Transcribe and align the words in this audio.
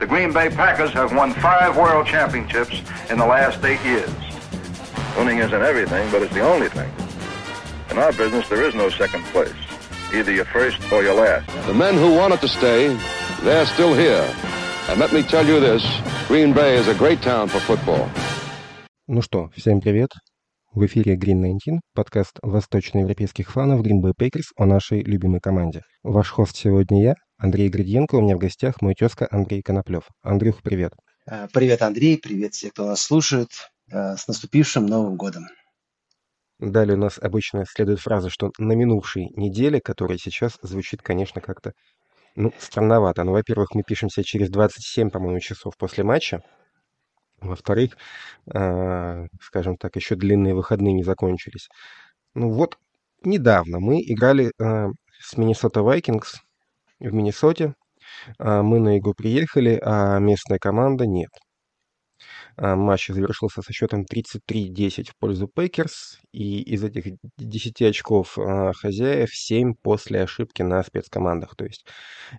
The 0.00 0.05
Green 0.05 0.31
Bay 0.31 0.49
Packers 0.49 0.91
have 0.91 1.11
won 1.15 1.33
five 1.33 1.75
world 1.75 2.05
championships 2.05 2.81
in 3.09 3.17
the 3.17 3.25
last 3.25 3.63
eight 3.65 3.81
years. 3.83 4.09
Winning 5.17 5.39
isn't 5.39 5.61
everything, 5.61 6.09
but 6.11 6.21
it's 6.21 6.33
the 6.35 6.41
only 6.41 6.69
thing. 6.69 6.91
In 7.89 7.97
our 7.97 8.11
business, 8.13 8.47
there 8.47 8.63
is 8.63 8.75
no 8.75 8.89
second 8.89 9.23
place. 9.33 9.53
Either 10.13 10.31
you're 10.31 10.45
first 10.45 10.77
or 10.91 11.01
you're 11.01 11.15
last. 11.15 11.47
The 11.65 11.73
men 11.73 11.95
who 11.95 12.13
wanted 12.15 12.41
to 12.41 12.47
stay, 12.47 12.95
they're 13.41 13.65
still 13.65 13.95
here. 13.95 14.27
And 14.87 14.99
let 14.99 15.13
me 15.13 15.23
tell 15.23 15.45
you 15.45 15.59
this, 15.59 15.83
Green 16.27 16.53
Bay 16.53 16.77
is 16.77 16.87
a 16.87 16.93
great 16.93 17.21
town 17.23 17.47
for 17.47 17.59
football. 17.59 18.07
Ну 19.07 19.21
что, 19.23 19.49
всем 19.55 19.81
привет. 19.81 20.11
В 20.73 20.85
эфире 20.85 21.15
Green 21.15 21.41
19, 21.41 21.79
подкаст 21.95 22.37
восточноевропейских 22.43 23.51
фанов 23.51 23.81
Green 23.81 24.01
Bay 24.01 24.13
Packers 24.15 24.51
о 24.57 24.65
нашей 24.65 25.03
любимой 25.03 25.39
команде. 25.39 25.81
Ваш 26.03 26.29
хост 26.29 26.55
сегодня 26.55 27.01
я, 27.03 27.15
Андрей 27.41 27.69
Градиенко, 27.69 28.13
у 28.15 28.21
меня 28.21 28.35
в 28.35 28.39
гостях 28.39 28.83
мой 28.83 28.93
тезка 28.93 29.27
Андрей 29.31 29.63
Коноплев. 29.63 30.03
Андрюх, 30.21 30.61
привет. 30.61 30.93
Э, 31.25 31.47
привет, 31.51 31.81
Андрей, 31.81 32.19
привет 32.19 32.53
все, 32.53 32.69
кто 32.69 32.85
нас 32.85 33.01
слушает. 33.01 33.49
Э, 33.91 34.15
с 34.15 34.27
наступившим 34.27 34.85
Новым 34.85 35.15
годом. 35.15 35.47
Далее 36.59 36.95
у 36.95 36.99
нас 36.99 37.17
обычно 37.17 37.65
следует 37.65 37.99
фраза, 37.99 38.29
что 38.29 38.51
на 38.59 38.73
минувшей 38.73 39.31
неделе, 39.35 39.81
которая 39.81 40.19
сейчас 40.19 40.59
звучит, 40.61 41.01
конечно, 41.01 41.41
как-то 41.41 41.73
ну, 42.35 42.53
странновато. 42.59 43.23
Ну, 43.23 43.31
во-первых, 43.31 43.73
мы 43.73 43.81
пишемся 43.81 44.23
через 44.23 44.51
27, 44.51 45.09
по-моему, 45.09 45.39
часов 45.39 45.75
после 45.77 46.03
матча. 46.03 46.43
Во-вторых, 47.39 47.97
э, 48.53 49.25
скажем 49.41 49.77
так, 49.77 49.95
еще 49.95 50.13
длинные 50.13 50.53
выходные 50.53 50.93
не 50.93 51.03
закончились. 51.03 51.69
Ну 52.35 52.51
вот, 52.51 52.77
недавно 53.23 53.79
мы 53.79 53.99
играли 53.99 54.51
э, 54.59 54.89
с 55.19 55.37
Миннесота 55.37 55.81
Вайкингс 55.81 56.39
в 57.09 57.13
Миннесоте. 57.13 57.73
Э, 58.39 58.61
мы 58.61 58.79
на 58.79 58.97
игру 58.97 59.13
приехали, 59.13 59.79
а 59.83 60.19
местная 60.19 60.59
команда 60.59 61.05
нет. 61.05 61.29
Э, 62.57 62.75
матч 62.75 63.07
завершился 63.07 63.61
со 63.61 63.73
счетом 63.73 64.05
33-10 64.05 65.09
в 65.09 65.17
пользу 65.17 65.47
Пейкерс, 65.47 66.19
и 66.31 66.61
из 66.61 66.83
этих 66.83 67.15
10 67.37 67.81
очков 67.81 68.37
э, 68.37 68.73
хозяев 68.73 69.29
7 69.33 69.73
после 69.81 70.23
ошибки 70.23 70.61
на 70.61 70.83
спецкомандах. 70.83 71.55
То 71.55 71.65
есть 71.65 71.85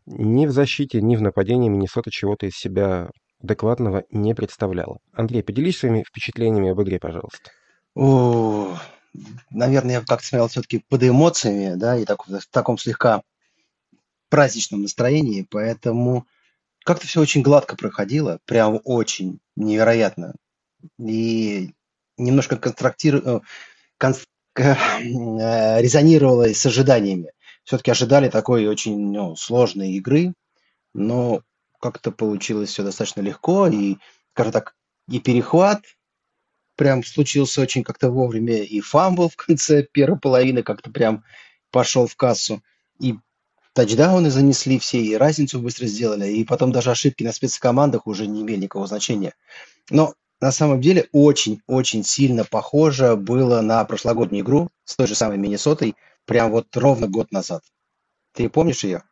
ни 0.07 0.47
в 0.47 0.51
защите, 0.51 1.01
ни 1.01 1.17
в 1.17 1.23
нападении 1.23 1.69
Миннесота 1.69 2.11
чего-то 2.11 2.47
из 2.47 2.55
себя 2.55 3.11
адекватного 3.43 4.05
не 4.11 4.35
представляла. 4.35 4.99
Андрей, 5.13 5.43
поделись 5.43 5.79
своими 5.79 6.05
впечатлениями 6.05 6.71
об 6.71 6.81
игре, 6.83 7.01
пожалуйста. 7.01 7.51
О, 7.95 8.79
наверное, 9.51 9.95
я 9.97 10.01
как-то 10.01 10.27
смотрел 10.27 10.49
все-таки 10.49 10.85
под 10.89 11.03
эмоциями, 11.03 11.75
да, 11.75 11.97
и 11.99 12.05
так, 12.05 12.27
в 12.27 12.41
таком 12.51 12.79
слегка 12.79 13.23
праздничном 14.33 14.81
настроении, 14.81 15.47
поэтому 15.49 16.27
как-то 16.85 17.07
все 17.07 17.21
очень 17.21 17.43
гладко 17.43 17.77
проходило, 17.77 18.39
прям 18.47 18.81
очень 18.85 19.41
невероятно. 19.57 20.35
И 20.99 21.75
немножко 22.17 22.57
конструктир... 22.57 23.43
Кон... 23.99 24.15
Э, 24.57 25.81
резонировало 25.81 26.53
с 26.53 26.65
ожиданиями. 26.65 27.33
Все-таки 27.65 27.91
ожидали 27.91 28.31
такой 28.31 28.67
очень 28.67 29.13
ну, 29.13 29.37
сложной 29.37 29.93
игры, 29.93 30.33
но 30.95 31.43
как-то 31.79 32.11
получилось 32.11 32.71
все 32.71 32.83
достаточно 32.83 33.21
легко, 33.21 33.67
и, 33.67 33.97
скажем 34.33 34.53
так, 34.53 34.75
и 35.11 35.21
перехват 35.21 35.83
прям 36.77 37.05
случился 37.05 37.61
очень 37.61 37.85
как-то 37.85 38.11
вовремя, 38.11 38.63
и 38.63 38.81
фамбл 38.81 39.29
в 39.29 39.37
конце 39.37 39.83
первой 39.83 40.19
половины 40.19 40.63
как-то 40.63 40.91
прям 40.91 41.23
пошел 41.71 42.07
в 42.07 42.17
кассу, 42.17 42.63
и 42.99 43.17
тачдауны 43.73 44.31
занесли 44.31 44.79
все, 44.79 45.01
и 45.01 45.15
разницу 45.15 45.61
быстро 45.61 45.87
сделали, 45.87 46.29
и 46.29 46.45
потом 46.45 46.73
даже 46.73 46.91
ошибки 46.91 47.23
на 47.25 47.33
спецкомандах 47.33 48.07
уже 48.07 48.27
не 48.27 48.43
имели 48.43 48.63
никакого 48.63 48.87
значения. 48.87 49.35
Но 49.91 50.15
на 50.41 50.53
самом 50.53 50.81
деле 50.81 51.09
очень-очень 51.13 52.05
сильно 52.05 52.45
похоже 52.45 53.17
было 53.17 53.61
на 53.61 53.85
прошлогоднюю 53.85 54.45
игру 54.45 54.71
с 54.85 54.97
той 54.97 55.07
же 55.07 55.15
самой 55.15 55.39
Миннесотой, 55.39 55.95
прям 56.25 56.51
вот 56.51 56.77
ровно 56.77 57.09
год 57.09 57.33
назад. 57.33 57.63
Ты 58.33 58.49
помнишь 58.49 58.85
ее? 58.85 59.03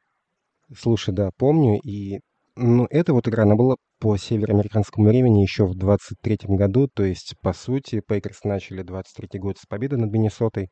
Слушай, 0.76 1.14
да, 1.14 1.30
помню, 1.36 1.80
и 1.80 2.20
ну, 2.56 2.86
эта 2.90 3.12
вот 3.12 3.28
игра, 3.28 3.44
она 3.44 3.54
была 3.54 3.76
по 4.00 4.16
североамериканскому 4.16 5.08
времени 5.08 5.42
еще 5.42 5.66
в 5.66 5.76
23-м 5.76 6.56
году, 6.56 6.88
то 6.92 7.04
есть, 7.04 7.34
по 7.40 7.52
сути, 7.52 8.02
Пейкерс 8.06 8.44
начали 8.44 8.84
23-й 8.84 9.38
год 9.38 9.58
с 9.58 9.66
победы 9.66 9.96
над 9.96 10.10
Миннесотой 10.10 10.70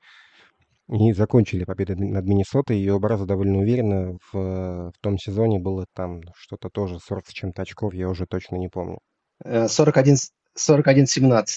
и 0.89 1.13
закончили 1.13 1.65
победой 1.65 1.97
над 1.97 2.25
Миннесотой, 2.25 2.79
и 2.79 2.89
оба 2.89 3.09
раза 3.09 3.27
довольно 3.27 3.59
уверенно. 3.59 4.19
В, 4.33 4.91
в 4.91 4.99
том 5.01 5.19
сезоне 5.19 5.59
было 5.59 5.87
там 5.95 6.23
что-то 6.37 6.71
тоже 6.71 6.99
40 6.99 7.27
с 7.27 7.33
чем-то 7.33 7.63
очков, 7.63 7.95
я 7.95 8.09
уже 8.09 8.27
точно 8.27 8.57
не 8.57 8.69
помню. 8.69 8.99
41, 9.45 10.17
41-17. 10.57 11.49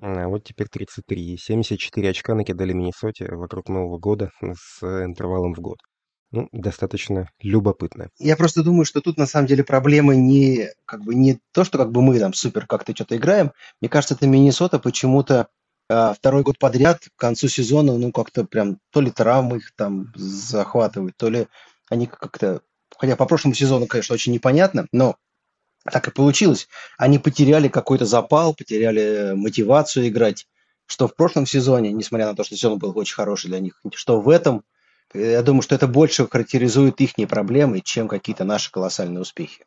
А 0.00 0.28
вот 0.28 0.44
теперь 0.44 0.68
33. 0.68 1.36
74 1.36 2.08
очка 2.10 2.34
накидали 2.34 2.72
Миннесоте 2.72 3.34
вокруг 3.34 3.68
Нового 3.68 3.98
года 3.98 4.30
с 4.40 4.82
интервалом 4.82 5.54
в 5.54 5.60
год 5.60 5.78
ну, 6.34 6.48
достаточно 6.52 7.28
любопытно. 7.40 8.08
Я 8.18 8.36
просто 8.36 8.64
думаю, 8.64 8.84
что 8.84 9.00
тут 9.00 9.16
на 9.16 9.26
самом 9.26 9.46
деле 9.46 9.62
проблема 9.62 10.16
не 10.16 10.68
как 10.84 11.02
бы 11.02 11.14
не 11.14 11.38
то, 11.52 11.64
что 11.64 11.78
как 11.78 11.92
бы 11.92 12.02
мы 12.02 12.18
там 12.18 12.34
супер 12.34 12.66
как-то 12.66 12.94
что-то 12.94 13.16
играем. 13.16 13.52
Мне 13.80 13.88
кажется, 13.88 14.14
это 14.14 14.26
Миннесота 14.26 14.80
почему-то 14.80 15.34
э, 15.34 15.46
второй 15.88 16.42
год 16.42 16.58
подряд 16.58 17.04
к 17.04 17.20
концу 17.20 17.48
сезона, 17.48 17.96
ну 17.96 18.12
как-то 18.12 18.44
прям 18.44 18.78
то 18.90 19.00
ли 19.00 19.10
травмы 19.10 19.58
их 19.58 19.72
там 19.76 20.12
захватывают, 20.14 21.16
то 21.16 21.28
ли 21.28 21.46
они 21.90 22.06
как-то, 22.06 22.62
хотя 22.96 23.16
по 23.16 23.26
прошлому 23.26 23.54
сезону, 23.54 23.86
конечно, 23.86 24.14
очень 24.14 24.32
непонятно, 24.32 24.86
но 24.92 25.16
так 25.84 26.08
и 26.08 26.10
получилось. 26.10 26.68
Они 26.96 27.18
потеряли 27.18 27.68
какой-то 27.68 28.06
запал, 28.06 28.54
потеряли 28.54 29.34
мотивацию 29.34 30.08
играть, 30.08 30.46
что 30.86 31.08
в 31.08 31.14
прошлом 31.14 31.46
сезоне, 31.46 31.92
несмотря 31.92 32.26
на 32.26 32.34
то, 32.34 32.44
что 32.44 32.56
сезон 32.56 32.78
был 32.78 32.96
очень 32.96 33.14
хороший 33.14 33.48
для 33.48 33.60
них, 33.60 33.80
что 33.94 34.20
в 34.20 34.28
этом 34.28 34.64
я 35.12 35.42
думаю, 35.42 35.62
что 35.62 35.74
это 35.74 35.86
больше 35.86 36.26
характеризует 36.26 37.00
их 37.00 37.12
проблемы, 37.28 37.80
чем 37.80 38.08
какие-то 38.08 38.44
наши 38.44 38.70
колоссальные 38.70 39.20
успехи. 39.20 39.64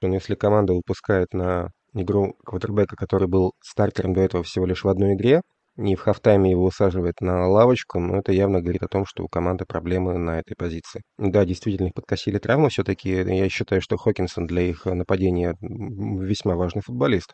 Но 0.00 0.14
если 0.14 0.34
команда 0.34 0.72
выпускает 0.72 1.34
на 1.34 1.72
игру 1.94 2.34
квотербека, 2.44 2.96
который 2.96 3.28
был 3.28 3.52
стартером 3.62 4.14
до 4.14 4.20
этого 4.20 4.42
всего 4.42 4.66
лишь 4.66 4.84
в 4.84 4.88
одной 4.88 5.14
игре, 5.14 5.42
и 5.76 5.94
в 5.94 6.00
хафтайме 6.00 6.50
его 6.50 6.64
усаживает 6.64 7.20
на 7.20 7.46
лавочку, 7.46 8.00
но 8.00 8.18
это 8.18 8.32
явно 8.32 8.60
говорит 8.60 8.82
о 8.82 8.88
том, 8.88 9.06
что 9.06 9.22
у 9.22 9.28
команды 9.28 9.64
проблемы 9.64 10.18
на 10.18 10.40
этой 10.40 10.56
позиции. 10.56 11.02
Да, 11.18 11.44
действительно, 11.44 11.86
их 11.86 11.94
подкосили 11.94 12.38
травмы 12.38 12.68
все-таки. 12.68 13.10
Я 13.10 13.48
считаю, 13.48 13.80
что 13.80 13.96
Хокинсон 13.96 14.46
для 14.46 14.62
их 14.62 14.86
нападения 14.86 15.54
весьма 15.60 16.56
важный 16.56 16.82
футболист. 16.82 17.32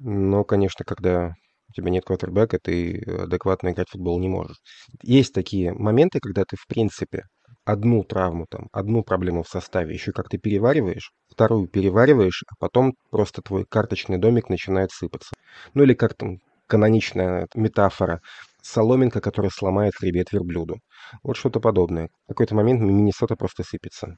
Но, 0.00 0.42
конечно, 0.42 0.84
когда 0.84 1.34
тебя 1.76 1.90
нет 1.90 2.04
квотербека, 2.04 2.58
ты 2.62 3.00
адекватно 3.06 3.70
играть 3.70 3.88
в 3.88 3.92
футбол 3.92 4.18
не 4.18 4.28
можешь. 4.28 4.56
Есть 5.02 5.32
такие 5.32 5.72
моменты, 5.72 6.18
когда 6.20 6.44
ты, 6.44 6.56
в 6.56 6.66
принципе, 6.66 7.24
одну 7.64 8.04
травму, 8.04 8.46
там, 8.48 8.68
одну 8.72 9.02
проблему 9.02 9.42
в 9.42 9.48
составе 9.48 9.94
еще 9.94 10.12
как-то 10.12 10.38
перевариваешь, 10.38 11.12
вторую 11.28 11.68
перевариваешь, 11.68 12.44
а 12.48 12.54
потом 12.58 12.94
просто 13.10 13.42
твой 13.42 13.64
карточный 13.64 14.18
домик 14.18 14.48
начинает 14.48 14.90
сыпаться. 14.90 15.34
Ну 15.74 15.82
или 15.82 15.94
как 15.94 16.14
там 16.14 16.38
каноничная 16.66 17.48
метафора, 17.54 18.20
соломинка, 18.62 19.20
которая 19.20 19.50
сломает 19.50 19.94
хребет 19.96 20.32
верблюду. 20.32 20.76
Вот 21.22 21.36
что-то 21.36 21.60
подобное. 21.60 22.08
В 22.24 22.28
какой-то 22.28 22.54
момент 22.54 22.80
Миннесота 22.80 23.36
просто 23.36 23.62
сыпется. 23.62 24.16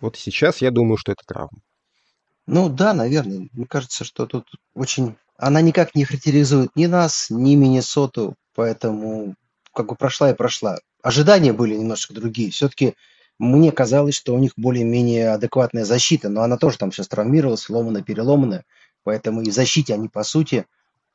Вот 0.00 0.16
сейчас 0.16 0.58
я 0.58 0.70
думаю, 0.70 0.96
что 0.96 1.12
это 1.12 1.22
травма. 1.26 1.58
Ну 2.46 2.68
да, 2.68 2.94
наверное. 2.94 3.48
Мне 3.52 3.66
кажется, 3.66 4.04
что 4.04 4.26
тут 4.26 4.46
очень 4.74 5.16
она 5.40 5.62
никак 5.62 5.94
не 5.94 6.04
характеризует 6.04 6.76
ни 6.76 6.84
нас, 6.84 7.28
ни 7.30 7.54
Миннесоту, 7.54 8.34
поэтому 8.54 9.34
как 9.74 9.86
бы 9.86 9.96
прошла 9.96 10.30
и 10.30 10.34
прошла. 10.34 10.78
Ожидания 11.02 11.52
были 11.52 11.74
немножко 11.74 12.14
другие. 12.14 12.50
Все-таки 12.50 12.94
мне 13.38 13.72
казалось, 13.72 14.14
что 14.14 14.34
у 14.34 14.38
них 14.38 14.52
более-менее 14.56 15.30
адекватная 15.30 15.84
защита, 15.84 16.28
но 16.28 16.42
она 16.42 16.56
тоже 16.56 16.78
там 16.78 16.92
сейчас 16.92 17.08
травмировалась, 17.08 17.68
ломаная, 17.68 18.02
переломанная. 18.02 18.64
Поэтому 19.02 19.42
и 19.42 19.50
в 19.50 19.54
защите 19.54 19.94
они, 19.94 20.08
по 20.08 20.22
сути, 20.24 20.66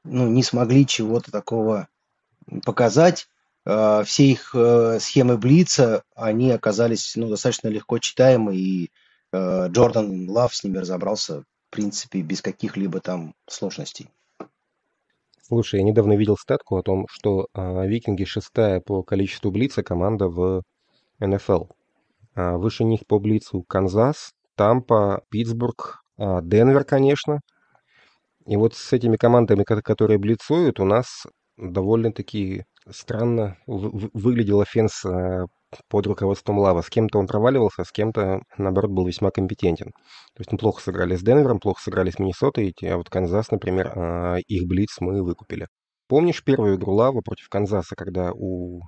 ну, 0.04 0.28
не 0.28 0.44
смогли 0.44 0.88
чего-то 0.88 1.32
такого 1.32 1.88
показать. 2.64 3.28
А, 3.66 4.04
все 4.04 4.26
их 4.26 4.52
э, 4.54 5.00
схемы 5.00 5.38
Блица, 5.38 6.04
они 6.16 6.52
оказались 6.52 7.16
ну, 7.16 7.30
достаточно 7.30 7.68
легко 7.68 8.00
читаемы, 8.00 8.56
и 8.56 8.92
э, 9.32 9.68
Джордан 9.70 10.30
Лав 10.30 10.56
с 10.56 10.64
ними 10.64 10.78
разобрался 10.78 11.44
принципе, 11.76 12.22
без 12.22 12.42
каких-либо 12.42 13.02
там 13.02 13.36
сложностей. 13.48 14.10
Слушай, 15.48 15.82
я 15.82 15.84
недавно 15.86 16.14
видел 16.14 16.38
статку 16.38 16.76
о 16.76 16.82
том, 16.82 17.06
что 17.08 17.50
э, 17.54 17.88
Викинги 17.88 18.24
шестая 18.24 18.80
по 18.80 19.04
количеству 19.04 19.52
блица 19.52 19.84
команда 19.84 20.28
в 20.28 20.64
НФЛ. 21.20 21.66
А 22.34 22.58
выше 22.58 22.84
них 22.84 23.06
по 23.06 23.20
блицу 23.20 23.62
Канзас, 23.62 24.32
Тампа, 24.56 25.22
Питтсбург, 25.30 26.02
э, 26.18 26.40
Денвер, 26.42 26.84
конечно. 26.84 27.42
И 28.48 28.58
вот 28.58 28.74
с 28.74 28.92
этими 28.92 29.18
командами, 29.18 29.64
которые 29.64 30.18
блицуют, 30.18 30.80
у 30.80 30.86
нас 30.86 31.28
довольно-таки 31.58 32.66
странно 32.90 33.58
выглядел 33.68 34.62
офенс 34.62 35.04
под 35.90 36.08
руководством 36.08 36.60
Лава. 36.60 36.82
С 36.82 36.90
кем-то 36.90 37.20
он 37.20 37.28
проваливался, 37.28 37.84
с 37.84 37.92
кем-то, 37.92 38.42
наоборот, 38.58 38.92
был 38.92 39.06
весьма 39.06 39.32
компетентен. 39.32 39.92
То 39.92 40.40
есть 40.40 40.52
неплохо 40.52 40.82
сыграли 40.82 41.16
с 41.16 41.22
Денвером, 41.22 41.60
плохо 41.60 41.82
сыграли 41.82 42.12
с 42.12 42.20
Миннесотой, 42.20 42.74
а 42.84 42.98
вот 42.98 43.10
Канзас, 43.10 43.52
например, 43.52 43.92
а, 43.96 44.38
их 44.48 44.68
блиц 44.68 44.98
мы 45.00 45.24
выкупили. 45.24 45.68
Помнишь 46.08 46.44
первую 46.44 46.76
игру 46.76 46.94
Лава 46.94 47.22
против 47.22 47.50
Канзаса, 47.50 47.96
когда 47.96 48.32
у 48.34 48.82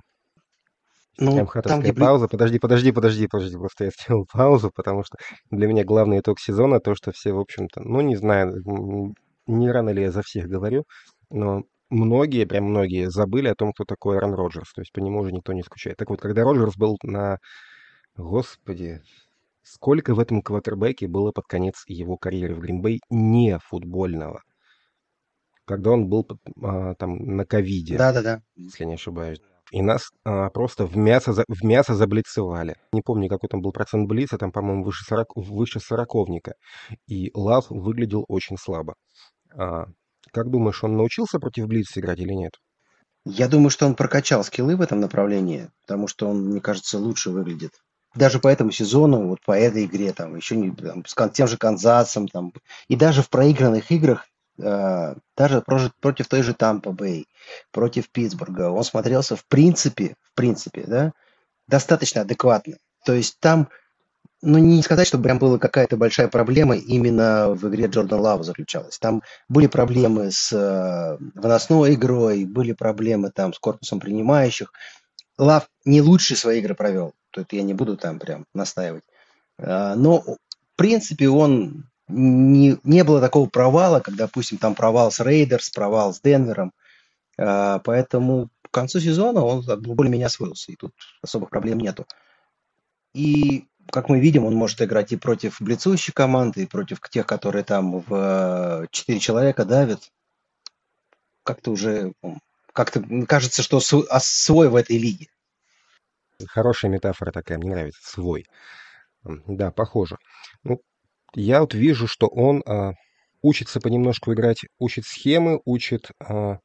ну, 1.20 1.46
Прям 1.46 1.62
там, 1.64 1.80
где... 1.80 1.92
пауза. 1.92 2.28
Подожди, 2.28 2.60
подожди, 2.60 2.92
подожди, 2.92 3.26
подожди. 3.26 3.56
Просто 3.56 3.84
я 3.84 3.90
сделал 3.90 4.24
паузу, 4.32 4.70
потому 4.72 5.02
что 5.02 5.16
для 5.50 5.66
меня 5.66 5.84
главный 5.84 6.20
итог 6.20 6.38
сезона 6.38 6.78
то, 6.78 6.94
что 6.94 7.10
все, 7.10 7.32
в 7.32 7.40
общем-то, 7.40 7.80
ну, 7.82 8.00
не 8.02 8.14
знаю, 8.14 8.62
не 9.46 9.70
рано 9.70 9.90
ли 9.90 10.02
я 10.02 10.12
за 10.12 10.22
всех 10.22 10.46
говорю, 10.46 10.84
но 11.30 11.62
многие, 11.90 12.44
прям 12.44 12.64
многие 12.64 13.10
забыли 13.10 13.48
о 13.48 13.54
том, 13.54 13.72
кто 13.72 13.84
такой 13.84 14.16
Аарон 14.16 14.34
Роджерс. 14.34 14.72
То 14.72 14.80
есть 14.80 14.92
по 14.92 15.00
нему 15.00 15.20
уже 15.20 15.32
никто 15.32 15.52
не 15.52 15.62
скучает. 15.62 15.96
Так 15.96 16.10
вот, 16.10 16.20
когда 16.20 16.42
Роджерс 16.42 16.76
был 16.76 16.96
на... 17.02 17.38
Господи, 18.16 19.02
сколько 19.62 20.14
в 20.14 20.20
этом 20.20 20.42
квотербеке 20.42 21.06
было 21.06 21.30
под 21.32 21.46
конец 21.46 21.84
его 21.86 22.16
карьеры 22.16 22.54
в 22.54 22.60
Гринбей 22.60 23.00
не 23.10 23.58
футбольного? 23.58 24.42
Когда 25.64 25.90
он 25.90 26.08
был 26.08 26.26
а, 26.62 26.94
там 26.94 27.16
на 27.16 27.44
ковиде. 27.44 27.98
Да-да-да. 27.98 28.40
Если 28.56 28.84
не 28.84 28.94
ошибаюсь. 28.94 29.40
И 29.70 29.82
нас 29.82 30.10
а, 30.24 30.48
просто 30.50 30.86
в 30.86 30.96
мясо, 30.96 31.32
в 31.46 31.64
мясо 31.64 31.94
заблицевали. 31.94 32.76
Не 32.92 33.02
помню, 33.02 33.28
какой 33.28 33.48
там 33.48 33.60
был 33.60 33.72
процент 33.72 34.08
блица, 34.08 34.38
там, 34.38 34.50
по-моему, 34.50 34.82
выше, 34.84 35.04
40, 35.04 35.36
выше 35.36 35.78
сороковника. 35.78 36.54
И 37.06 37.30
Лав 37.34 37.66
выглядел 37.68 38.24
очень 38.28 38.56
слабо. 38.56 38.94
А, 39.54 39.86
как 40.32 40.50
думаешь, 40.50 40.82
он 40.84 40.96
научился 40.96 41.38
против 41.38 41.66
Блица 41.66 42.00
играть 42.00 42.18
или 42.18 42.32
нет? 42.32 42.52
Я 43.24 43.48
думаю, 43.48 43.70
что 43.70 43.86
он 43.86 43.94
прокачал 43.94 44.42
скиллы 44.44 44.76
в 44.76 44.80
этом 44.80 45.00
направлении, 45.00 45.70
потому 45.86 46.08
что 46.08 46.28
он, 46.28 46.46
мне 46.46 46.60
кажется, 46.60 46.98
лучше 46.98 47.30
выглядит. 47.30 47.72
Даже 48.14 48.38
по 48.38 48.48
этому 48.48 48.70
сезону, 48.70 49.28
вот 49.28 49.40
по 49.44 49.52
этой 49.52 49.84
игре, 49.84 50.12
там, 50.12 50.34
еще 50.36 50.56
не, 50.56 50.70
там, 50.70 51.04
с 51.04 51.14
тем 51.30 51.46
же 51.46 51.58
Канзасом, 51.58 52.26
там, 52.28 52.52
и 52.88 52.96
даже 52.96 53.22
в 53.22 53.28
проигранных 53.28 53.90
играх, 53.90 54.26
э, 54.58 55.14
даже 55.36 55.60
против, 55.60 55.94
против 56.00 56.28
той 56.28 56.42
же 56.42 56.54
Тампа 56.54 56.92
Бэй, 56.92 57.26
против 57.70 58.10
Питтсбурга, 58.10 58.70
он 58.70 58.82
смотрелся 58.82 59.36
в 59.36 59.44
принципе, 59.46 60.16
в 60.22 60.34
принципе, 60.34 60.84
да, 60.86 61.12
достаточно 61.66 62.22
адекватно. 62.22 62.78
То 63.04 63.12
есть 63.12 63.38
там 63.40 63.68
ну, 64.40 64.58
не 64.58 64.82
сказать, 64.82 65.08
что 65.08 65.18
прям 65.18 65.38
была 65.38 65.58
какая-то 65.58 65.96
большая 65.96 66.28
проблема 66.28 66.76
именно 66.76 67.48
в 67.50 67.68
игре 67.68 67.86
Джордан 67.86 68.20
Лава 68.20 68.44
заключалась. 68.44 68.98
Там 68.98 69.22
были 69.48 69.66
проблемы 69.66 70.30
с 70.30 70.52
э, 70.52 71.16
выносной 71.34 71.94
игрой, 71.94 72.44
были 72.44 72.72
проблемы 72.72 73.30
там 73.32 73.52
с 73.52 73.58
корпусом 73.58 73.98
принимающих. 73.98 74.72
Лав 75.38 75.68
не 75.84 76.00
лучшие 76.02 76.36
свои 76.36 76.60
игры 76.60 76.74
провел, 76.74 77.14
то 77.30 77.40
это 77.40 77.56
я 77.56 77.62
не 77.62 77.74
буду 77.74 77.96
там 77.96 78.18
прям 78.20 78.46
настаивать. 78.54 79.02
Э, 79.58 79.94
но, 79.96 80.20
в 80.20 80.36
принципе, 80.76 81.28
он 81.28 81.88
не, 82.06 82.78
не 82.84 83.02
было 83.02 83.20
такого 83.20 83.48
провала, 83.48 83.98
как, 84.00 84.14
допустим, 84.14 84.58
там 84.58 84.76
провал 84.76 85.10
с 85.10 85.18
Рейдерс, 85.20 85.70
провал 85.70 86.14
с 86.14 86.20
Денвером. 86.20 86.72
Э, 87.38 87.80
поэтому 87.82 88.50
к 88.62 88.70
концу 88.70 89.00
сезона 89.00 89.44
он 89.44 89.64
более-менее 89.64 90.26
освоился, 90.26 90.70
и 90.70 90.76
тут 90.76 90.92
особых 91.22 91.50
проблем 91.50 91.78
нету. 91.78 92.06
И 93.14 93.67
как 93.90 94.08
мы 94.08 94.20
видим, 94.20 94.44
он 94.44 94.54
может 94.54 94.80
играть 94.82 95.12
и 95.12 95.16
против 95.16 95.60
блицующей 95.60 96.12
команды, 96.12 96.62
и 96.62 96.66
против 96.66 97.00
тех, 97.08 97.26
которые 97.26 97.64
там 97.64 98.00
в 98.00 98.86
4 98.90 99.18
человека 99.18 99.64
давят. 99.64 100.10
Как-то 101.42 101.70
уже, 101.70 102.12
как-то 102.72 103.02
кажется, 103.26 103.62
что 103.62 103.80
а 104.10 104.20
свой 104.20 104.68
в 104.68 104.76
этой 104.76 104.98
лиге. 104.98 105.28
Хорошая 106.46 106.90
метафора 106.90 107.32
такая, 107.32 107.58
мне 107.58 107.70
нравится, 107.70 108.00
свой. 108.02 108.46
Да, 109.24 109.70
похоже. 109.70 110.16
Ну, 110.62 110.80
я 111.34 111.60
вот 111.60 111.74
вижу, 111.74 112.06
что 112.06 112.28
он 112.28 112.62
а, 112.66 112.92
учится 113.42 113.80
понемножку 113.80 114.32
играть, 114.32 114.60
учит 114.78 115.04
схемы, 115.06 115.60
учит... 115.64 116.10
А, 116.20 116.58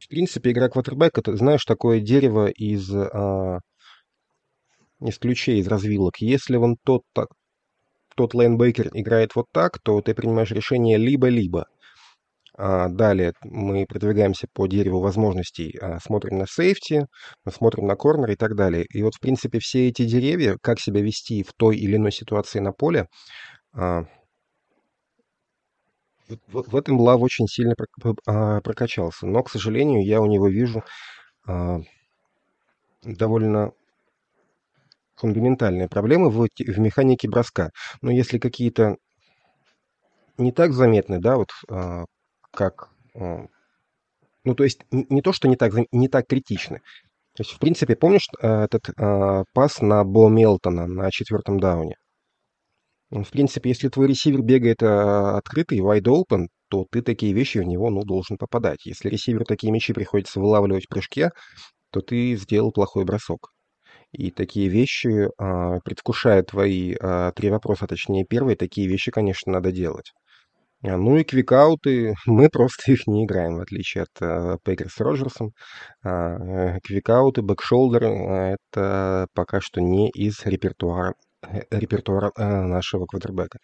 в 0.00 0.08
принципе, 0.08 0.52
игра 0.52 0.68
квотербек, 0.68 1.18
это, 1.18 1.36
знаешь, 1.36 1.64
такое 1.64 2.00
дерево 2.00 2.46
из 2.48 2.88
а, 2.94 3.58
из 5.00 5.18
ключей, 5.18 5.60
из 5.60 5.68
развилок. 5.68 6.18
Если 6.18 6.56
он 6.56 6.76
тот, 6.84 7.02
так, 7.14 7.28
тот 8.16 8.34
лейнбекер 8.34 8.90
играет 8.92 9.34
вот 9.34 9.46
так, 9.52 9.78
то 9.82 10.00
ты 10.00 10.14
принимаешь 10.14 10.50
решение 10.50 10.98
либо-либо. 10.98 11.66
А 12.58 12.88
далее 12.88 13.32
мы 13.42 13.86
продвигаемся 13.86 14.46
по 14.52 14.66
дереву 14.66 15.00
возможностей, 15.00 15.78
а, 15.80 15.98
смотрим 15.98 16.36
на 16.38 16.46
сейфти, 16.46 17.06
смотрим 17.50 17.86
на 17.86 17.96
корнер 17.96 18.32
и 18.32 18.36
так 18.36 18.54
далее. 18.54 18.84
И 18.92 19.02
вот, 19.02 19.14
в 19.14 19.20
принципе, 19.20 19.60
все 19.60 19.88
эти 19.88 20.04
деревья, 20.04 20.58
как 20.60 20.78
себя 20.78 21.00
вести 21.00 21.42
в 21.42 21.52
той 21.54 21.78
или 21.78 21.96
иной 21.96 22.12
ситуации 22.12 22.58
на 22.58 22.72
поле, 22.72 23.06
а, 23.72 24.04
в, 26.28 26.70
в 26.70 26.76
этом 26.76 27.00
Лав 27.00 27.20
очень 27.22 27.46
сильно 27.46 27.74
а, 28.26 28.60
прокачался. 28.60 29.26
Но, 29.26 29.42
к 29.42 29.50
сожалению, 29.50 30.04
я 30.04 30.20
у 30.20 30.26
него 30.26 30.48
вижу 30.48 30.82
а, 31.46 31.80
довольно 33.02 33.72
фундаментальные 35.20 35.88
проблемы 35.88 36.30
в, 36.30 36.48
в 36.48 36.78
механике 36.78 37.28
броска. 37.28 37.70
Но 38.02 38.10
если 38.10 38.38
какие-то 38.38 38.96
не 40.38 40.52
так 40.52 40.72
заметны, 40.72 41.20
да, 41.20 41.36
вот 41.36 41.50
а, 41.68 42.04
как... 42.50 42.90
А, 43.14 43.46
ну, 44.44 44.54
то 44.54 44.64
есть 44.64 44.80
не, 44.90 45.20
то, 45.20 45.32
что 45.32 45.48
не 45.48 45.56
так, 45.56 45.72
не 45.92 46.08
так 46.08 46.26
критичны. 46.26 46.78
То 47.36 47.42
есть, 47.42 47.52
в 47.52 47.58
принципе, 47.58 47.94
помнишь 47.94 48.28
а, 48.40 48.64
этот 48.64 48.90
пас 49.54 49.80
на 49.80 50.04
Бо 50.04 50.28
Мелтона 50.28 50.86
на 50.86 51.10
четвертом 51.10 51.60
дауне? 51.60 51.96
В 53.10 53.28
принципе, 53.30 53.70
если 53.70 53.88
твой 53.88 54.06
ресивер 54.06 54.40
бегает 54.40 54.82
открытый, 54.82 55.80
wide 55.80 56.04
open, 56.04 56.46
то 56.68 56.86
ты 56.88 57.02
такие 57.02 57.32
вещи 57.32 57.58
в 57.58 57.64
него, 57.64 57.90
ну, 57.90 58.04
должен 58.04 58.38
попадать. 58.38 58.86
Если 58.86 59.08
ресиверу 59.08 59.44
такие 59.44 59.72
мячи 59.72 59.92
приходится 59.92 60.38
вылавливать 60.38 60.84
в 60.84 60.88
прыжке, 60.88 61.32
то 61.90 62.00
ты 62.00 62.36
сделал 62.36 62.70
плохой 62.70 63.04
бросок. 63.04 63.50
И 64.12 64.30
такие 64.32 64.68
вещи, 64.68 65.28
а, 65.38 65.78
предвкушая 65.80 66.42
твои 66.42 66.96
а, 67.00 67.30
три 67.32 67.48
вопроса, 67.50 67.86
точнее 67.86 68.24
первые, 68.24 68.56
такие 68.56 68.88
вещи, 68.88 69.10
конечно, 69.12 69.52
надо 69.52 69.70
делать. 69.70 70.12
А, 70.82 70.96
ну 70.96 71.16
и 71.16 71.24
квикауты, 71.24 72.14
мы 72.26 72.48
просто 72.48 72.92
их 72.92 73.06
не 73.06 73.24
играем, 73.24 73.56
в 73.56 73.60
отличие 73.60 74.04
от 74.04 74.62
Пейкер 74.64 74.90
с 74.90 74.98
Роджерсом. 74.98 75.52
Э, 76.04 76.78
квикауты, 76.82 77.42
бэкшолдеры 77.42 78.08
это 78.72 79.28
пока 79.34 79.60
что 79.60 79.80
не 79.80 80.10
из 80.10 80.44
репертуара 80.44 81.14
э, 81.42 81.60
репертуара 81.70 82.32
нашего 82.36 83.06
квотербека. 83.06 83.58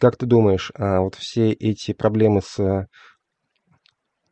Как 0.00 0.16
ты 0.16 0.24
думаешь, 0.26 0.72
вот 0.78 1.16
все 1.16 1.52
эти 1.52 1.92
проблемы 1.92 2.40
с 2.42 2.86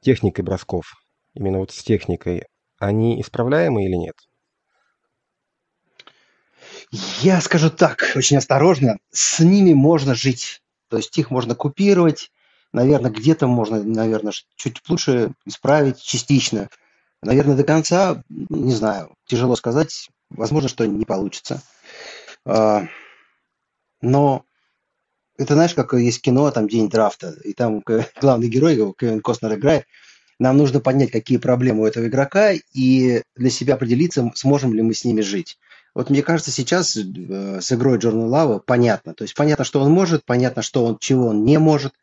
техникой 0.01 0.45
бросков, 0.45 0.87
именно 1.35 1.59
вот 1.59 1.71
с 1.71 1.83
техникой, 1.83 2.45
они 2.79 3.21
исправляемы 3.21 3.85
или 3.85 3.97
нет? 3.97 4.15
Я 7.23 7.41
скажу 7.41 7.71
так, 7.71 8.13
очень 8.15 8.37
осторожно, 8.37 8.99
с 9.11 9.41
ними 9.41 9.73
можно 9.73 10.15
жить. 10.15 10.63
То 10.89 10.97
есть 10.99 11.17
их 11.19 11.31
можно 11.31 11.57
купировать, 11.57 12.31
наверное, 12.73 13.11
где-то 13.11 13.49
можно, 13.49 13.83
наверное, 13.83 14.33
чуть 14.55 14.81
лучше 14.89 15.33
исправить 15.45 16.01
частично. 16.01 16.69
Наверное, 17.21 17.57
до 17.57 17.65
конца, 17.65 18.23
не 18.29 18.75
знаю, 18.75 19.17
тяжело 19.27 19.57
сказать, 19.57 20.09
возможно, 20.31 20.69
что 20.69 20.87
не 20.87 21.05
получится. 21.05 21.63
А, 22.47 22.87
но 24.01 24.45
это, 25.37 25.55
знаешь, 25.55 25.75
как 25.75 25.95
есть 25.95 26.23
кино, 26.23 26.49
там 26.53 26.69
«День 26.69 26.89
драфта», 26.89 27.35
и 27.43 27.55
там 27.55 27.83
главный 28.21 28.49
герой, 28.49 28.77
его 28.77 28.93
Кевин 28.93 29.21
Костнер 29.21 29.55
играет, 29.55 29.87
нам 30.39 30.57
нужно 30.57 30.81
понять, 30.81 31.11
какие 31.11 31.39
проблемы 31.39 31.83
у 31.83 31.87
этого 31.87 32.07
игрока, 32.07 32.53
и 32.53 33.23
для 33.37 33.51
себя 33.51 33.75
определиться, 33.75 34.31
сможем 34.35 34.75
ли 34.75 34.83
мы 34.83 34.95
с 34.95 35.05
ними 35.05 35.21
жить. 35.21 35.59
Вот 35.95 36.11
мне 36.11 36.23
кажется, 36.23 36.51
сейчас 36.51 36.97
э, 36.97 37.61
с 37.61 37.73
игрой 37.73 37.99
Джорна 37.99 38.27
Лава 38.27 38.59
понятно. 38.59 39.15
То 39.15 39.23
есть 39.23 39.35
понятно, 39.35 39.65
что 39.65 39.81
он 39.81 39.93
может, 39.93 40.25
понятно, 40.25 40.63
что 40.63 40.85
он, 40.85 40.99
чего 40.99 41.29
он 41.29 41.45
не 41.45 41.59
может. 41.59 41.95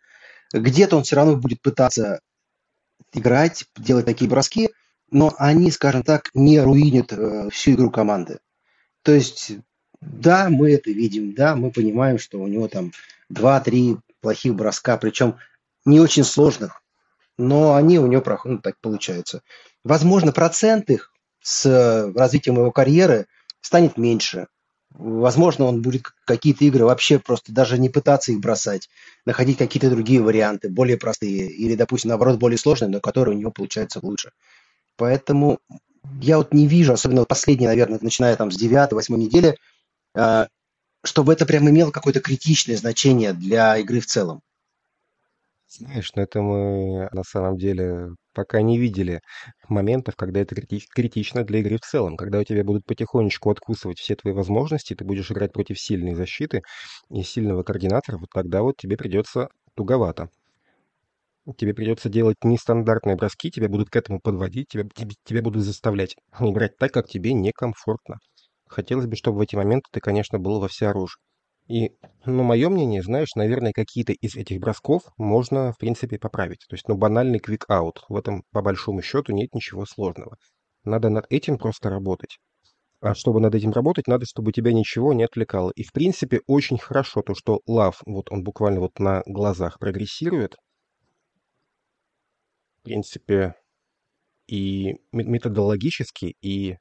Где-то 0.54 0.98
он 0.98 1.04
все 1.04 1.18
равно 1.18 1.36
будет 1.36 1.62
пытаться 1.62 2.22
играть, 3.14 3.66
делать 3.78 4.06
такие 4.06 4.30
броски, 4.30 4.70
но 5.10 5.34
они, 5.38 5.72
скажем 5.72 6.04
так, 6.04 6.30
не 6.34 6.60
руинят 6.62 7.12
э, 7.12 7.50
всю 7.52 7.72
игру 7.72 7.92
команды. 7.92 8.40
То 9.04 9.12
есть, 9.12 9.54
да, 10.00 10.50
мы 10.50 10.72
это 10.72 10.92
видим, 10.92 11.34
да, 11.34 11.56
мы 11.56 11.72
понимаем, 11.72 12.18
что 12.18 12.40
у 12.40 12.48
него 12.48 12.70
там 12.70 12.94
2-3 13.34 14.00
плохих 14.22 14.56
броска, 14.56 14.98
причем 14.98 15.36
не 15.84 16.00
очень 16.00 16.24
сложных, 16.24 16.81
но 17.42 17.76
они 17.76 18.00
у 18.00 18.08
него 18.08 18.22
проходят, 18.22 18.58
ну, 18.58 18.62
так 18.62 18.76
получается. 18.82 19.42
Возможно, 19.84 20.32
процент 20.32 20.90
их 20.90 21.12
с 21.42 21.66
э, 21.66 22.12
развитием 22.14 22.56
его 22.56 22.72
карьеры– 22.72 23.28
станет 23.62 23.98
меньше. 23.98 24.48
Возможно, 24.94 25.66
он 25.66 25.82
будет 25.82 26.04
какие-то 26.26 26.66
игры 26.66 26.84
вообще 26.84 27.18
просто 27.18 27.54
даже 27.54 27.78
не 27.78 27.88
пытаться 27.88 28.34
их 28.34 28.42
бросать, 28.42 28.90
находить 29.26 29.58
какие-то 29.58 29.90
другие 29.90 30.22
варианты, 30.22 30.68
более 30.68 30.98
простые, 30.98 31.48
или, 31.50 31.76
допустим, 31.76 32.10
наоборот, 32.10 32.38
более 32.38 32.58
сложные, 32.58 32.90
но 32.90 33.00
которые 33.00 33.36
у 33.36 33.40
него 33.40 33.52
получаются 33.52 34.00
лучше. 34.02 34.32
Поэтому 34.98 35.60
я 36.22 36.38
вот 36.38 36.54
не 36.54 36.68
вижу, 36.68 36.92
особенно 36.92 37.24
последние, 37.24 37.70
наверное, 37.70 38.00
начиная 38.02 38.36
там 38.36 38.52
с 38.52 38.62
9-8 38.62 39.16
недели, 39.16 39.58
э, 40.16 40.48
чтобы 41.06 41.32
это 41.32 41.46
прям 41.46 41.70
имело 41.70 41.92
какое-то 41.92 42.20
критичное 42.20 42.76
значение 42.76 43.32
для 43.32 43.78
игры 43.78 44.02
в 44.02 44.08
целом. 44.08 44.42
Знаешь, 45.78 46.12
но 46.16 46.22
это 46.24 46.42
мы 46.42 47.08
на 47.14 47.24
самом 47.24 47.58
деле 47.58 48.10
пока 48.34 48.62
не 48.62 48.78
видели 48.78 49.22
моментов, 49.70 50.16
когда 50.18 50.42
это 50.42 50.54
крити- 50.56 50.86
критично 50.94 51.44
для 51.46 51.60
игры 51.60 51.78
в 51.78 51.82
целом. 51.82 52.18
Когда 52.18 52.40
у 52.40 52.44
тебя 52.44 52.64
будут 52.64 52.86
потихонечку 52.86 53.50
откусывать 53.50 53.98
все 54.00 54.16
твои 54.16 54.34
возможности, 54.34 54.94
ты 54.96 55.06
будешь 55.06 55.32
играть 55.32 55.54
против 55.54 55.80
сильной 55.80 56.14
защиты 56.14 56.62
и 57.10 57.24
сильного 57.24 57.64
координатора, 57.64 58.18
вот 58.18 58.30
тогда 58.34 58.62
вот 58.64 58.76
тебе 58.78 58.98
придется 58.98 59.50
туговато. 59.76 60.30
Тебе 61.56 61.76
придется 61.76 62.10
делать 62.10 62.38
нестандартные 62.44 63.16
броски, 63.16 63.52
тебя 63.52 63.70
будут 63.70 63.92
к 63.92 63.96
этому 63.96 64.20
подводить, 64.20 64.70
тебя, 64.70 64.90
тебе, 64.96 65.14
тебя 65.24 65.44
будут 65.44 65.64
заставлять 65.64 66.16
играть 66.40 66.78
так, 66.80 66.92
как 66.92 67.08
тебе 67.08 67.34
некомфортно. 67.34 68.18
Хотелось 68.68 69.06
бы, 69.06 69.16
чтобы 69.16 69.38
в 69.38 69.42
эти 69.42 69.56
моменты 69.56 69.88
ты, 69.92 70.00
конечно, 70.00 70.40
был 70.40 70.60
во 70.60 70.68
всеоружии. 70.68 71.20
И, 71.72 71.94
ну, 72.26 72.44
мое 72.44 72.68
мнение, 72.68 73.02
знаешь, 73.02 73.34
наверное, 73.36 73.72
какие-то 73.72 74.12
из 74.12 74.36
этих 74.36 74.60
бросков 74.60 75.04
можно, 75.18 75.72
в 75.72 75.78
принципе, 75.78 76.20
поправить. 76.20 76.66
То 76.68 76.76
есть, 76.76 76.86
ну, 76.90 76.96
банальный 76.96 77.40
quick 77.40 77.75
out. 77.75 78.04
В 78.10 78.18
этом, 78.18 78.44
по 78.52 78.62
большому 78.62 79.02
счету, 79.02 79.32
нет 79.32 79.56
ничего 79.56 79.86
сложного. 79.86 80.36
Надо 80.84 81.08
над 81.08 81.28
этим 81.30 81.58
просто 81.58 81.90
работать. 81.90 82.40
А 83.00 83.16
чтобы 83.16 83.40
над 83.40 83.56
этим 83.56 83.72
работать, 83.72 84.08
надо, 84.08 84.26
чтобы 84.26 84.52
тебя 84.52 84.74
ничего 84.74 85.14
не 85.14 85.24
отвлекало. 85.24 85.72
И, 85.74 85.84
в 85.84 85.94
принципе, 85.94 86.42
очень 86.46 86.78
хорошо 86.78 87.22
то, 87.22 87.36
что 87.36 87.62
Лав, 87.66 88.02
вот 88.06 88.30
он 88.32 88.44
буквально 88.44 88.82
вот 88.82 89.00
на 89.00 89.24
глазах 89.26 89.80
прогрессирует. 89.80 90.58
В 92.82 92.84
принципе, 92.84 93.56
и 94.46 94.98
методологически, 95.14 96.36
и 96.42 96.76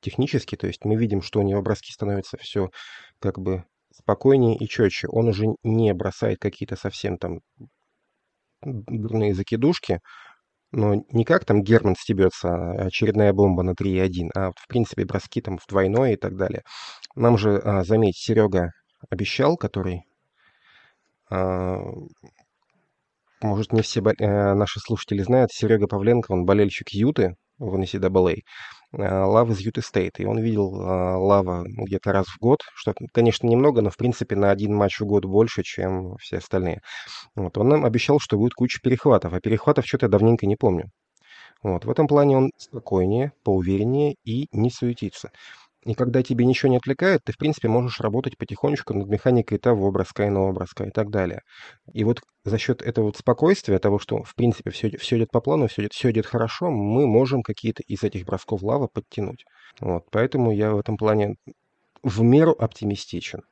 технически. 0.00 0.54
То 0.54 0.68
есть 0.68 0.84
мы 0.84 0.94
видим, 0.94 1.22
что 1.22 1.40
у 1.40 1.42
него 1.42 1.60
броски 1.60 1.92
становятся 1.92 2.36
все 2.36 2.70
как 3.18 3.40
бы 3.40 3.64
спокойнее 3.92 4.56
и 4.56 4.68
четче. 4.68 5.08
Он 5.08 5.28
уже 5.28 5.46
не 5.62 5.92
бросает 5.94 6.38
какие-то 6.38 6.76
совсем 6.76 7.18
там 7.18 7.40
дурные 8.62 9.34
закидушки, 9.34 10.00
но 10.70 11.02
не 11.10 11.24
как 11.24 11.44
там 11.44 11.62
Герман 11.62 11.96
стебется, 11.96 12.48
а 12.48 12.86
очередная 12.86 13.32
бомба 13.32 13.62
на 13.62 13.70
3,1, 13.70 14.30
а 14.34 14.50
в 14.50 14.66
принципе 14.68 15.04
броски 15.04 15.40
там 15.40 15.58
в 15.58 15.66
двойное 15.66 16.12
и 16.12 16.16
так 16.16 16.36
далее. 16.36 16.62
Нам 17.14 17.38
же, 17.38 17.58
а, 17.58 17.84
заметь, 17.84 18.16
Серега 18.18 18.72
обещал, 19.08 19.56
который, 19.56 20.02
а, 21.30 21.78
может, 23.40 23.72
не 23.72 23.82
все 23.82 24.00
а, 24.00 24.54
наши 24.54 24.80
слушатели 24.80 25.22
знают, 25.22 25.52
Серега 25.52 25.86
Павленко, 25.86 26.32
он 26.32 26.44
болельщик 26.44 26.90
Юты 26.90 27.36
в 27.58 27.74
NCAA. 27.74 28.42
Э, 28.92 29.24
Лав 29.24 29.50
из 29.50 29.60
Юты 29.60 29.82
Стейт. 29.82 30.18
И 30.20 30.24
он 30.24 30.38
видел 30.38 30.74
э, 30.80 31.16
Лава 31.16 31.64
где-то 31.66 32.12
раз 32.12 32.26
в 32.26 32.38
год, 32.38 32.60
что, 32.74 32.94
конечно, 33.12 33.46
немного, 33.46 33.82
но, 33.82 33.90
в 33.90 33.96
принципе, 33.96 34.36
на 34.36 34.50
один 34.50 34.74
матч 34.74 35.00
в 35.00 35.06
год 35.06 35.24
больше, 35.24 35.62
чем 35.62 36.16
все 36.18 36.38
остальные. 36.38 36.80
Вот. 37.34 37.58
Он 37.58 37.68
нам 37.68 37.84
обещал, 37.84 38.18
что 38.20 38.38
будет 38.38 38.54
куча 38.54 38.80
перехватов, 38.82 39.32
а 39.34 39.40
перехватов 39.40 39.86
что-то 39.86 40.06
я 40.06 40.10
давненько 40.10 40.46
не 40.46 40.56
помню. 40.56 40.90
Вот. 41.62 41.84
В 41.84 41.90
этом 41.90 42.06
плане 42.06 42.36
он 42.36 42.50
спокойнее, 42.56 43.32
поувереннее 43.44 44.14
и 44.24 44.48
не 44.52 44.70
суетится. 44.70 45.30
И 45.88 45.94
когда 45.94 46.22
тебе 46.22 46.44
ничего 46.44 46.70
не 46.70 46.76
отвлекает, 46.76 47.24
ты, 47.24 47.32
в 47.32 47.38
принципе, 47.38 47.68
можешь 47.68 47.98
работать 48.00 48.36
потихонечку 48.36 48.92
над 48.92 49.08
механикой 49.08 49.56
того 49.56 49.90
броска, 49.90 50.28
иного 50.28 50.52
броска 50.52 50.84
и 50.84 50.90
так 50.90 51.08
далее. 51.08 51.40
И 51.94 52.04
вот 52.04 52.20
за 52.44 52.58
счет 52.58 52.82
этого 52.82 53.06
вот 53.06 53.16
спокойствия, 53.16 53.78
того, 53.78 53.98
что, 53.98 54.22
в 54.22 54.34
принципе, 54.34 54.70
все, 54.70 54.94
все 54.98 55.16
идет 55.16 55.30
по 55.30 55.40
плану, 55.40 55.66
все 55.66 55.80
идет, 55.80 55.94
все 55.94 56.10
идет 56.10 56.26
хорошо, 56.26 56.70
мы 56.70 57.06
можем 57.06 57.42
какие-то 57.42 57.82
из 57.84 58.02
этих 58.02 58.26
бросков 58.26 58.62
лава 58.62 58.88
подтянуть. 58.92 59.46
Вот, 59.80 60.04
поэтому 60.10 60.52
я 60.52 60.72
в 60.72 60.78
этом 60.78 60.98
плане 60.98 61.36
в 62.02 62.20
меру 62.20 62.52
оптимистичен. 62.52 63.44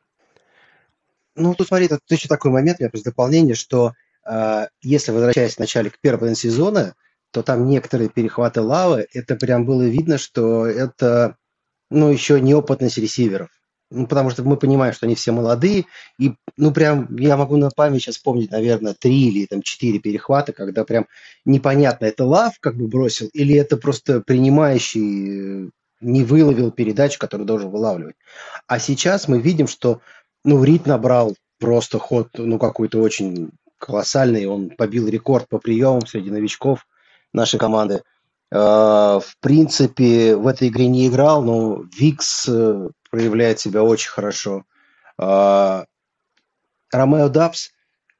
Ну, 1.36 1.54
тут 1.54 1.68
смотри, 1.68 1.88
тут 1.88 2.00
еще 2.10 2.28
такой 2.28 2.50
момент, 2.50 2.80
у 2.80 2.82
меня 2.82 2.90
просто 2.90 3.12
дополнение, 3.12 3.54
что 3.54 3.94
э, 4.28 4.66
если 4.82 5.10
возвращаясь 5.10 5.54
в 5.54 5.60
начале 5.60 5.88
к 5.88 5.98
первому 6.02 6.34
сезона, 6.34 6.96
то 7.30 7.42
там 7.42 7.66
некоторые 7.66 8.10
перехваты 8.10 8.60
лавы, 8.60 9.06
это 9.14 9.36
прям 9.36 9.64
было 9.64 9.84
видно, 9.84 10.18
что 10.18 10.66
это 10.66 11.38
ну, 11.90 12.10
еще 12.10 12.40
неопытность 12.40 12.98
ресиверов. 12.98 13.48
Ну, 13.90 14.08
потому 14.08 14.30
что 14.30 14.42
мы 14.42 14.56
понимаем, 14.56 14.92
что 14.92 15.06
они 15.06 15.14
все 15.14 15.30
молодые, 15.30 15.84
и, 16.18 16.34
ну, 16.56 16.72
прям, 16.72 17.14
я 17.16 17.36
могу 17.36 17.56
на 17.56 17.70
память 17.70 18.02
сейчас 18.02 18.16
вспомнить, 18.16 18.50
наверное, 18.50 18.94
три 18.98 19.28
или 19.28 19.46
там 19.46 19.62
четыре 19.62 20.00
перехвата, 20.00 20.52
когда 20.52 20.84
прям 20.84 21.06
непонятно, 21.44 22.06
это 22.06 22.24
лав 22.24 22.58
как 22.58 22.76
бы 22.76 22.88
бросил, 22.88 23.28
или 23.32 23.54
это 23.54 23.76
просто 23.76 24.20
принимающий 24.20 25.66
э, 25.66 25.70
не 26.00 26.24
выловил 26.24 26.72
передачу, 26.72 27.20
которую 27.20 27.46
должен 27.46 27.70
вылавливать. 27.70 28.16
А 28.66 28.80
сейчас 28.80 29.28
мы 29.28 29.40
видим, 29.40 29.68
что, 29.68 30.00
ну, 30.44 30.64
Рид 30.64 30.86
набрал 30.86 31.36
просто 31.60 32.00
ход, 32.00 32.30
ну, 32.36 32.58
какой-то 32.58 33.00
очень 33.00 33.50
колоссальный, 33.78 34.46
он 34.46 34.70
побил 34.70 35.06
рекорд 35.06 35.48
по 35.48 35.58
приемам 35.58 36.04
среди 36.06 36.30
новичков 36.30 36.88
нашей 37.32 37.60
команды– 37.60 38.02
в 38.50 39.34
принципе, 39.40 40.36
в 40.36 40.46
этой 40.46 40.68
игре 40.68 40.86
не 40.86 41.08
играл, 41.08 41.42
но 41.42 41.82
Викс 41.98 42.48
э, 42.48 42.88
проявляет 43.10 43.58
себя 43.58 43.82
очень 43.82 44.10
хорошо. 44.10 44.64
А, 45.18 45.86
Ромео 46.92 47.28
Дабс, 47.28 47.70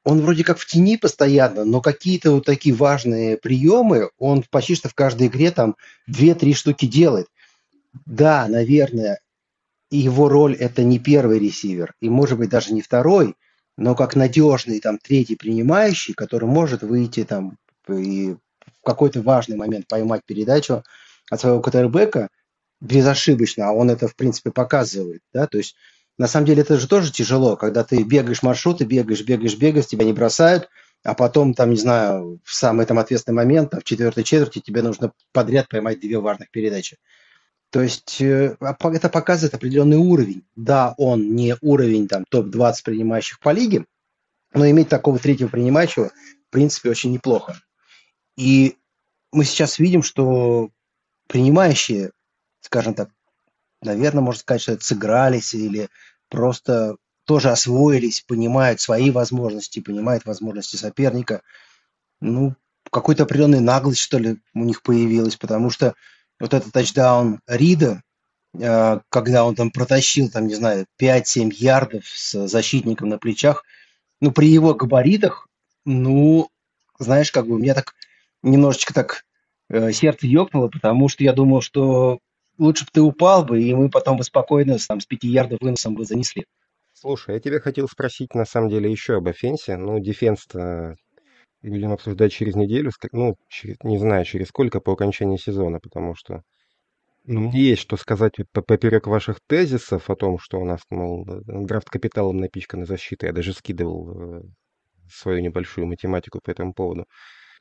он 0.04 0.20
вроде 0.20 0.44
как 0.44 0.58
в 0.58 0.66
тени 0.66 0.96
постоянно, 0.96 1.64
но 1.64 1.80
какие-то 1.80 2.32
вот 2.32 2.44
такие 2.44 2.74
важные 2.74 3.36
приемы 3.36 4.10
он 4.18 4.44
почти 4.50 4.74
что 4.74 4.88
в 4.88 4.94
каждой 4.94 5.26
игре 5.26 5.50
там 5.50 5.76
2-3 6.08 6.52
штуки 6.54 6.86
делает. 6.86 7.28
Да, 8.04 8.46
наверное, 8.48 9.20
его 9.90 10.28
роль 10.28 10.54
это 10.54 10.82
не 10.84 10.98
первый 10.98 11.38
ресивер, 11.38 11.94
и 12.00 12.08
может 12.08 12.38
быть 12.38 12.50
даже 12.50 12.72
не 12.72 12.82
второй, 12.82 13.34
но 13.76 13.94
как 13.94 14.16
надежный 14.16 14.80
там 14.80 14.98
третий 14.98 15.36
принимающий, 15.36 16.14
который 16.14 16.48
может 16.48 16.82
выйти 16.82 17.24
там 17.24 17.58
и 17.88 18.36
какой-то 18.86 19.22
важный 19.22 19.56
момент 19.56 19.88
поймать 19.88 20.22
передачу 20.24 20.82
от 21.30 21.40
своего 21.40 21.60
квотербека 21.60 22.28
безошибочно, 22.80 23.68
а 23.68 23.72
он 23.72 23.90
это, 23.90 24.08
в 24.08 24.16
принципе, 24.16 24.50
показывает, 24.50 25.22
да, 25.32 25.46
то 25.46 25.58
есть 25.58 25.76
на 26.18 26.28
самом 26.28 26.46
деле 26.46 26.62
это 26.62 26.78
же 26.78 26.88
тоже 26.88 27.12
тяжело, 27.12 27.56
когда 27.56 27.84
ты 27.84 28.02
бегаешь 28.02 28.42
маршруты, 28.42 28.84
бегаешь, 28.84 29.22
бегаешь, 29.22 29.56
бегаешь, 29.56 29.86
тебя 29.86 30.04
не 30.04 30.12
бросают, 30.12 30.68
а 31.04 31.14
потом, 31.14 31.52
там, 31.54 31.70
не 31.70 31.76
знаю, 31.76 32.40
в 32.42 32.54
самый 32.54 32.86
там 32.86 32.98
ответственный 32.98 33.34
момент, 33.34 33.70
там, 33.70 33.80
в 33.80 33.84
четвертой 33.84 34.24
четверти 34.24 34.60
тебе 34.60 34.82
нужно 34.82 35.12
подряд 35.32 35.68
поймать 35.68 36.00
две 36.00 36.18
важных 36.18 36.50
передачи. 36.50 36.96
То 37.70 37.82
есть 37.82 38.20
э, 38.20 38.56
а 38.60 38.76
это 38.92 39.08
показывает 39.08 39.54
определенный 39.54 39.98
уровень. 39.98 40.44
Да, 40.54 40.94
он 40.96 41.34
не 41.34 41.56
уровень 41.60 42.08
там 42.08 42.24
топ-20 42.28 42.74
принимающих 42.84 43.38
по 43.40 43.50
лиге, 43.50 43.84
но 44.54 44.68
иметь 44.70 44.88
такого 44.88 45.18
третьего 45.18 45.48
принимающего, 45.48 46.10
в 46.48 46.50
принципе, 46.50 46.90
очень 46.90 47.12
неплохо. 47.12 47.60
И 48.36 48.76
мы 49.32 49.44
сейчас 49.44 49.78
видим, 49.78 50.02
что 50.02 50.70
принимающие, 51.26 52.12
скажем 52.60 52.94
так, 52.94 53.10
наверное, 53.82 54.22
можно 54.22 54.40
сказать, 54.40 54.62
что 54.62 54.78
сыгрались 54.80 55.54
или 55.54 55.88
просто 56.28 56.96
тоже 57.24 57.50
освоились, 57.50 58.22
понимают 58.22 58.80
свои 58.80 59.10
возможности, 59.10 59.80
понимают 59.80 60.24
возможности 60.24 60.76
соперника. 60.76 61.42
Ну, 62.20 62.54
какой-то 62.90 63.24
определенный 63.24 63.60
наглость, 63.60 64.00
что 64.00 64.18
ли, 64.18 64.38
у 64.54 64.64
них 64.64 64.82
появилась, 64.82 65.36
потому 65.36 65.70
что 65.70 65.94
вот 66.38 66.54
этот 66.54 66.72
тачдаун 66.72 67.40
Рида, 67.46 68.02
э, 68.58 69.00
когда 69.08 69.44
он 69.44 69.54
там 69.54 69.70
протащил, 69.70 70.30
там, 70.30 70.46
не 70.46 70.54
знаю, 70.54 70.86
5-7 70.98 71.52
ярдов 71.52 72.04
с 72.06 72.46
защитником 72.46 73.08
на 73.08 73.18
плечах, 73.18 73.64
ну, 74.20 74.30
при 74.30 74.48
его 74.48 74.74
габаритах, 74.74 75.48
ну, 75.84 76.48
знаешь, 76.98 77.32
как 77.32 77.46
бы 77.46 77.56
у 77.56 77.58
меня 77.58 77.74
так 77.74 77.94
немножечко 78.42 78.94
так 78.94 79.24
э, 79.68 79.92
сердце 79.92 80.26
ёкнуло, 80.26 80.68
потому 80.68 81.08
что 81.08 81.24
я 81.24 81.32
думал, 81.32 81.60
что 81.60 82.18
лучше 82.58 82.84
бы 82.84 82.90
ты 82.92 83.00
упал 83.02 83.44
бы, 83.44 83.62
и 83.62 83.74
мы 83.74 83.90
потом 83.90 84.16
бы 84.16 84.24
спокойно 84.24 84.76
там, 84.78 85.00
с 85.00 85.06
пяти 85.06 85.28
ярдов 85.28 85.60
выносом 85.60 85.94
бы 85.94 86.04
занесли. 86.04 86.46
Слушай, 86.92 87.34
я 87.34 87.40
тебя 87.40 87.60
хотел 87.60 87.88
спросить 87.88 88.34
на 88.34 88.46
самом 88.46 88.70
деле 88.70 88.90
еще 88.90 89.16
об 89.16 89.28
офенсе. 89.28 89.76
Ну, 89.76 89.98
дефенс-то 89.98 90.96
будем 91.62 91.92
обсуждать 91.92 92.32
через 92.32 92.54
неделю, 92.54 92.90
ну, 93.12 93.36
через, 93.48 93.76
не 93.82 93.98
знаю, 93.98 94.24
через 94.24 94.48
сколько 94.48 94.80
по 94.80 94.92
окончании 94.92 95.36
сезона, 95.36 95.78
потому 95.80 96.14
что 96.14 96.42
ну, 97.24 97.50
есть 97.50 97.82
что 97.82 97.96
сказать 97.96 98.34
поперек 98.52 99.08
ваших 99.08 99.40
тезисов 99.46 100.08
о 100.08 100.14
том, 100.14 100.38
что 100.38 100.60
у 100.60 100.64
нас, 100.64 100.80
мол, 100.90 101.26
драфт 101.26 101.90
капиталом 101.90 102.36
напичкана 102.38 102.86
защита. 102.86 103.26
Я 103.26 103.32
даже 103.32 103.52
скидывал 103.52 104.38
э, 104.38 104.42
свою 105.10 105.40
небольшую 105.40 105.88
математику 105.88 106.40
по 106.40 106.50
этому 106.50 106.72
поводу 106.72 107.06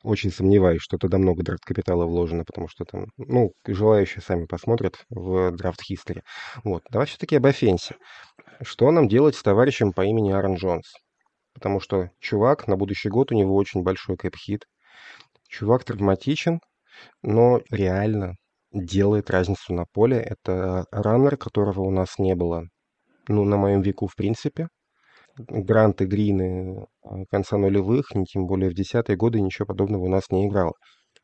очень 0.06 0.30
сомневаюсь, 0.30 0.80
что 0.80 0.98
туда 0.98 1.18
много 1.18 1.42
драфт-капитала 1.42 2.06
вложено, 2.06 2.44
потому 2.44 2.68
что 2.68 2.84
там, 2.84 3.06
ну, 3.16 3.52
желающие 3.66 4.22
сами 4.22 4.46
посмотрят 4.46 5.04
в 5.10 5.50
draft 5.50 5.78
history. 5.78 6.22
Вот, 6.62 6.84
давай 6.90 7.06
все-таки 7.06 7.36
об 7.36 7.46
офенсе. 7.46 7.96
Что 8.62 8.90
нам 8.92 9.08
делать 9.08 9.34
с 9.34 9.42
товарищем 9.42 9.92
по 9.92 10.02
имени 10.04 10.30
Аарон 10.30 10.54
Джонс? 10.54 10.94
Потому 11.52 11.80
что 11.80 12.10
чувак, 12.20 12.68
на 12.68 12.76
будущий 12.76 13.08
год 13.08 13.32
у 13.32 13.34
него 13.34 13.56
очень 13.56 13.82
большой 13.82 14.16
cap 14.16 14.37
hit. 14.37 14.66
Чувак 15.48 15.84
травматичен, 15.84 16.60
но 17.22 17.60
реально 17.70 18.36
делает 18.72 19.30
разницу 19.30 19.74
на 19.74 19.86
поле. 19.92 20.18
Это 20.18 20.86
раннер, 20.92 21.36
которого 21.36 21.80
у 21.80 21.90
нас 21.90 22.18
не 22.18 22.34
было, 22.34 22.68
ну, 23.26 23.44
на 23.44 23.56
моем 23.56 23.82
веку, 23.82 24.06
в 24.06 24.14
принципе. 24.14 24.68
Гранты, 25.38 26.06
Грины 26.06 26.86
э, 27.04 27.24
конца 27.30 27.58
нулевых, 27.58 28.14
не 28.14 28.24
тем 28.24 28.46
более 28.46 28.70
в 28.70 28.74
десятые 28.74 29.16
годы 29.16 29.40
ничего 29.40 29.66
подобного 29.66 30.04
у 30.04 30.08
нас 30.08 30.30
не 30.30 30.46
играл. 30.46 30.74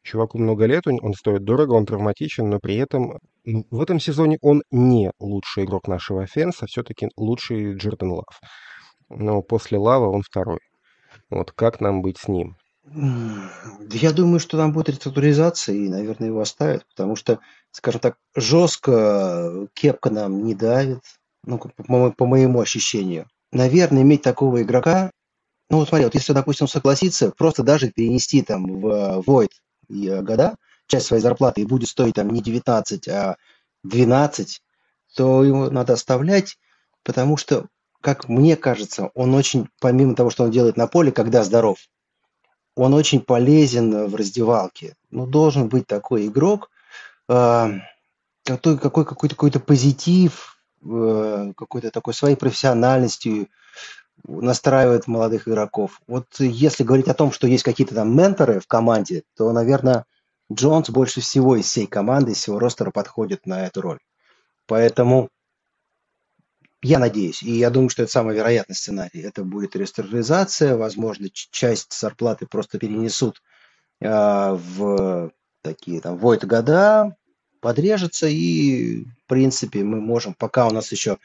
Чуваку 0.02 0.38
много 0.38 0.66
лет, 0.66 0.86
он, 0.86 1.14
стоит 1.14 1.44
дорого, 1.44 1.74
он 1.74 1.86
травматичен, 1.86 2.50
но 2.50 2.58
при 2.58 2.76
этом 2.76 3.18
в 3.44 3.80
этом 3.80 4.00
сезоне 4.00 4.36
он 4.40 4.62
не 4.70 5.12
лучший 5.20 5.64
игрок 5.64 5.86
нашего 5.86 6.22
офенса, 6.22 6.66
все-таки 6.66 7.08
лучший 7.16 7.76
Джордан 7.76 8.10
Лав. 8.10 8.40
Но 9.08 9.42
после 9.42 9.78
Лава 9.78 10.08
он 10.08 10.22
второй. 10.22 10.58
Вот 11.30 11.52
как 11.52 11.80
нам 11.80 12.02
быть 12.02 12.18
с 12.18 12.28
ним? 12.28 12.56
Я 12.84 14.12
думаю, 14.12 14.40
что 14.40 14.56
там 14.56 14.72
будет 14.72 14.88
реструктуризация, 14.88 15.76
и, 15.76 15.88
наверное, 15.88 16.28
его 16.28 16.40
оставят, 16.40 16.84
потому 16.88 17.14
что, 17.14 17.38
скажем 17.70 18.00
так, 18.00 18.16
жестко 18.34 19.68
кепка 19.72 20.10
нам 20.10 20.44
не 20.44 20.54
давит, 20.56 21.00
ну, 21.44 21.58
по, 21.58 22.10
по 22.10 22.26
моему 22.26 22.60
ощущению. 22.60 23.26
Наверное, 23.52 24.02
иметь 24.02 24.22
такого 24.22 24.62
игрока, 24.62 25.10
ну, 25.68 25.78
вот 25.78 25.88
смотри, 25.88 26.04
вот 26.04 26.14
если, 26.14 26.32
допустим, 26.32 26.68
согласиться, 26.68 27.30
просто 27.30 27.62
даже 27.62 27.90
перенести 27.90 28.42
там 28.42 28.80
в 28.80 29.22
Void 29.26 29.50
э, 29.88 30.22
года 30.22 30.56
часть 30.86 31.06
своей 31.06 31.22
зарплаты 31.22 31.62
и 31.62 31.66
будет 31.66 31.88
стоить 31.88 32.14
там 32.16 32.28
не 32.30 32.42
19, 32.42 33.08
а 33.08 33.36
12, 33.84 34.62
то 35.16 35.44
его 35.44 35.70
надо 35.70 35.94
оставлять, 35.94 36.58
потому 37.02 37.36
что, 37.36 37.66
как 38.00 38.28
мне 38.28 38.56
кажется, 38.56 39.10
он 39.14 39.34
очень, 39.34 39.68
помимо 39.80 40.14
того, 40.14 40.30
что 40.30 40.44
он 40.44 40.50
делает 40.50 40.76
на 40.76 40.86
поле, 40.86 41.12
когда 41.12 41.42
здоров, 41.44 41.78
он 42.74 42.94
очень 42.94 43.20
полезен 43.20 44.06
в 44.06 44.14
раздевалке. 44.14 44.96
Ну, 45.10 45.26
должен 45.26 45.68
быть 45.68 45.86
такой 45.86 46.26
игрок, 46.26 46.70
э, 47.28 47.68
какой, 48.44 48.78
какой, 48.78 49.04
какой-то, 49.04 49.34
какой-то 49.34 49.60
позитив, 49.60 50.56
э, 50.56 50.61
какой-то 50.82 51.90
такой 51.90 52.14
своей 52.14 52.36
профессиональностью 52.36 53.48
настраивает 54.24 55.06
молодых 55.06 55.48
игроков. 55.48 56.00
Вот 56.06 56.26
если 56.38 56.84
говорить 56.84 57.08
о 57.08 57.14
том, 57.14 57.32
что 57.32 57.46
есть 57.46 57.64
какие-то 57.64 57.94
там 57.94 58.16
менторы 58.16 58.60
в 58.60 58.66
команде, 58.66 59.24
то, 59.36 59.52
наверное, 59.52 60.04
Джонс 60.52 60.90
больше 60.90 61.20
всего 61.20 61.56
из 61.56 61.66
всей 61.66 61.86
команды, 61.86 62.32
из 62.32 62.38
всего 62.38 62.58
ростера 62.58 62.90
подходит 62.90 63.46
на 63.46 63.66
эту 63.66 63.80
роль. 63.80 63.98
Поэтому 64.66 65.28
я 66.82 66.98
надеюсь, 66.98 67.42
и 67.42 67.52
я 67.52 67.70
думаю, 67.70 67.90
что 67.90 68.02
это 68.02 68.12
самый 68.12 68.34
вероятный 68.34 68.74
сценарий. 68.74 69.20
Это 69.20 69.44
будет 69.44 69.76
реструктуризация, 69.76 70.76
возможно, 70.76 71.28
часть 71.32 71.92
зарплаты 71.92 72.46
просто 72.46 72.78
перенесут 72.78 73.40
э, 74.00 74.08
в 74.08 75.30
такие 75.62 76.00
там 76.00 76.16
void 76.16 76.44
года, 76.44 77.16
подрежется, 77.62 78.26
и, 78.26 79.04
в 79.04 79.26
принципе, 79.28 79.84
мы 79.84 80.00
можем, 80.00 80.34
пока 80.34 80.66
у 80.66 80.70
нас 80.70 80.92
еще 80.92 81.16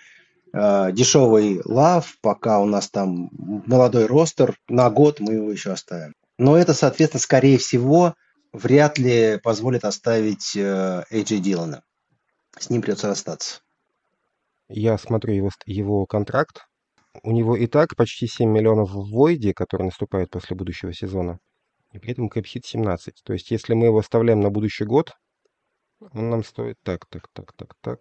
э, 0.53 0.91
дешевый 0.93 1.61
лав, 1.65 2.15
пока 2.21 2.59
у 2.59 2.65
нас 2.65 2.89
там 2.89 3.29
молодой 3.65 4.05
ростер, 4.05 4.57
на 4.69 4.89
год 4.89 5.19
мы 5.19 5.33
его 5.33 5.51
еще 5.51 5.71
оставим. 5.71 6.13
Но 6.37 6.55
это, 6.55 6.75
соответственно, 6.75 7.21
скорее 7.21 7.57
всего, 7.57 8.13
вряд 8.53 8.99
ли 8.99 9.39
позволит 9.43 9.83
оставить 9.83 10.55
э, 10.55 11.03
Эйджи 11.09 11.39
Дилана. 11.39 11.81
С 12.57 12.69
ним 12.69 12.81
придется 12.81 13.07
расстаться. 13.07 13.61
Я 14.69 14.97
смотрю 14.99 15.33
его, 15.33 15.49
его 15.65 16.05
контракт. 16.05 16.67
У 17.23 17.31
него 17.31 17.57
и 17.57 17.65
так 17.65 17.95
почти 17.95 18.27
7 18.27 18.47
миллионов 18.47 18.91
в 18.91 19.09
Войде, 19.09 19.55
который 19.55 19.83
наступает 19.83 20.29
после 20.29 20.55
будущего 20.55 20.93
сезона. 20.93 21.39
И 21.93 21.97
при 21.97 22.11
этом 22.11 22.29
кэпхит 22.29 22.63
17. 22.63 23.23
То 23.23 23.33
есть, 23.33 23.49
если 23.49 23.73
мы 23.73 23.87
его 23.87 23.97
оставляем 23.97 24.41
на 24.41 24.51
будущий 24.51 24.85
год, 24.85 25.13
он 25.99 26.29
нам 26.29 26.43
стоит... 26.43 26.77
Так, 26.83 27.05
так, 27.07 27.27
так, 27.33 27.53
так, 27.53 27.73
так. 27.81 27.99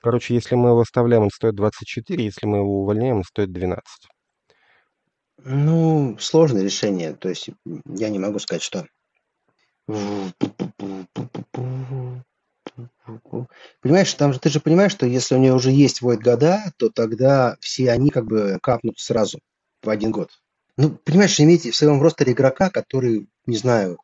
Короче, 0.00 0.34
если 0.34 0.54
мы 0.54 0.70
его 0.70 0.80
оставляем, 0.80 1.24
он 1.24 1.30
стоит 1.30 1.54
24. 1.54 2.24
Если 2.24 2.46
мы 2.46 2.58
его 2.58 2.82
увольняем, 2.82 3.16
он 3.18 3.24
стоит 3.24 3.52
12. 3.52 3.82
Ну, 5.44 6.16
сложное 6.18 6.62
решение. 6.62 7.14
То 7.14 7.28
есть, 7.28 7.50
я 7.86 8.10
не 8.10 8.18
могу 8.18 8.38
сказать, 8.38 8.62
что... 8.62 8.86
Понимаешь, 13.80 14.14
там 14.14 14.32
же 14.32 14.38
ты 14.38 14.50
же 14.50 14.60
понимаешь, 14.60 14.92
что 14.92 15.06
если 15.06 15.34
у 15.34 15.38
нее 15.38 15.54
уже 15.54 15.70
есть 15.70 16.02
Void 16.02 16.18
года, 16.18 16.72
то 16.76 16.90
тогда 16.90 17.56
все 17.60 17.90
они 17.90 18.10
как 18.10 18.26
бы 18.26 18.58
капнут 18.62 18.98
сразу 18.98 19.40
в 19.82 19.88
один 19.88 20.12
год. 20.12 20.30
Ну, 20.76 20.90
понимаешь, 20.90 21.40
иметь 21.40 21.64
в 21.66 21.74
своем 21.74 22.00
ростере 22.00 22.32
игрока, 22.32 22.70
который, 22.70 23.28
не 23.46 23.56
знаю, 23.56 23.98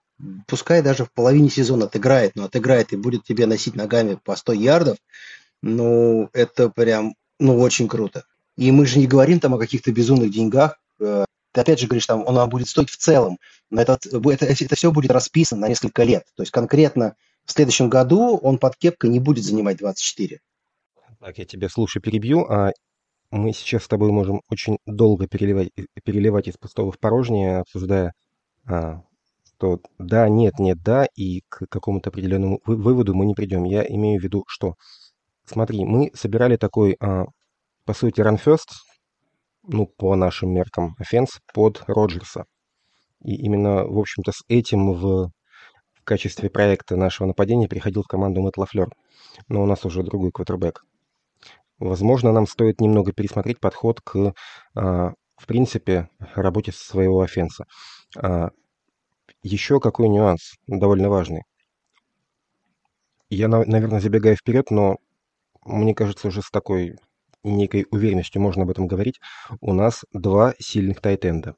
пускай 0.47 0.83
даже 0.83 1.05
в 1.05 1.13
половине 1.13 1.51
сезона 1.51 1.87
отыграет, 1.87 2.37
но 2.37 2.45
отыграет 2.45 2.93
и 2.93 2.97
будет 2.97 3.25
тебе 3.25 3.47
носить 3.47 3.75
ногами 3.75 4.19
по 4.23 4.37
100 4.37 4.53
ярдов, 4.53 4.99
ну, 5.63 6.29
это 6.33 6.69
прям, 6.71 7.15
ну, 7.39 7.59
очень 7.61 7.89
круто. 7.89 8.25
И 8.57 8.71
мы 8.71 8.87
же 8.87 8.99
не 8.99 9.07
говорим 9.07 9.41
там 9.41 9.55
о 9.55 9.59
каких-то 9.59 9.93
безумных 9.93 10.31
деньгах. 10.31 10.79
Э, 11.01 11.25
ты 11.53 11.61
опять 11.61 11.81
же 11.81 11.87
говоришь, 11.87 12.07
там, 12.07 12.27
он 12.27 12.49
будет 12.49 12.69
стоить 12.69 12.91
в 12.91 12.97
целом, 12.97 13.39
но 13.71 13.83
это, 13.83 13.99
это, 14.05 14.47
это 14.47 14.77
все 14.77 14.93
будет 14.93 15.11
расписано 15.11 15.63
на 15.63 15.69
несколько 15.69 16.05
лет. 16.05 16.25
То 16.35 16.43
есть 16.43 16.53
конкретно 16.53 17.17
в 17.45 17.53
следующем 17.53 17.89
году 17.89 18.37
он 18.37 18.59
под 18.59 18.77
кепкой 18.77 19.11
не 19.11 19.21
будет 19.21 19.45
занимать 19.45 19.79
24. 19.79 20.41
Так, 21.21 21.39
я 21.39 21.45
тебя 21.45 21.69
слушаю, 21.69 22.03
перебью. 22.03 22.45
А 22.45 22.73
мы 23.31 23.53
сейчас 23.53 23.85
с 23.85 23.89
тобой 23.89 24.11
можем 24.11 24.43
очень 24.49 24.79
долго 24.87 25.27
переливать, 25.27 25.71
переливать 26.05 26.49
из 26.49 26.57
пустого 26.57 26.93
в 26.93 26.99
порожнее, 26.99 27.59
обсуждая, 27.59 28.13
а, 28.67 29.03
что 29.59 29.81
да, 29.99 30.29
нет, 30.29 30.59
нет, 30.59 30.83
да, 30.83 31.07
и 31.15 31.41
к 31.49 31.67
какому-то 31.69 32.11
определенному 32.11 32.61
выводу 32.67 33.15
мы 33.15 33.27
не 33.27 33.35
придем. 33.35 33.65
Я 33.65 33.85
имею 33.85 34.21
в 34.21 34.25
виду, 34.25 34.45
что, 34.49 34.75
смотри, 35.45 35.85
мы 35.85 36.11
собирали 36.15 36.57
такой, 36.57 36.97
а, 37.01 37.25
по 37.85 37.95
сути, 37.95 38.21
run 38.21 38.39
first, 38.43 38.69
ну, 39.63 39.87
по 39.87 40.15
нашим 40.15 40.53
меркам, 40.53 40.95
офенс 40.99 41.41
под 41.55 41.83
Роджерса. 41.87 42.45
И 43.25 43.35
именно, 43.35 43.85
в 43.85 43.99
общем-то, 43.99 44.33
с 44.33 44.43
этим 44.49 44.93
в 44.93 45.33
качестве 46.05 46.51
проекта 46.51 46.97
нашего 46.97 47.27
нападения 47.27 47.67
приходил 47.67 48.03
в 48.03 48.07
команду 48.07 48.43
Мэтт 48.43 48.59
Лафлер, 48.59 48.89
но 49.49 49.63
у 49.63 49.67
нас 49.67 49.85
уже 49.85 50.03
другой 50.03 50.31
квотербек. 50.31 50.85
Возможно, 51.79 52.33
нам 52.33 52.47
стоит 52.47 52.81
немного 52.81 53.13
пересмотреть 53.13 53.59
подход 53.59 54.01
к, 54.03 54.35
а, 54.75 55.13
в 55.37 55.47
принципе, 55.47 56.09
работе 56.35 56.73
своего 56.73 57.21
офенса. 57.21 57.65
А, 58.17 58.51
еще 59.47 59.79
какой 59.81 60.09
нюанс, 60.09 60.55
довольно 60.67 61.09
важный. 61.09 61.43
Я, 63.31 63.49
наверное, 63.49 64.01
забегаю 64.01 64.37
вперед, 64.37 64.71
но 64.71 64.97
мне 65.65 65.95
кажется, 65.95 66.29
уже 66.29 66.43
с 66.43 66.51
такой 66.51 66.97
некой 67.45 67.87
уверенностью 67.91 68.43
можно 68.43 68.63
об 68.63 68.71
этом 68.71 68.87
говорить. 68.87 69.21
У 69.61 69.73
нас 69.73 70.05
два 70.13 70.55
сильных 70.59 71.01
тайтенда. 71.01 71.55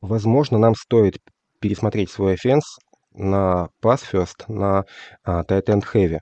Возможно, 0.00 0.58
нам 0.58 0.74
стоит 0.74 1.18
пересмотреть 1.60 2.10
свой 2.10 2.34
офенс 2.34 2.78
на 3.12 3.68
pass 3.82 4.00
first, 4.10 4.44
на 4.48 4.84
а, 5.22 5.42
tight 5.44 5.66
end 5.66 5.84
heavy. 5.92 6.18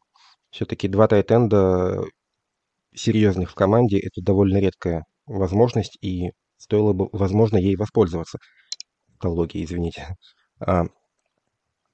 Все-таки 0.51 0.87
два 0.87 1.07
end 1.07 2.05
серьезных 2.95 3.51
в 3.51 3.55
команде– 3.55 3.99
это 4.03 4.23
довольно 4.23 4.59
редкая 4.59 5.05
возможность, 5.27 5.99
и 6.03 6.31
стоило 6.57 6.93
бы, 6.93 7.09
возможно, 7.13 7.57
ей 7.57 7.75
воспользоваться. 7.75 8.39
Экология, 9.23 9.63
извините. 9.63 10.17
А, 10.59 10.87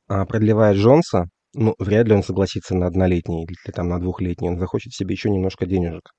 а 0.08 0.24
продлевая 0.24 0.74
Джонса, 0.74 1.26
ну, 1.52 1.74
вряд 1.78 2.06
ли 2.06 2.14
он 2.14 2.22
согласится 2.22 2.74
на 2.74 2.86
однолетний 2.86 3.44
или 3.44 3.70
там 3.70 3.90
на 3.90 4.00
двухлетний. 4.00 4.48
Он 4.48 4.58
захочет 4.58 4.94
себе 4.94 5.12
еще 5.12 5.28
немножко 5.28 5.66
денежек. 5.66 6.10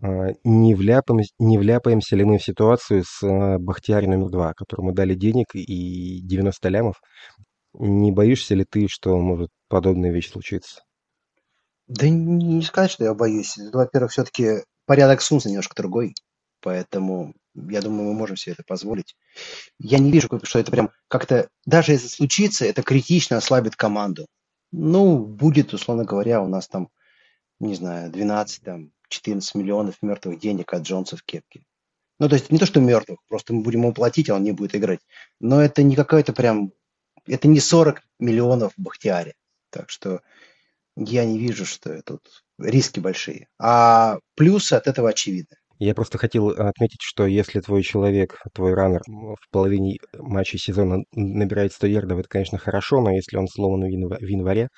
А, 0.00 0.28
не, 0.44 0.76
вляпаемся, 0.76 1.32
не 1.40 1.58
вляпаемся 1.58 2.14
ли 2.14 2.24
мы 2.24 2.38
в 2.38 2.44
ситуацию 2.44 3.02
с 3.04 3.20
э, 3.26 3.58
Бахтиари 3.58 4.06
номер 4.06 4.30
два, 4.30 4.52
которому 4.54 4.92
дали 4.92 5.14
денег 5.14 5.46
и 5.54 6.20
90 6.22 6.68
лямов? 6.68 7.00
Не 7.74 8.12
боишься 8.12 8.54
ли 8.54 8.64
ты, 8.64 8.86
что 8.88 9.18
может 9.18 9.50
подобная 9.68 10.12
вещь 10.12 10.30
случиться? 10.30 10.82
Да 11.88 12.08
не 12.08 12.62
сказать, 12.62 12.92
что 12.92 13.04
я 13.04 13.14
боюсь. 13.14 13.58
Во-первых, 13.72 14.12
все-таки 14.12 14.62
порядок 14.86 15.20
Сунса 15.20 15.48
немножко 15.48 15.74
другой, 15.74 16.14
поэтому 16.60 17.34
я 17.68 17.82
думаю, 17.82 18.08
мы 18.08 18.14
можем 18.14 18.36
себе 18.36 18.52
это 18.52 18.62
позволить. 18.62 19.16
Я 19.78 19.98
не 19.98 20.10
вижу, 20.10 20.28
что 20.42 20.58
это 20.58 20.70
прям 20.70 20.90
как-то, 21.08 21.48
даже 21.66 21.92
если 21.92 22.08
случится, 22.08 22.64
это 22.64 22.82
критично 22.82 23.36
ослабит 23.36 23.76
команду. 23.76 24.26
Ну, 24.72 25.18
будет, 25.18 25.74
условно 25.74 26.04
говоря, 26.04 26.42
у 26.42 26.48
нас 26.48 26.68
там, 26.68 26.88
не 27.58 27.74
знаю, 27.74 28.10
12, 28.10 28.62
там, 28.62 28.92
14 29.08 29.54
миллионов 29.56 29.96
мертвых 30.02 30.38
денег 30.38 30.72
от 30.72 30.82
Джонса 30.82 31.16
в 31.16 31.22
кепке. 31.22 31.64
Ну, 32.18 32.28
то 32.28 32.34
есть 32.34 32.50
не 32.50 32.58
то, 32.58 32.66
что 32.66 32.80
мертвых, 32.80 33.18
просто 33.28 33.52
мы 33.52 33.62
будем 33.62 33.80
ему 33.80 33.92
платить, 33.92 34.28
а 34.30 34.34
он 34.34 34.44
не 34.44 34.52
будет 34.52 34.76
играть. 34.76 35.00
Но 35.40 35.60
это 35.60 35.82
не 35.82 35.96
какое-то 35.96 36.32
прям... 36.32 36.72
Это 37.26 37.48
не 37.48 37.60
40 37.60 38.02
миллионов 38.18 38.72
в 38.76 38.82
Бахтиаре. 38.82 39.34
Так 39.70 39.90
что 39.90 40.20
я 40.96 41.24
не 41.24 41.38
вижу, 41.38 41.64
что 41.64 42.02
тут 42.02 42.44
риски 42.58 43.00
большие. 43.00 43.48
А 43.58 44.18
плюсы 44.36 44.74
от 44.74 44.86
этого 44.86 45.10
очевидны. 45.10 45.56
Я 45.80 45.94
просто 45.94 46.18
хотел 46.18 46.50
отметить, 46.50 47.00
что 47.00 47.24
если 47.26 47.60
твой 47.60 47.82
человек, 47.82 48.38
твой 48.52 48.74
раннер 48.74 49.00
в 49.08 49.50
половине 49.50 49.96
матча 50.18 50.58
сезона 50.58 51.04
набирает 51.12 51.72
100 51.72 51.86
ярдов, 51.86 52.18
это, 52.18 52.28
конечно, 52.28 52.58
хорошо, 52.58 53.00
но 53.00 53.10
если 53.10 53.38
он 53.38 53.48
сломан 53.48 53.80
в 53.82 53.88
январе, 53.88 54.68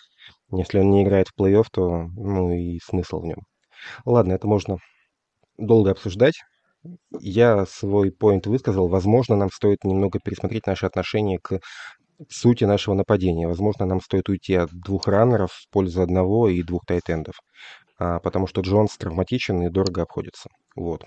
если 0.52 0.78
он 0.78 0.90
не 0.90 1.02
играет 1.02 1.26
в 1.28 1.40
плей-офф, 1.40 1.64
то 1.72 2.04
ну 2.16 2.52
и 2.52 2.78
смысл 2.84 3.20
в 3.20 3.24
нем. 3.24 3.38
Ладно, 4.04 4.34
это 4.34 4.46
можно 4.46 4.78
долго 5.58 5.90
обсуждать. 5.90 6.40
Я 7.20 7.66
свой 7.66 8.12
поинт 8.12 8.46
высказал. 8.46 8.88
Возможно, 8.88 9.36
нам 9.36 9.50
стоит 9.50 9.84
немного 9.84 10.20
пересмотреть 10.24 10.66
наше 10.66 10.86
отношение 10.86 11.38
к 11.42 11.60
сути 12.28 12.64
нашего 12.64 12.94
нападения. 12.94 13.48
Возможно, 13.48 13.86
нам 13.86 14.00
стоит 14.00 14.28
уйти 14.28 14.54
от 14.54 14.70
двух 14.72 15.08
раннеров 15.08 15.52
в 15.52 15.70
пользу 15.70 16.02
одного 16.02 16.48
и 16.48 16.62
двух 16.62 16.84
тайтендов. 16.86 17.34
А, 17.98 18.18
потому 18.20 18.46
что 18.46 18.60
Джонс 18.60 18.96
травматичен 18.96 19.62
и 19.62 19.70
дорого 19.70 20.02
обходится. 20.02 20.48
Вот. 20.76 21.04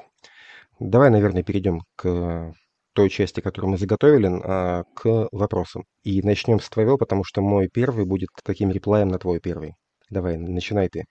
Давай, 0.80 1.10
наверное, 1.10 1.44
перейдем 1.44 1.82
к 1.96 2.54
той 2.94 3.10
части, 3.10 3.42
которую 3.42 3.72
мы 3.72 3.78
заготовили, 3.78 4.30
а, 4.44 4.84
к 4.94 5.28
вопросам. 5.32 5.84
И 6.04 6.22
начнем 6.22 6.60
с 6.60 6.70
твоего, 6.70 6.98
потому 6.98 7.24
что 7.24 7.42
мой 7.42 7.68
первый 7.68 8.06
будет 8.06 8.30
таким 8.44 8.72
реплаем 8.72 9.10
на 9.10 9.20
твой 9.20 9.40
первый. 9.40 9.76
Давай, 10.10 10.38
начинай 10.38 10.90
ты. 10.90 11.06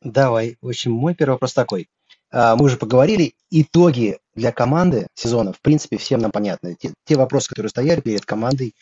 Давай. 0.00 0.56
В 0.60 0.68
общем, 0.68 0.92
мой 0.92 1.14
первый 1.14 1.32
вопрос 1.32 1.54
такой. 1.54 1.88
А, 2.30 2.56
мы 2.56 2.66
уже 2.66 2.76
поговорили, 2.76 3.34
итоги 3.50 4.18
для 4.34 4.52
команды 4.52 5.06
сезона, 5.14 5.52
в 5.52 5.60
принципе, 5.60 5.96
всем 5.96 6.20
нам 6.20 6.30
понятны. 6.30 6.76
Те, 6.78 6.92
те 7.04 7.16
вопросы, 7.16 7.48
которые 7.48 7.70
стояли 7.70 8.00
перед 8.00 8.24
командой, 8.24 8.74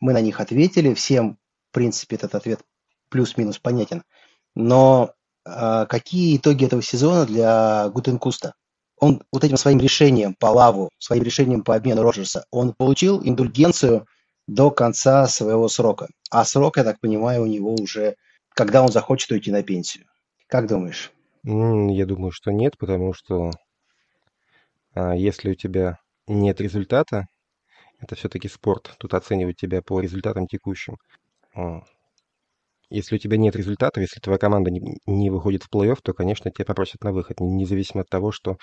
мы 0.00 0.12
на 0.12 0.20
них 0.20 0.40
ответили. 0.40 0.94
Всем, 0.94 1.38
в 1.70 1.74
принципе, 1.74 2.16
этот 2.16 2.34
ответ 2.34 2.60
плюс-минус 3.08 3.58
понятен. 3.58 4.02
Но 4.54 5.12
какие 5.88 6.36
итоги 6.36 6.64
этого 6.64 6.82
сезона 6.82 7.26
для 7.26 7.88
Гутенкуста? 7.88 8.54
Он 8.98 9.22
вот 9.32 9.44
этим 9.44 9.56
своим 9.56 9.78
решением 9.80 10.34
по 10.38 10.46
лаву, 10.46 10.90
своим 10.98 11.22
решением 11.22 11.62
по 11.62 11.74
обмену 11.74 12.02
Роджерса, 12.02 12.44
он 12.50 12.74
получил 12.74 13.20
индульгенцию 13.22 14.06
до 14.46 14.70
конца 14.70 15.26
своего 15.26 15.68
срока. 15.68 16.08
А 16.30 16.44
срок, 16.44 16.76
я 16.76 16.84
так 16.84 17.00
понимаю, 17.00 17.42
у 17.42 17.46
него 17.46 17.74
уже, 17.74 18.16
когда 18.50 18.82
он 18.82 18.88
захочет 18.88 19.30
уйти 19.30 19.50
на 19.50 19.62
пенсию. 19.62 20.04
Как 20.48 20.66
думаешь? 20.66 21.12
Я 21.44 22.06
думаю, 22.06 22.32
что 22.32 22.50
нет, 22.50 22.76
потому 22.76 23.14
что 23.14 23.52
а, 24.92 25.14
если 25.14 25.52
у 25.52 25.54
тебя 25.54 25.98
нет 26.26 26.60
результата, 26.60 27.26
это 28.00 28.14
все-таки 28.16 28.48
спорт, 28.48 28.94
тут 28.98 29.14
оценивают 29.14 29.56
тебя 29.56 29.82
по 29.82 30.00
результатам 30.00 30.46
текущим. 30.46 30.96
Если 32.90 33.14
у 33.16 33.18
тебя 33.18 33.36
нет 33.36 33.56
результатов, 33.56 34.02
если 34.02 34.20
твоя 34.20 34.38
команда 34.38 34.70
не, 34.70 34.98
не 35.06 35.30
выходит 35.30 35.62
в 35.62 35.72
плей-офф, 35.72 35.98
то, 36.02 36.12
конечно, 36.12 36.50
тебя 36.50 36.64
попросят 36.64 37.02
на 37.02 37.12
выход, 37.12 37.38
независимо 37.40 38.02
от 38.02 38.08
того, 38.08 38.32
что 38.32 38.56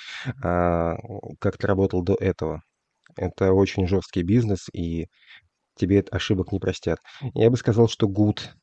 а, 0.44 0.96
как 1.40 1.58
ты 1.58 1.66
работал 1.66 2.04
до 2.04 2.16
этого. 2.16 2.62
Это 3.16 3.54
очень 3.54 3.88
жесткий 3.88 4.24
бизнес, 4.24 4.68
и 4.74 5.08
тебе 5.76 6.04
ошибок 6.12 6.52
не 6.52 6.60
простят. 6.60 7.00
Я 7.34 7.50
бы 7.50 7.58
сказал, 7.58 7.88
что 7.88 8.08
Гуд 8.08 8.54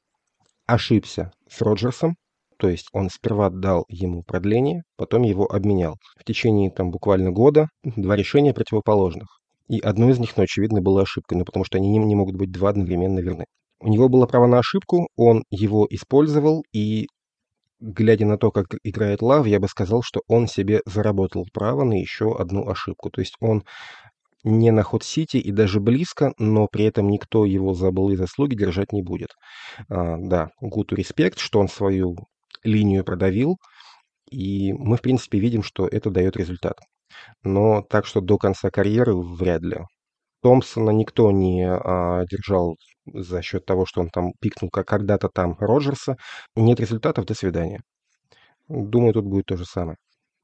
ошибся 0.66 1.32
с 1.48 1.60
Роджерсом, 1.62 2.16
то 2.58 2.68
есть 2.68 2.88
он 2.92 3.10
сперва 3.10 3.50
дал 3.50 3.84
ему 3.88 4.22
продление, 4.22 4.82
потом 4.96 5.22
его 5.22 5.50
обменял. 5.50 5.96
В 6.18 6.24
течение 6.24 6.70
там 6.70 6.90
буквально 6.90 7.30
года 7.30 7.68
два 7.82 8.16
решения 8.16 8.54
противоположных. 8.54 9.40
И 9.68 9.80
одно 9.80 10.10
из 10.10 10.18
них, 10.18 10.36
ну, 10.36 10.42
очевидно, 10.42 10.82
было 10.82 11.02
ошибкой, 11.02 11.38
ну, 11.38 11.44
потому 11.44 11.64
что 11.64 11.78
они 11.78 11.88
не, 11.88 11.98
не 11.98 12.14
могут 12.14 12.36
быть 12.36 12.52
два 12.52 12.68
одновременно 12.70 13.18
верны. 13.20 13.46
У 13.80 13.88
него 13.88 14.08
было 14.08 14.26
право 14.26 14.46
на 14.46 14.58
ошибку, 14.58 15.08
он 15.16 15.44
его 15.50 15.86
использовал, 15.90 16.64
и, 16.72 17.06
глядя 17.80 18.26
на 18.26 18.38
то, 18.38 18.50
как 18.50 18.66
играет 18.82 19.22
Лав, 19.22 19.46
я 19.46 19.60
бы 19.60 19.68
сказал, 19.68 20.02
что 20.02 20.22
он 20.28 20.46
себе 20.46 20.80
заработал 20.86 21.46
право 21.52 21.84
на 21.84 21.94
еще 21.94 22.36
одну 22.36 22.68
ошибку. 22.68 23.10
То 23.10 23.20
есть 23.20 23.34
он 23.40 23.64
не 24.44 24.70
на 24.70 24.82
ход-сити 24.82 25.38
и 25.38 25.50
даже 25.50 25.80
близко, 25.80 26.32
но 26.38 26.68
при 26.68 26.84
этом 26.84 27.08
никто 27.08 27.44
его 27.46 27.74
за 27.74 27.90
былые 27.90 28.16
заслуги 28.16 28.54
держать 28.54 28.92
не 28.92 29.02
будет. 29.02 29.30
А, 29.88 30.16
да, 30.18 30.50
Гуту 30.60 30.96
респект, 30.96 31.38
что 31.38 31.60
он 31.60 31.68
свою 31.68 32.16
линию 32.62 33.04
продавил, 33.04 33.56
и 34.30 34.72
мы, 34.74 34.96
в 34.96 35.02
принципе, 35.02 35.38
видим, 35.38 35.62
что 35.62 35.86
это 35.86 36.10
дает 36.10 36.36
результат. 36.36 36.78
Но 37.42 37.82
так 37.82 38.06
что 38.06 38.20
до 38.20 38.38
конца 38.38 38.70
карьеры 38.70 39.16
вряд 39.16 39.62
ли. 39.62 39.78
Томпсона 40.42 40.90
никто 40.90 41.30
не 41.30 41.66
а, 41.66 42.24
держал 42.26 42.76
за 43.06 43.42
счет 43.42 43.66
того, 43.66 43.86
что 43.86 44.00
он 44.00 44.10
там 44.10 44.32
пикнул 44.40 44.70
как 44.70 44.86
когда-то 44.88 45.28
там 45.28 45.56
Роджерса. 45.58 46.16
Нет 46.56 46.80
результатов, 46.80 47.26
до 47.26 47.34
свидания. 47.34 47.80
Думаю, 48.68 49.12
тут 49.14 49.26
будет 49.26 49.46
то 49.46 49.56
же 49.56 49.64
самое. 49.64 49.96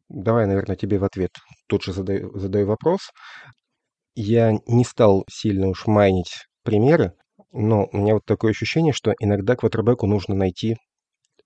Давай, 0.08 0.46
наверное, 0.46 0.76
тебе 0.76 0.98
в 0.98 1.04
ответ 1.04 1.30
тут 1.68 1.82
же 1.84 1.92
задаю, 1.92 2.36
задаю 2.38 2.66
вопрос. 2.66 3.10
Я 4.14 4.52
не 4.66 4.84
стал 4.84 5.24
сильно 5.30 5.68
уж 5.68 5.86
майнить 5.86 6.46
примеры, 6.64 7.12
но 7.52 7.88
у 7.92 7.96
меня 7.96 8.14
вот 8.14 8.24
такое 8.26 8.50
ощущение, 8.50 8.92
что 8.92 9.14
иногда 9.20 9.56
квотербеку 9.56 10.06
нужно 10.06 10.34
найти 10.34 10.76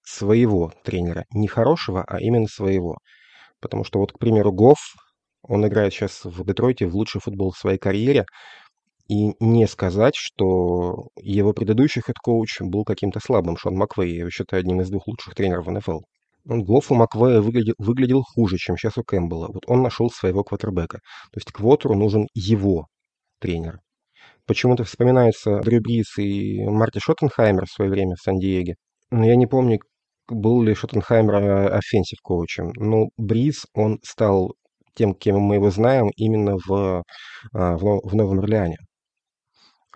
своего 0.03 0.73
тренера. 0.83 1.25
Не 1.33 1.49
хорошего, 1.49 2.05
а 2.07 2.21
именно 2.21 2.47
своего. 2.47 2.99
Потому 3.61 3.85
что 3.85 3.99
вот, 3.99 4.13
к 4.13 4.19
примеру, 4.19 4.53
Гофф, 4.53 4.79
он 5.43 5.67
играет 5.67 5.93
сейчас 5.93 6.25
в 6.25 6.45
Детройте 6.45 6.87
в 6.87 6.95
лучший 6.97 7.21
футбол 7.21 7.53
в 7.53 7.59
своей 7.59 7.79
карьере. 7.79 8.27
И 9.09 9.35
не 9.39 9.67
сказать, 9.67 10.15
что 10.17 11.09
его 11.17 11.53
предыдущий 11.53 12.01
head 12.01 12.28
coach 12.28 12.61
был 12.63 12.85
каким-то 12.85 13.21
слабым. 13.21 13.57
Шон 13.57 13.77
Маквей, 13.77 14.17
я 14.17 14.31
считаю 14.31 14.61
одним 14.61 14.81
из 14.81 14.89
двух 14.89 15.07
лучших 15.07 15.35
тренеров 15.35 15.67
в 15.67 15.71
НФЛ. 15.71 16.01
Он 16.49 16.63
Гофф 16.63 16.93
у 16.93 16.95
Маквея 16.95 17.41
выглядел, 17.41 17.75
выглядел 17.79 18.23
хуже, 18.23 18.57
чем 18.57 18.77
сейчас 18.77 18.99
у 18.99 19.03
Кэмпбелла. 19.03 19.49
Вот 19.53 19.65
он 19.67 19.83
нашел 19.83 20.11
своего 20.11 20.43
квотербека. 20.43 20.99
То 21.33 21.39
есть 21.39 21.53
квотеру 21.53 21.95
нужен 21.95 22.29
его 22.35 22.87
тренер. 23.41 23.81
Почему-то 24.47 24.85
вспоминаются 24.85 25.61
Дрю 25.61 25.81
Брис 25.81 26.19
и 26.19 26.63
Марти 26.65 26.99
Шоттенхаймер 26.99 27.67
в 27.67 27.71
свое 27.71 27.91
время 27.91 28.15
в 28.17 28.23
Сан-Диеге. 28.23 28.77
Но 29.11 29.25
я 29.25 29.37
не 29.37 29.47
помню, 29.47 29.81
был 30.29 30.63
ли 30.63 30.75
Шоттенхаймер 30.75 31.73
офенсив 31.75 32.21
коучем. 32.23 32.73
Но 32.77 33.09
Брис, 33.17 33.65
он 33.75 34.01
стал 34.03 34.55
тем, 34.95 35.15
кем 35.15 35.39
мы 35.41 35.57
его 35.57 35.71
знаем, 35.71 36.11
именно 36.17 36.57
в, 36.67 37.03
а, 37.53 37.77
в, 37.77 38.01
в 38.05 38.15
Новом 38.15 38.41
Орлеане. 38.41 38.77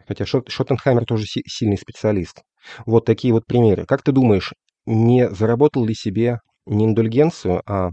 Хотя 0.09 0.25
Шот, 0.25 0.49
Шоттенхаймер 0.49 1.05
тоже 1.05 1.27
си, 1.27 1.43
сильный 1.47 1.77
специалист. 1.77 2.43
Вот 2.87 3.05
такие 3.05 3.35
вот 3.35 3.45
примеры. 3.45 3.85
Как 3.85 4.03
ты 4.03 4.11
думаешь, 4.11 4.55
не 4.87 5.29
заработал 5.29 5.85
ли 5.85 5.95
себе 5.95 6.39
не 6.67 6.87
индульгенцию, 6.87 7.63
а... 7.67 7.91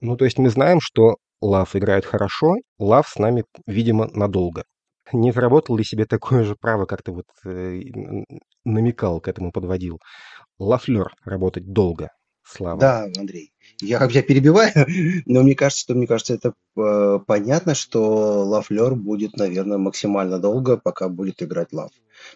Ну, 0.00 0.16
то 0.16 0.24
есть 0.24 0.38
мы 0.38 0.50
знаем, 0.50 0.78
что 0.80 1.16
Лав 1.40 1.74
играет 1.74 2.04
хорошо, 2.04 2.54
Лав 2.78 3.08
с 3.08 3.16
нами, 3.18 3.44
видимо, 3.66 4.08
надолго. 4.12 4.62
Не 5.12 5.32
заработал 5.32 5.76
ли 5.76 5.82
себе 5.82 6.04
такое 6.06 6.44
же 6.44 6.54
право, 6.54 6.86
как 6.86 7.02
ты 7.02 7.10
вот 7.10 7.24
э, 7.44 7.80
намекал, 8.64 9.20
к 9.20 9.26
этому 9.26 9.50
подводил? 9.50 9.98
Лафлер 10.58 11.10
работать 11.24 11.72
долго. 11.72 12.10
Слава. 12.48 12.80
Да, 12.80 13.08
Андрей. 13.16 13.52
Я 13.80 14.06
тебя 14.08 14.22
перебиваю, 14.22 14.72
но 15.26 15.42
мне 15.42 15.54
кажется, 15.54 15.82
что 15.82 15.94
мне 15.94 16.06
кажется, 16.06 16.34
это 16.34 16.54
э, 16.76 17.18
понятно, 17.26 17.74
что 17.74 18.44
Лафлер 18.44 18.94
будет, 18.94 19.36
наверное, 19.36 19.78
максимально 19.78 20.38
долго, 20.38 20.76
пока 20.76 21.08
будет 21.08 21.42
играть 21.42 21.72
Лав. 21.72 21.90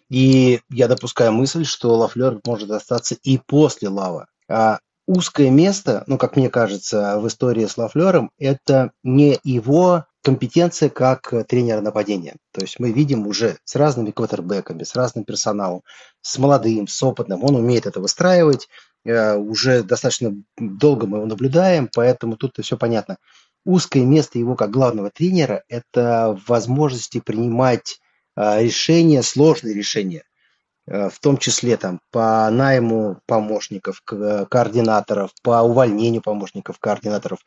И 0.08 0.60
я 0.70 0.86
допускаю 0.86 1.32
мысль, 1.32 1.64
что 1.64 1.96
Лафлер 1.96 2.40
может 2.46 2.70
остаться 2.70 3.16
и 3.22 3.38
после 3.38 3.88
Лава. 3.88 4.26
А 4.48 4.78
узкое 5.06 5.50
место, 5.50 6.04
ну, 6.06 6.18
как 6.18 6.36
мне 6.36 6.50
кажется, 6.50 7.18
в 7.18 7.26
истории 7.26 7.66
с 7.66 7.76
Лафлером, 7.76 8.30
это 8.38 8.92
не 9.02 9.38
его 9.42 10.04
компетенция 10.22 10.88
как 10.88 11.32
тренера 11.48 11.80
нападения. 11.80 12.36
То 12.52 12.60
есть 12.60 12.78
мы 12.78 12.92
видим 12.92 13.26
уже 13.26 13.58
с 13.64 13.74
разными 13.74 14.12
квотербеками, 14.12 14.84
с 14.84 14.94
разным 14.94 15.24
персоналом, 15.24 15.82
с 16.20 16.38
молодым, 16.38 16.86
с 16.86 17.02
опытным, 17.02 17.42
он 17.42 17.56
умеет 17.56 17.86
это 17.86 18.00
выстраивать, 18.00 18.68
уже 19.04 19.82
достаточно 19.82 20.34
долго 20.56 21.06
мы 21.06 21.18
его 21.18 21.26
наблюдаем, 21.26 21.88
поэтому 21.92 22.36
тут 22.36 22.58
все 22.60 22.76
понятно. 22.76 23.18
Узкое 23.64 24.04
место 24.04 24.38
его 24.38 24.56
как 24.56 24.70
главного 24.70 25.10
тренера– 25.10 25.62
это 25.68 26.38
возможности 26.48 27.20
принимать 27.20 28.00
э, 28.36 28.62
решения, 28.62 29.22
сложные 29.22 29.72
решения, 29.74 30.24
э, 30.86 31.08
в 31.08 31.20
том 31.20 31.36
числе 31.36 31.76
там, 31.76 32.00
по 32.10 32.50
найму 32.50 33.20
помощников, 33.26 34.02
координаторов, 34.04 35.30
по 35.42 35.62
увольнению 35.62 36.22
помощников, 36.22 36.80
координаторов, 36.80 37.38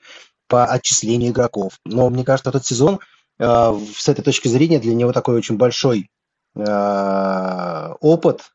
по 0.48 0.66
отчислению 0.66 1.32
игроков. 1.32 1.80
Но 1.84 2.10
мне 2.10 2.24
кажется, 2.24 2.50
этот 2.50 2.66
сезон 2.66 3.00
э, 3.38 3.74
с 3.98 4.08
этой 4.08 4.22
точки 4.22 4.48
зрения 4.48 4.80
для 4.80 4.96
него 4.96 5.12
такой 5.12 5.36
очень 5.36 5.58
большой 5.58 6.10
э, 6.56 7.94
опыт, 8.00 8.52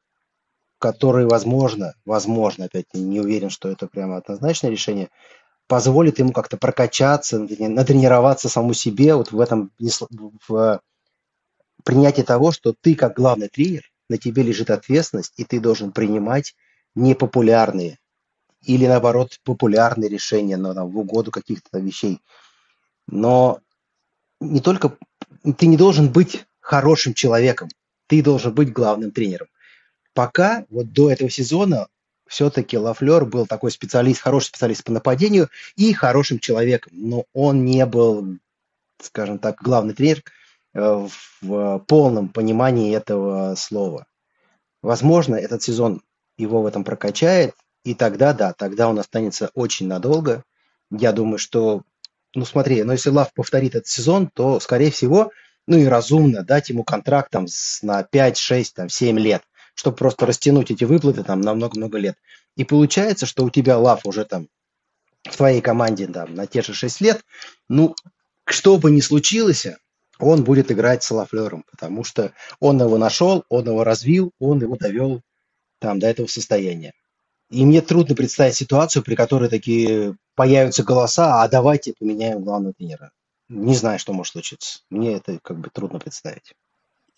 который, 0.80 1.26
возможно, 1.26 1.94
возможно, 2.04 2.64
опять 2.64 2.86
не 2.94 3.20
уверен, 3.20 3.50
что 3.50 3.68
это 3.68 3.86
прямо 3.86 4.16
однозначное 4.16 4.70
решение, 4.70 5.10
позволит 5.68 6.18
ему 6.18 6.32
как-то 6.32 6.56
прокачаться, 6.56 7.38
натренироваться 7.38 8.48
саму 8.48 8.72
себе 8.72 9.14
вот 9.14 9.30
в 9.30 9.38
этом 9.38 9.70
в 10.48 10.80
принятии 11.84 12.22
того, 12.22 12.50
что 12.50 12.74
ты 12.80 12.94
как 12.94 13.14
главный 13.14 13.48
тренер, 13.48 13.82
на 14.08 14.16
тебе 14.16 14.42
лежит 14.42 14.70
ответственность, 14.70 15.34
и 15.36 15.44
ты 15.44 15.60
должен 15.60 15.92
принимать 15.92 16.56
непопулярные 16.94 17.98
или 18.62 18.86
наоборот 18.86 19.38
популярные 19.44 20.08
решения 20.08 20.56
но, 20.56 20.74
там, 20.74 20.90
в 20.90 20.98
угоду 20.98 21.30
каких-то 21.30 21.78
вещей. 21.78 22.20
Но 23.06 23.60
не 24.40 24.60
только 24.60 24.96
ты 25.58 25.66
не 25.66 25.76
должен 25.76 26.10
быть 26.10 26.46
хорошим 26.58 27.14
человеком, 27.14 27.68
ты 28.06 28.22
должен 28.22 28.54
быть 28.54 28.72
главным 28.72 29.12
тренером. 29.12 29.46
Пока 30.14 30.64
вот 30.70 30.92
до 30.92 31.10
этого 31.10 31.30
сезона 31.30 31.88
все-таки 32.26 32.78
Лафлер 32.78 33.24
был 33.24 33.46
такой 33.46 33.70
специалист, 33.70 34.20
хороший 34.20 34.46
специалист 34.46 34.84
по 34.84 34.92
нападению 34.92 35.48
и 35.76 35.92
хорошим 35.92 36.38
человеком, 36.38 36.92
но 36.94 37.24
он 37.32 37.64
не 37.64 37.84
был, 37.86 38.38
скажем 39.02 39.38
так, 39.38 39.60
главный 39.60 39.94
тренер 39.94 40.22
э, 40.74 41.08
в 41.40 41.78
полном 41.88 42.28
понимании 42.28 42.94
этого 42.94 43.54
слова. 43.56 44.06
Возможно, 44.82 45.34
этот 45.34 45.62
сезон 45.62 46.02
его 46.38 46.62
в 46.62 46.66
этом 46.66 46.84
прокачает, 46.84 47.54
и 47.84 47.94
тогда, 47.94 48.32
да, 48.32 48.52
тогда 48.52 48.88
он 48.88 48.98
останется 48.98 49.50
очень 49.54 49.88
надолго. 49.88 50.44
Я 50.90 51.12
думаю, 51.12 51.38
что, 51.38 51.82
ну 52.34 52.44
смотри, 52.44 52.82
но 52.82 52.92
если 52.92 53.10
Лав 53.10 53.32
повторит 53.34 53.74
этот 53.74 53.88
сезон, 53.88 54.28
то, 54.28 54.60
скорее 54.60 54.90
всего, 54.90 55.32
ну 55.66 55.78
и 55.78 55.86
разумно 55.86 56.42
дать 56.42 56.68
ему 56.68 56.84
контракт 56.84 57.30
там 57.30 57.46
на 57.82 58.02
5, 58.02 58.36
6, 58.36 58.74
там 58.74 58.88
7 58.88 59.18
лет, 59.18 59.42
чтобы 59.74 59.96
просто 59.96 60.26
растянуть 60.26 60.70
эти 60.70 60.84
выплаты 60.84 61.22
там 61.22 61.40
на 61.40 61.54
много-много 61.54 61.98
лет. 61.98 62.16
И 62.56 62.64
получается, 62.64 63.26
что 63.26 63.44
у 63.44 63.50
тебя 63.50 63.78
Лав 63.78 64.04
уже 64.04 64.24
там 64.24 64.48
в 65.22 65.36
твоей 65.36 65.60
команде 65.60 66.06
там, 66.06 66.34
на 66.34 66.46
те 66.46 66.62
же 66.62 66.74
6 66.74 67.00
лет, 67.00 67.24
ну, 67.68 67.94
что 68.44 68.78
бы 68.78 68.90
ни 68.90 69.00
случилось, 69.00 69.66
он 70.18 70.44
будет 70.44 70.70
играть 70.70 71.02
с 71.02 71.10
Лафлером, 71.10 71.64
потому 71.70 72.04
что 72.04 72.32
он 72.58 72.80
его 72.80 72.98
нашел, 72.98 73.44
он 73.48 73.66
его 73.66 73.84
развил, 73.84 74.32
он 74.38 74.60
его 74.60 74.76
довел 74.76 75.22
там 75.78 75.98
до 75.98 76.08
этого 76.08 76.26
состояния. 76.26 76.92
И 77.50 77.64
мне 77.64 77.80
трудно 77.80 78.14
представить 78.14 78.54
ситуацию, 78.54 79.02
при 79.02 79.14
которой 79.14 79.48
такие 79.48 80.16
появятся 80.34 80.84
голоса, 80.84 81.42
а 81.42 81.48
давайте 81.48 81.94
поменяем 81.98 82.42
главного 82.42 82.74
тренера. 82.74 83.10
Не 83.48 83.74
знаю, 83.74 83.98
что 83.98 84.12
может 84.12 84.32
случиться. 84.32 84.80
Мне 84.90 85.14
это 85.14 85.38
как 85.42 85.58
бы 85.58 85.68
трудно 85.70 85.98
представить. 85.98 86.54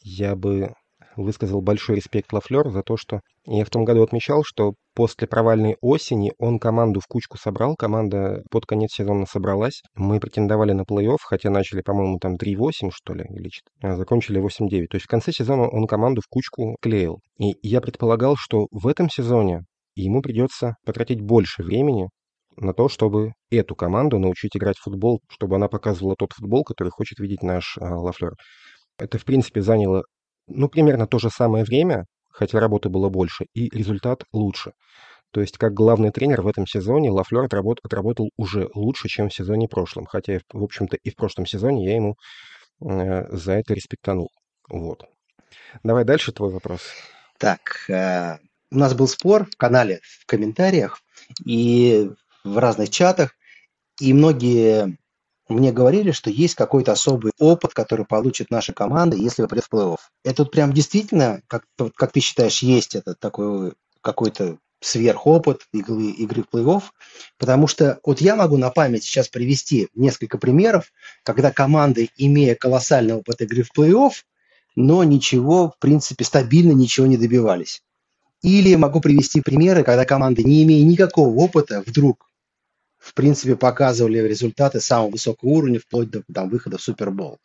Я 0.01 0.35
бы 0.35 0.75
высказал 1.17 1.61
большой 1.61 1.97
респект 1.97 2.33
Лафлер 2.33 2.71
за 2.71 2.83
то, 2.83 2.97
что 2.97 3.21
я 3.47 3.65
в 3.65 3.71
том 3.71 3.85
году 3.85 4.03
отмечал, 4.03 4.43
что 4.45 4.75
после 4.95 5.27
провальной 5.27 5.77
осени 5.81 6.33
он 6.39 6.59
команду 6.59 7.01
в 7.01 7.07
кучку 7.07 7.39
собрал, 7.39 7.75
команда 7.77 8.43
под 8.51 8.67
конец 8.67 8.93
сезона 8.93 9.27
собралась. 9.27 9.83
Мы 9.95 10.21
претендовали 10.21 10.73
на 10.73 10.83
плей-офф, 10.83 11.19
хотя 11.25 11.51
начали, 11.51 11.83
по-моему, 11.83 12.19
там 12.19 12.37
3-8, 12.37 12.91
что 12.93 13.15
ли, 13.15 13.25
или 13.31 13.51
а 13.83 13.97
закончили 13.97 14.41
8-9. 14.41 14.87
То 14.87 14.97
есть 14.97 15.07
в 15.07 15.09
конце 15.09 15.33
сезона 15.33 15.69
он 15.69 15.87
команду 15.87 16.21
в 16.21 16.29
кучку 16.29 16.77
клеил. 16.81 17.21
И 17.39 17.55
я 17.63 17.81
предполагал, 17.81 18.37
что 18.37 18.67
в 18.71 18.87
этом 18.87 19.09
сезоне 19.09 19.63
ему 19.95 20.23
придется 20.23 20.77
потратить 20.85 21.21
больше 21.21 21.63
времени 21.63 22.09
на 22.57 22.75
то, 22.75 22.89
чтобы 22.89 23.33
эту 23.51 23.75
команду 23.75 24.19
научить 24.19 24.57
играть 24.57 24.77
в 24.77 24.83
футбол, 24.83 25.21
чтобы 25.31 25.57
она 25.57 25.69
показывала 25.69 26.17
тот 26.17 26.33
футбол, 26.33 26.65
который 26.65 26.91
хочет 26.91 27.19
видеть 27.19 27.43
наш 27.43 27.77
а, 27.79 27.97
Лафлер. 27.97 28.33
Это, 28.99 29.19
в 29.19 29.25
принципе, 29.25 29.63
заняло, 29.63 30.05
ну, 30.47 30.69
примерно 30.69 31.07
то 31.07 31.19
же 31.19 31.31
самое 31.31 31.65
время, 31.65 32.07
хотя 32.31 32.61
работы 32.61 32.89
было 32.89 33.09
больше, 33.09 33.47
и 33.55 33.69
результат 33.77 34.25
лучше. 34.33 34.73
То 35.33 35.41
есть, 35.41 35.57
как 35.57 35.73
главный 35.73 36.11
тренер 36.11 36.43
в 36.43 36.47
этом 36.47 36.67
сезоне 36.67 37.11
Лафлер 37.11 37.45
отработ, 37.45 37.79
отработал 37.83 38.31
уже 38.37 38.69
лучше, 38.75 39.09
чем 39.09 39.31
в 39.31 39.35
сезоне 39.35 39.67
прошлом. 39.67 40.05
Хотя, 40.05 40.41
в 40.53 40.63
общем-то, 40.63 40.99
и 41.03 41.11
в 41.11 41.17
прошлом 41.17 41.47
сезоне 41.47 41.87
я 41.87 41.97
ему 41.97 42.17
э, 42.85 43.35
за 43.35 43.53
это 43.55 43.73
респектанул. 43.73 44.31
Вот. 44.69 45.05
Давай 45.83 46.05
дальше 46.05 46.33
твой 46.33 46.51
вопрос. 46.51 46.83
Так, 47.39 47.89
э, 47.89 48.37
у 48.71 48.77
нас 48.77 48.95
был 48.95 49.09
спор 49.09 49.47
в 49.47 49.57
канале, 49.57 50.01
в 50.03 50.27
комментариях 50.27 51.01
и 51.47 52.11
в 52.45 52.59
разных 52.59 52.91
чатах, 52.91 53.35
и 54.01 54.13
многие 54.13 54.99
мне 55.53 55.73
говорили, 55.73 56.11
что 56.11 56.31
есть 56.31 56.55
какой-то 56.55 56.93
особый 56.93 57.33
опыт, 57.39 57.75
который 57.75 58.05
получит 58.05 58.51
наша 58.51 58.73
команда, 58.73 59.17
если 59.17 59.43
попадет 59.43 59.65
в 59.65 59.73
плей-офф. 59.73 59.99
Это 60.25 60.45
прям 60.45 60.73
действительно, 60.73 61.43
как, 61.47 61.65
как 61.95 62.13
ты 62.13 62.21
считаешь, 62.21 62.63
есть 62.63 62.95
этот 62.95 63.21
такой 63.21 63.75
какой-то 64.01 64.59
сверхопыт 64.81 65.63
игры, 65.73 66.07
игры 66.07 66.43
в 66.43 66.55
плей-офф, 66.55 66.83
потому 67.39 67.67
что 67.69 68.01
вот 68.05 68.21
я 68.21 68.37
могу 68.37 68.57
на 68.57 68.71
память 68.71 69.05
сейчас 69.05 69.29
привести 69.29 69.89
несколько 69.95 70.39
примеров, 70.39 70.93
когда 71.23 71.51
команды, 71.51 72.11
имея 72.17 72.55
колоссальный 72.55 73.15
опыт 73.15 73.41
игры 73.43 73.63
в 73.63 73.71
плей-офф, 73.77 74.13
но 74.75 75.05
ничего, 75.05 75.71
в 75.71 75.79
принципе, 75.79 76.25
стабильно 76.25 76.73
ничего 76.73 77.07
не 77.07 77.17
добивались. 77.17 77.83
Или 78.43 78.75
могу 78.75 79.01
привести 79.01 79.41
примеры, 79.41 79.85
когда 79.85 80.05
команды, 80.05 80.43
не 80.43 80.65
имея 80.65 80.85
никакого 80.85 81.33
опыта, 81.37 81.83
вдруг, 81.87 82.29
в 83.03 83.15
принципе, 83.15 83.57
показывали 83.57 84.19
результаты 84.19 84.81
самого 84.81 85.11
высокого 85.11 85.51
уровня, 85.51 85.81
вплоть 85.81 86.11
до 86.11 86.23
там, 86.33 86.49
выхода 86.49 86.79
в 86.79 86.83
Супербол. 86.83 87.39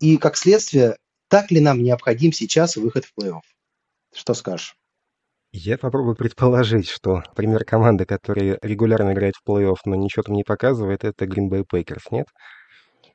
И 0.00 0.16
как 0.16 0.36
следствие, 0.36 0.96
так 1.28 1.50
ли 1.50 1.60
нам 1.60 1.82
необходим 1.82 2.32
сейчас 2.32 2.76
выход 2.76 3.04
в 3.04 3.12
плей-офф? 3.16 3.42
Что 4.14 4.32
скажешь? 4.32 4.74
Я 5.52 5.76
попробую 5.76 6.16
предположить, 6.16 6.88
что 6.88 7.22
пример 7.36 7.64
команды, 7.64 8.06
которая 8.06 8.58
регулярно 8.62 9.12
играет 9.12 9.34
в 9.36 9.46
плей-офф, 9.46 9.76
но 9.84 9.96
ничего 9.96 10.22
там 10.22 10.34
не 10.34 10.44
показывает, 10.44 11.04
это 11.04 11.26
Green 11.26 11.50
Bay 11.50 11.64
Packers, 11.70 12.04
нет? 12.10 12.26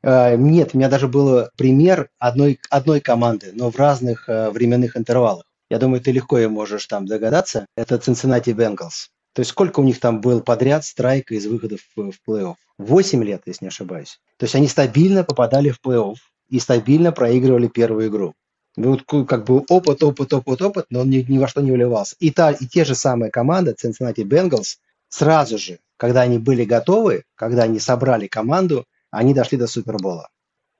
Uh, 0.04 0.38
нет, 0.38 0.72
у 0.74 0.78
меня 0.78 0.88
даже 0.88 1.08
был 1.08 1.48
пример 1.58 2.10
одной, 2.20 2.60
одной 2.70 3.00
команды, 3.02 3.52
но 3.54 3.72
в 3.72 3.78
разных 3.78 4.30
uh, 4.30 4.52
временных 4.52 4.96
интервалах. 4.96 5.46
Я 5.72 5.80
думаю, 5.80 6.00
ты 6.00 6.12
легко 6.12 6.38
и 6.38 6.46
можешь 6.46 6.86
там 6.86 7.08
догадаться. 7.08 7.66
Это 7.76 7.96
Cincinnati 7.96 8.54
Bengals. 8.54 9.08
То 9.36 9.42
есть 9.42 9.52
сколько 9.52 9.82
у 9.82 9.84
них 9.84 10.00
там 10.00 10.22
был 10.22 10.40
подряд 10.40 10.86
страйка 10.86 11.36
из 11.36 11.46
выходов 11.46 11.82
в, 11.94 12.12
в 12.12 12.20
плей-офф? 12.26 12.56
Восемь 12.78 13.22
лет, 13.22 13.42
если 13.46 13.66
не 13.66 13.68
ошибаюсь. 13.68 14.22
То 14.38 14.46
есть 14.46 14.56
они 14.56 14.70
стабильно 14.70 15.26
попадали 15.26 15.72
в 15.72 15.82
плей-офф 15.86 16.16
и 16.48 16.60
стабильно 16.60 17.12
проигрывали 17.12 17.68
первую 17.68 18.08
игру. 18.08 18.34
Вот 18.78 19.04
как 19.28 19.44
бы 19.44 19.66
опыт, 19.68 20.04
опыт, 20.04 20.34
опыт, 20.34 20.62
опыт, 20.62 20.86
но 20.90 21.02
он 21.02 21.10
ни, 21.10 21.18
ни 21.18 21.38
во 21.38 21.50
что 21.50 21.60
не 21.60 21.72
вливался. 21.72 22.16
И, 22.20 22.32
та, 22.32 22.52
и 22.52 22.66
те 22.66 22.86
же 22.86 22.96
самые 22.96 23.30
команды, 23.30 23.76
Cincinnati 23.78 24.24
Bengals, 24.24 24.78
сразу 25.10 25.58
же, 25.58 25.80
когда 25.98 26.22
они 26.22 26.38
были 26.38 26.64
готовы, 26.64 27.26
когда 27.36 27.64
они 27.64 27.80
собрали 27.80 28.28
команду, 28.28 28.86
они 29.12 29.34
дошли 29.34 29.58
до 29.58 29.68
Супербола, 29.68 30.30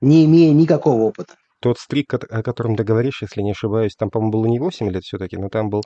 не 0.00 0.24
имея 0.24 0.54
никакого 0.54 1.02
опыта 1.02 1.34
тот 1.66 1.78
стрик, 1.78 2.14
о 2.14 2.42
котором 2.44 2.76
ты 2.76 2.84
говоришь, 2.84 3.22
если 3.22 3.42
не 3.42 3.50
ошибаюсь, 3.50 3.96
там, 3.96 4.08
по-моему, 4.08 4.30
было 4.30 4.46
не 4.46 4.60
8 4.60 4.88
лет 4.88 5.02
все-таки, 5.02 5.36
но 5.36 5.48
там 5.48 5.68
был 5.68 5.82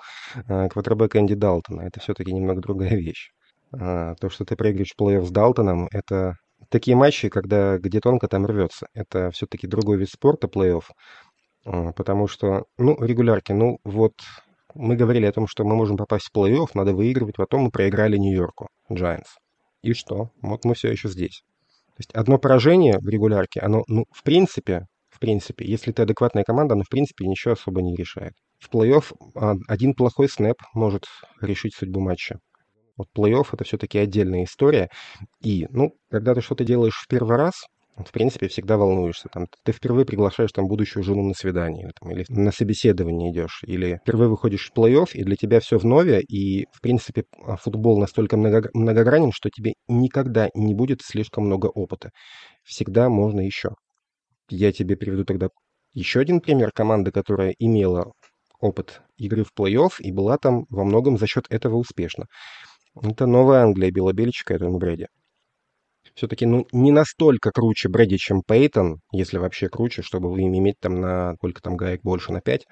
э, 0.46 0.68
Энди 0.68 1.34
Далтона. 1.34 1.80
Это 1.80 2.00
все-таки 2.00 2.34
немного 2.34 2.60
другая 2.60 2.96
вещь. 2.96 3.30
А, 3.72 4.14
то, 4.20 4.28
что 4.28 4.44
ты 4.44 4.56
проигрываешь 4.56 4.92
плей-офф 5.00 5.24
с 5.24 5.30
Далтоном, 5.30 5.88
это 5.90 6.34
такие 6.68 6.98
матчи, 6.98 7.30
когда 7.30 7.78
где 7.78 8.00
тонко 8.00 8.28
там 8.28 8.44
рвется. 8.44 8.88
Это 8.92 9.30
все-таки 9.30 9.66
другой 9.66 9.96
вид 9.96 10.10
спорта, 10.10 10.48
плей-офф. 10.48 10.82
А, 11.64 11.92
потому 11.92 12.28
что, 12.28 12.64
ну, 12.76 13.02
регулярки, 13.02 13.52
ну, 13.52 13.78
вот 13.82 14.12
мы 14.74 14.96
говорили 14.96 15.24
о 15.24 15.32
том, 15.32 15.46
что 15.46 15.64
мы 15.64 15.76
можем 15.76 15.96
попасть 15.96 16.26
в 16.26 16.36
плей-офф, 16.36 16.72
надо 16.74 16.92
выигрывать, 16.92 17.36
потом 17.36 17.62
мы 17.62 17.70
проиграли 17.70 18.18
Нью-Йорку, 18.18 18.68
Giants. 18.90 19.32
И 19.80 19.94
что? 19.94 20.28
Вот 20.42 20.66
мы 20.66 20.74
все 20.74 20.90
еще 20.90 21.08
здесь. 21.08 21.42
То 21.96 22.00
есть 22.00 22.12
одно 22.12 22.38
поражение 22.38 22.98
в 22.98 23.08
регулярке, 23.08 23.60
оно, 23.60 23.82
ну, 23.88 24.04
в 24.10 24.22
принципе, 24.22 24.86
принципе. 25.20 25.64
Если 25.64 25.92
ты 25.92 26.02
адекватная 26.02 26.44
команда, 26.44 26.74
она, 26.74 26.85
в 26.85 26.88
принципе, 26.88 27.26
ничего 27.26 27.54
особо 27.54 27.83
не 27.83 27.94
решает. 27.94 28.33
В 28.59 28.74
плей-офф 28.74 29.12
а, 29.37 29.54
один 29.68 29.94
плохой 29.94 30.28
снэп 30.28 30.56
может 30.74 31.04
решить 31.40 31.74
судьбу 31.74 32.00
матча. 32.00 32.38
Вот 32.96 33.09
плей-офф— 33.16 33.46
это 33.52 33.64
все-таки 33.64 33.98
отдельная 33.98 34.44
история. 34.44 34.88
И, 35.42 35.66
ну, 35.70 35.92
когда 36.11 36.35
ты 36.35 36.40
что-то 36.40 36.64
делаешь 36.64 37.00
в 37.02 37.09
первый 37.09 37.37
раз, 37.37 37.54
в 37.96 38.12
принципе, 38.12 38.48
всегда 38.48 38.76
волнуешься. 38.76 39.28
Там, 39.33 39.46
ты 39.64 39.72
впервые 39.72 40.06
приглашаешь 40.06 40.52
там 40.52 40.66
будущую 40.68 41.02
жену 41.02 41.22
на 41.22 41.35
свидание, 41.35 41.90
там, 42.00 42.11
или 42.11 42.24
на 42.28 42.52
собеседование 42.52 43.30
идешь, 43.33 43.62
или 43.66 43.98
впервые 44.02 44.28
выходишь 44.28 44.70
в 44.70 44.78
плей-офф, 44.78 45.09
и 45.14 45.24
для 45.24 45.37
тебя 45.37 45.61
все 45.61 45.78
в 45.78 45.85
нове, 45.85 46.20
и, 46.20 46.66
в 46.72 46.80
принципе, 46.80 47.24
а, 47.44 47.56
футбол 47.56 47.98
настолько 47.98 48.37
много, 48.37 48.70
многогранен, 48.74 49.33
что 49.33 49.50
тебе 49.50 49.74
никогда 49.88 50.48
не 50.54 50.74
будет 50.74 51.00
слишком 51.02 51.44
много 51.46 51.66
опыта. 51.66 52.11
Всегда 52.64 53.09
можно 53.09 53.40
еще. 53.40 53.70
Я 54.50 54.72
тебе 54.72 54.96
приведу 54.96 55.24
тогда 55.24 55.48
еще 55.92 56.20
один 56.20 56.40
пример 56.40 56.72
команды, 56.72 57.12
которая 57.12 57.54
имела 57.58 58.12
опыт 58.60 59.00
игры 59.16 59.44
в 59.44 59.52
плей-офф 59.56 59.92
и 60.00 60.12
была 60.12 60.38
там 60.38 60.66
во 60.68 60.84
многом 60.84 61.18
за 61.18 61.26
счет 61.26 61.46
этого 61.50 61.76
успешна. 61.76 62.26
Это 63.00 63.26
Новая 63.26 63.62
Англия, 63.62 63.90
Белобельчика, 63.90 64.54
это 64.54 64.68
Брэди. 64.68 65.06
Все-таки 66.14 66.46
ну, 66.46 66.66
не 66.72 66.90
настолько 66.90 67.50
круче 67.52 67.88
Брэди, 67.88 68.16
чем 68.16 68.42
Пейтон, 68.42 69.00
если 69.12 69.38
вообще 69.38 69.68
круче, 69.68 70.02
чтобы 70.02 70.30
вы 70.30 70.42
иметь 70.42 70.80
там 70.80 71.00
на 71.00 71.34
сколько 71.36 71.62
там 71.62 71.76
гаек 71.76 72.02
больше, 72.02 72.32
на 72.32 72.40
5 72.40 72.66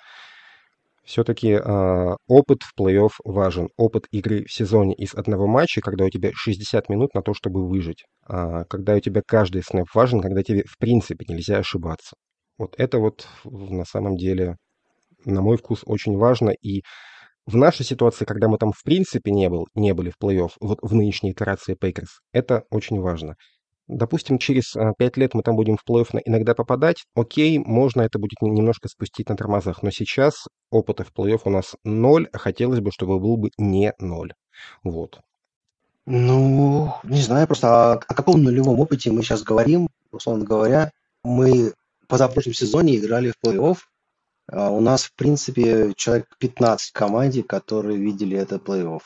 все-таки 1.08 1.52
э, 1.52 2.16
опыт 2.26 2.62
в 2.62 2.78
плей-офф 2.78 3.12
важен. 3.24 3.70
Опыт 3.78 4.04
игры 4.10 4.44
в 4.44 4.52
сезоне 4.52 4.94
из 4.94 5.14
одного 5.14 5.46
матча, 5.46 5.80
когда 5.80 6.04
у 6.04 6.10
тебя 6.10 6.30
60 6.34 6.90
минут 6.90 7.14
на 7.14 7.22
то, 7.22 7.32
чтобы 7.32 7.66
выжить. 7.66 8.04
А 8.26 8.64
когда 8.64 8.94
у 8.94 9.00
тебя 9.00 9.22
каждый 9.26 9.62
снэп 9.62 9.86
важен, 9.94 10.20
когда 10.20 10.42
тебе 10.42 10.64
в 10.68 10.76
принципе 10.76 11.24
нельзя 11.26 11.58
ошибаться. 11.58 12.14
Вот 12.58 12.74
это 12.76 12.98
вот 12.98 13.26
на 13.44 13.86
самом 13.86 14.16
деле, 14.16 14.56
на 15.24 15.40
мой 15.40 15.56
вкус, 15.56 15.80
очень 15.86 16.18
важно. 16.18 16.50
И 16.50 16.82
в 17.46 17.56
нашей 17.56 17.86
ситуации, 17.86 18.26
когда 18.26 18.48
мы 18.48 18.58
там 18.58 18.72
в 18.72 18.82
принципе 18.84 19.30
не, 19.30 19.48
был, 19.48 19.66
не 19.74 19.94
были 19.94 20.10
в 20.10 20.22
плей-офф, 20.22 20.50
вот 20.60 20.78
в 20.82 20.94
нынешней 20.94 21.32
итерации 21.32 21.74
Пейкерс, 21.74 22.20
это 22.32 22.64
очень 22.70 23.00
важно. 23.00 23.36
Допустим, 23.88 24.38
через 24.38 24.76
а, 24.76 24.92
пять 24.96 25.16
лет 25.16 25.32
мы 25.32 25.42
там 25.42 25.56
будем 25.56 25.78
в 25.78 25.84
плей-офф 25.88 26.20
иногда 26.24 26.54
попадать. 26.54 27.04
Окей, 27.14 27.58
можно 27.58 28.02
это 28.02 28.18
будет 28.18 28.40
немножко 28.42 28.88
спустить 28.88 29.30
на 29.30 29.36
тормозах. 29.36 29.82
Но 29.82 29.90
сейчас 29.90 30.46
опыта 30.70 31.04
в 31.04 31.12
плей-офф 31.12 31.40
у 31.44 31.50
нас 31.50 31.74
ноль, 31.84 32.28
а 32.32 32.38
хотелось 32.38 32.80
бы, 32.80 32.92
чтобы 32.92 33.18
был 33.18 33.38
бы 33.38 33.50
не 33.56 33.94
ноль. 33.98 34.34
Вот. 34.84 35.20
Ну, 36.04 36.92
не 37.02 37.20
знаю, 37.20 37.46
просто 37.46 37.92
о, 37.92 37.94
о 37.94 38.14
каком 38.14 38.42
нулевом 38.42 38.78
опыте 38.78 39.10
мы 39.10 39.22
сейчас 39.22 39.42
говорим. 39.42 39.88
Условно 40.10 40.44
говоря, 40.44 40.92
мы 41.22 41.72
позапрошлом 42.08 42.54
сезоне 42.54 42.96
играли 42.96 43.30
в 43.30 43.46
плей-офф. 43.46 43.76
А 44.50 44.70
у 44.70 44.80
нас, 44.80 45.04
в 45.04 45.14
принципе, 45.14 45.92
человек 45.96 46.36
15 46.38 46.90
в 46.90 46.92
команде, 46.92 47.42
которые 47.42 47.98
видели 47.98 48.36
это 48.36 48.56
плей-офф. 48.56 49.00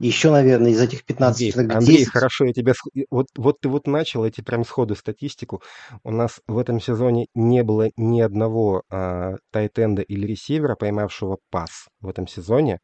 Еще, 0.00 0.30
наверное, 0.30 0.70
из 0.70 0.80
этих 0.80 1.04
15 1.04 1.56
Андрей, 1.56 1.76
Андрей, 1.76 2.04
хорошо, 2.04 2.44
я 2.44 2.52
тебя... 2.52 2.72
Вот, 3.10 3.26
вот 3.36 3.60
ты 3.60 3.68
вот 3.68 3.88
начал 3.88 4.24
эти 4.24 4.40
прям 4.40 4.64
сходу 4.64 4.94
статистику. 4.94 5.62
У 6.04 6.12
нас 6.12 6.40
в 6.46 6.58
этом 6.58 6.80
сезоне 6.80 7.26
не 7.34 7.64
было 7.64 7.90
ни 7.96 8.20
одного 8.20 8.84
а, 8.90 9.36
тайтенда 9.50 10.02
или 10.02 10.24
ресивера, 10.26 10.76
поймавшего 10.76 11.38
пас 11.50 11.88
в 12.00 12.08
этом 12.08 12.28
сезоне 12.28 12.78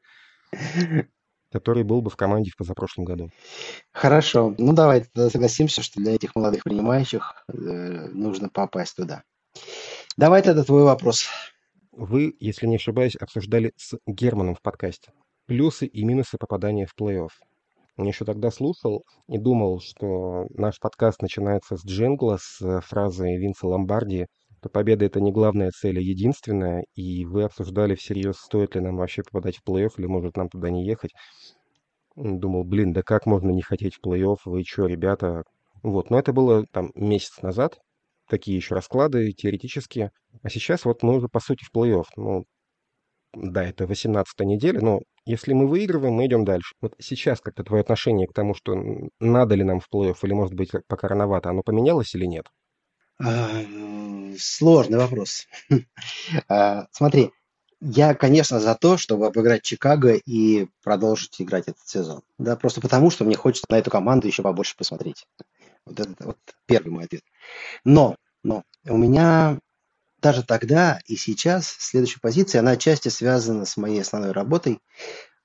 который 1.53 1.85
был 1.85 2.03
бы 2.03 2.11
в 2.11 2.17
команде 2.17 2.51
в 2.51 2.57
позапрошлом 2.57 3.05
году. 3.05 3.31
Хорошо. 3.93 4.57
Ну, 4.59 4.73
давай 4.73 5.07
согласимся, 5.15 5.83
что 5.83 6.01
для 6.01 6.17
этих 6.17 6.35
молодых 6.35 6.65
принимающих 6.65 7.45
э, 7.47 7.53
нужно 7.55 8.49
попасть 8.49 8.97
туда. 8.97 9.23
Давай 10.17 10.43
тогда 10.43 10.65
твой 10.65 10.83
вопрос. 10.83 11.27
Вы, 11.93 12.37
если 12.41 12.67
не 12.67 12.75
ошибаюсь, 12.75 13.15
обсуждали 13.15 13.73
с 13.77 13.97
Германом 14.05 14.57
в 14.57 14.63
подкасте 14.63 15.13
плюсы 15.47 15.87
и 15.87 16.05
минусы 16.05 16.37
попадания 16.39 16.87
в 16.87 16.95
плей-офф. 17.01 17.31
Я 17.97 18.07
еще 18.07 18.25
тогда 18.25 18.51
слушал 18.51 19.05
и 19.29 19.39
думал, 19.39 19.81
что 19.81 20.47
наш 20.51 20.81
подкаст 20.81 21.23
начинается 21.23 21.77
с 21.77 21.85
джингла, 21.85 22.39
с 22.41 22.81
фразы 22.81 23.37
Винса 23.37 23.67
Ломбарди 23.67 24.27
что 24.65 24.71
победа— 24.71 25.05
это 25.05 25.21
не 25.21 25.31
главная 25.31 25.71
цель, 25.73 25.99
а 25.99 26.01
единственная, 26.01 26.87
и 26.95 27.27
вы 27.27 27.43
обсуждали 27.43 27.95
всерьез, 27.97 28.37
стоит 28.39 28.75
ли 28.75 28.81
нам 28.81 28.97
вообще 28.97 29.23
попадать 29.23 29.59
в 29.59 29.63
плей-офф, 29.63 29.91
или 29.99 30.07
может 30.07 30.39
нам 30.39 30.49
туда 30.49 30.71
не 30.71 30.87
ехать. 30.87 31.11
Думал, 32.17 32.65
блин, 32.65 32.95
да 32.95 33.03
как 33.03 33.27
можно 33.27 33.51
не 33.51 33.61
хотеть 33.61 33.97
в 33.97 34.01
плей-офф, 34.03 34.39
вы 34.47 34.65
что, 34.65 34.87
ребята? 34.87 35.43
Вот, 35.83 36.09
но 36.09 36.19
это 36.19 36.33
было 36.33 36.65
там 36.73 36.93
месяц 36.95 37.43
назад, 37.43 37.79
такие 38.27 38.57
еще 38.57 38.75
расклады 38.75 39.33
теоретические. 39.33 40.13
А 40.43 40.49
сейчас 40.49 40.87
вот 40.87 41.03
мы 41.03 41.17
уже, 41.17 41.29
по 41.29 41.41
сути, 41.41 41.63
в 41.63 41.77
плей-офф. 41.77 42.07
Ну, 42.17 42.45
да, 43.35 43.65
это 43.65 43.87
18 43.87 44.41
неделя, 44.41 44.81
но 44.81 45.01
если 45.27 45.53
мы 45.53 45.67
выигрываем, 45.67 46.15
мы 46.15 46.27
идем 46.27 46.45
дальше. 46.45 46.75
Вот 46.81 46.95
сейчас 46.99 47.41
как-то 47.41 47.65
твое 47.65 47.81
отношение 47.83 48.27
к 48.27 48.33
тому, 48.33 48.55
что 48.55 48.75
надо 49.21 49.55
ли 49.55 49.65
нам 49.65 49.81
в 49.81 49.89
плей-офф, 49.93 50.17
или, 50.23 50.33
может 50.33 50.55
быть, 50.55 50.73
пока 50.87 51.09
рановато, 51.09 51.51
оно 51.51 51.63
поменялось 51.63 52.15
или 52.15 52.27
нет? 52.27 52.47
Сложный 54.39 54.99
вопрос. 54.99 55.47
А, 56.49 56.87
смотри, 56.91 57.31
я, 57.81 58.15
конечно, 58.15 58.61
за 58.61 58.75
то, 58.75 58.97
чтобы 58.97 59.27
обыграть 59.27 59.63
Чикаго 59.63 60.15
и 60.15 60.69
продолжить 60.83 61.41
играть 61.41 61.69
этот 61.69 61.87
сезон. 61.87 62.23
Да, 62.39 62.57
просто 62.57 62.81
потому, 62.81 63.11
что 63.11 63.25
мне 63.25 63.37
хочется 63.37 63.67
на 63.69 63.79
эту 63.79 63.91
команду 63.91 64.27
еще 64.27 64.43
побольше 64.43 64.77
посмотреть. 64.77 65.27
Вот 65.85 66.01
это 66.01 66.15
вот 66.25 66.39
первый 66.67 66.91
мой 66.91 67.05
ответ. 67.05 67.23
Но, 67.85 68.17
но 68.43 68.63
у 68.87 68.97
меня 68.97 69.59
даже 70.25 70.43
тогда 70.43 71.01
и 71.07 71.17
сейчас 71.17 71.67
следующая 71.79 72.19
позиция, 72.19 72.61
она 72.61 72.71
отчасти 72.71 73.11
связана 73.11 73.67
с 73.67 73.77
моей 73.77 74.01
основной 74.01 74.33
работой, 74.33 74.79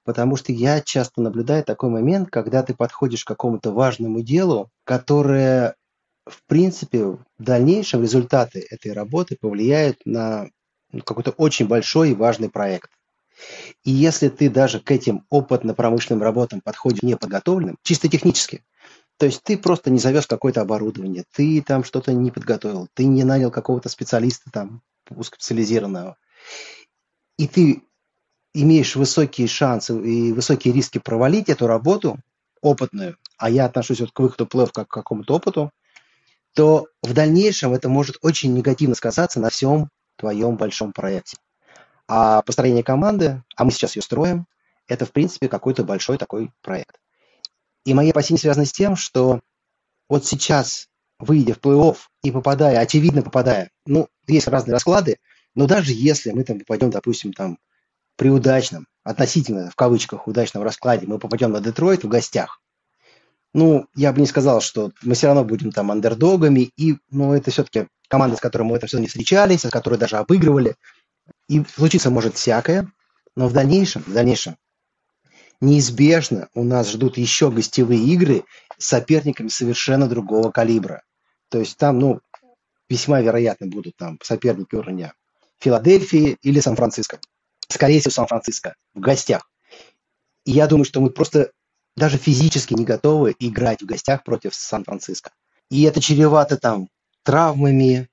потому 0.05 0.37
что 0.37 0.53
я 0.53 0.79
часто 0.79 1.21
наблюдаю 1.21 1.65
такой 1.65 1.89
момент, 1.89 2.29
когда 2.31 2.63
ты 2.63 2.73
подходишь 2.73 3.25
к 3.25 3.27
какому-то 3.27 3.73
важному 3.73 4.21
делу, 4.21 4.69
которое 4.85 5.75
в 6.25 6.45
принципе, 6.45 7.03
в 7.05 7.19
дальнейшем 7.39 8.03
результаты 8.03 8.65
этой 8.69 8.93
работы 8.93 9.35
повлияют 9.39 9.97
на 10.05 10.47
ну, 10.93 11.01
какой-то 11.01 11.31
очень 11.31 11.67
большой 11.67 12.11
и 12.11 12.15
важный 12.15 12.49
проект. 12.49 12.91
И 13.83 13.91
если 13.91 14.29
ты 14.29 14.49
даже 14.49 14.79
к 14.79 14.91
этим 14.91 15.25
опытно-промышленным 15.29 16.23
работам 16.23 16.61
подходишь 16.61 17.03
неподготовленным, 17.03 17.77
чисто 17.83 18.07
технически, 18.07 18.63
то 19.19 19.25
есть 19.25 19.43
ты 19.43 19.57
просто 19.57 19.89
не 19.89 19.99
завез 19.99 20.25
какое-то 20.25 20.61
оборудование, 20.61 21.25
ты 21.33 21.61
там 21.61 21.83
что-то 21.83 22.13
не 22.13 22.31
подготовил, 22.31 22.87
ты 22.93 23.03
не 23.03 23.25
нанял 23.25 23.51
какого-то 23.51 23.89
специалиста 23.89 24.49
там 24.49 24.81
узкоспециализированного, 25.09 26.15
и 27.37 27.45
ты 27.45 27.83
имеешь 28.53 28.95
высокие 28.95 29.47
шансы 29.47 29.93
и 30.01 30.31
высокие 30.31 30.73
риски 30.73 30.99
провалить 30.99 31.49
эту 31.49 31.67
работу 31.67 32.17
опытную, 32.61 33.17
а 33.37 33.49
я 33.49 33.65
отношусь 33.65 33.99
вот 33.99 34.13
к 34.13 34.19
выходу 34.21 34.47
плей 34.47 34.67
как 34.73 34.87
к 34.87 34.93
какому-то 34.93 35.35
опыту, 35.35 35.71
то 36.55 36.87
в 37.03 37.13
дальнейшем 37.13 37.73
это 37.73 37.89
может 37.89 38.17
очень 38.21 38.53
негативно 38.53 38.95
сказаться 38.95 39.41
на 39.41 39.49
всем 39.49 39.89
твоем 40.15 40.55
большом 40.55 40.93
проекте. 40.93 41.35
А 42.07 42.41
построение 42.43 42.83
команды, 42.83 43.43
а 43.57 43.65
мы 43.65 43.71
сейчас 43.71 43.97
ее 43.97 44.01
строим, 44.01 44.47
это, 44.87 45.05
в 45.05 45.11
принципе, 45.11 45.49
какой-то 45.49 45.83
большой 45.83 46.17
такой 46.17 46.51
проект. 46.61 46.99
И 47.89 47.93
мои 47.95 48.11
опасения 48.11 48.39
связаны 48.39 48.67
с 48.67 48.71
тем, 48.71 48.95
что 48.95 49.39
вот 50.09 50.23
сейчас, 50.23 50.89
выйдя 51.17 51.55
в 51.55 51.57
плей-офф 51.57 51.97
и 52.21 52.29
попадая, 52.29 52.77
очевидно 52.77 53.23
попадая, 53.23 53.71
ну, 53.87 54.09
есть 54.27 54.47
разные 54.47 54.73
расклады, 54.73 55.17
но 55.55 55.65
даже 55.65 55.91
если 55.91 56.29
мы 56.29 56.43
там 56.43 56.59
попадем, 56.59 56.91
допустим, 56.91 57.33
там 57.33 57.57
при 58.15 58.29
удачном, 58.29 58.85
относительно, 59.03 59.71
в 59.71 59.75
кавычках, 59.75 60.27
удачном 60.27 60.61
раскладе, 60.61 61.07
мы 61.07 61.17
попадем 61.17 61.51
на 61.51 61.61
Детройт 61.61 62.03
в 62.03 62.07
гостях, 62.07 62.61
ну, 63.55 63.87
я 63.95 64.13
бы 64.13 64.21
не 64.21 64.27
сказал, 64.27 64.61
что 64.61 64.91
мы 65.01 65.15
все 65.15 65.25
равно 65.25 65.43
будем 65.43 65.71
там 65.71 65.89
андердогами, 65.89 66.69
и, 66.77 66.97
ну, 67.09 67.33
это 67.33 67.49
все-таки 67.49 67.87
команда, 68.07 68.37
с 68.37 68.39
которой 68.39 68.65
мы 68.65 68.73
в 68.73 68.75
этом 68.75 68.87
сезоне 68.87 69.07
встречались, 69.07 69.61
с 69.61 69.69
которой 69.71 69.97
даже 69.97 70.17
обыгрывали, 70.17 70.75
и 71.47 71.63
случиться 71.75 72.11
может 72.11 72.35
всякое, 72.35 72.87
но 73.35 73.47
в 73.47 73.53
дальнейшем, 73.53 74.03
в 74.03 74.13
дальнейшем, 74.13 74.57
неизбежно 75.61 76.49
у 76.53 76.63
нас 76.63 76.91
ждут 76.91 77.17
еще 77.17 77.51
гостевые 77.51 78.03
игры 78.05 78.43
с 78.77 78.87
соперниками 78.87 79.49
совершенно 79.49 80.07
другого 80.07 80.51
калибра. 80.51 81.03
То 81.49 81.59
есть 81.59 81.77
там, 81.77 81.99
ну, 81.99 82.21
весьма 82.89 83.21
вероятно 83.21 83.67
будут 83.67 83.95
там 83.97 84.17
соперники 84.23 84.75
уровня 84.75 85.13
Филадельфии 85.59 86.37
или 86.41 86.59
Сан-Франциско. 86.59 87.19
Скорее 87.67 87.99
всего, 87.99 88.11
Сан-Франциско 88.11 88.75
в 88.93 88.99
гостях. 88.99 89.49
И 90.45 90.51
я 90.51 90.67
думаю, 90.67 90.85
что 90.85 91.01
мы 91.01 91.09
просто 91.09 91.51
даже 91.95 92.17
физически 92.17 92.73
не 92.73 92.85
готовы 92.85 93.35
играть 93.39 93.81
в 93.81 93.85
гостях 93.85 94.23
против 94.23 94.55
Сан-Франциско. 94.55 95.31
И 95.69 95.83
это 95.83 96.01
чревато 96.01 96.57
там 96.57 96.87
травмами, 97.23 98.09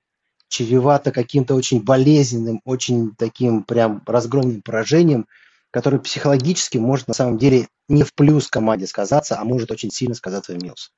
чревато 0.49 1.13
каким-то 1.13 1.55
очень 1.55 1.83
болезненным, 1.83 2.61
очень 2.65 3.15
таким 3.17 3.63
прям 3.63 4.03
разгромным 4.07 4.63
поражением, 4.63 5.27
которое 5.77 5.99
психологически 5.99 6.79
может 6.79 7.07
на 7.07 7.13
самом 7.13 7.37
деле 7.37 7.69
не 7.87 8.03
в 8.03 8.15
плюс 8.15 8.49
команде 8.49 8.87
сказаться, 8.87 9.39
а 9.39 9.45
может 9.45 9.71
очень 9.71 9.91
сильно 9.91 10.15
сказаться 10.15 10.55
в 10.55 10.57
минус. 10.57 10.91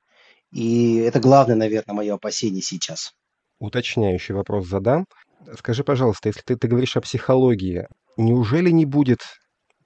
И 0.53 0.95
это 0.99 1.19
главное, 1.19 1.57
наверное, 1.57 1.93
мое 1.93 2.13
опасение 2.13 2.61
сейчас. 2.61 3.11
Уточняющий 3.59 4.33
вопрос 4.33 4.67
задам. 4.67 5.05
Скажи, 5.57 5.83
пожалуйста, 5.83 6.29
если 6.29 6.43
ты, 6.43 6.55
ты 6.55 6.69
говоришь 6.69 6.95
о 6.95 7.01
психологии, 7.01 7.89
неужели 8.15 8.69
не 8.69 8.85
будет 8.85 9.19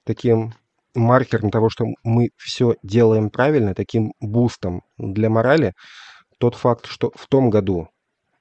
таким 0.04 0.54
маркером 0.94 1.50
того, 1.50 1.70
что 1.70 1.86
мы 2.04 2.30
все 2.36 2.76
делаем 2.84 3.30
правильно, 3.30 3.74
таким 3.74 4.12
бустом 4.20 4.82
для 4.96 5.28
морали, 5.28 5.72
тот 6.38 6.54
факт, 6.54 6.86
что 6.86 7.10
в 7.16 7.26
том 7.26 7.50
году 7.50 7.88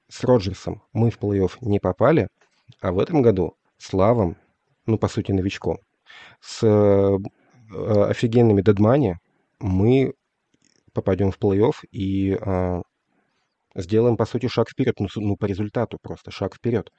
с 0.07 0.23
Роджерсом 0.23 0.83
мы 0.93 1.09
в 1.09 1.17
плей-офф 1.17 1.53
не 1.61 1.79
попали, 1.79 2.27
а 2.79 2.91
в 2.91 2.99
этом 2.99 3.23
году 3.23 3.55
с 3.79 3.91
Лавом, 3.91 4.37
ну, 4.85 4.99
по 4.99 5.07
сути, 5.07 5.31
новичком, 5.31 5.79
с 6.41 6.63
э, 6.63 7.17
офигенными 8.09 8.61
дедмани 8.61 9.17
мы 9.59 10.13
попадем 10.93 11.31
в 11.31 11.39
плей-офф 11.39 11.73
и 11.91 12.37
э, 12.39 12.81
сделаем, 13.75 14.17
по 14.17 14.25
сути, 14.25 14.47
шаг 14.47 14.69
вперед, 14.69 14.99
ну, 14.99 15.07
ну, 15.15 15.35
по 15.35 15.45
результату 15.45 15.97
просто, 16.01 16.31
шаг 16.31 16.55
вперед. 16.55 16.91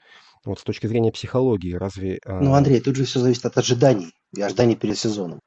Вот 0.44 0.58
с 0.58 0.62
точки 0.62 0.86
зрения 0.86 1.12
психологии, 1.12 1.74
разве... 1.74 2.18
Э... 2.24 2.40
Ну, 2.40 2.54
Андрей, 2.54 2.80
тут 2.80 2.96
же 2.96 3.04
все 3.04 3.20
зависит 3.20 3.46
от 3.46 3.56
ожиданий 3.56 4.12
и 4.36 4.42
ожиданий 4.42 4.76
перед 4.76 4.98
сезоном. 4.98 5.40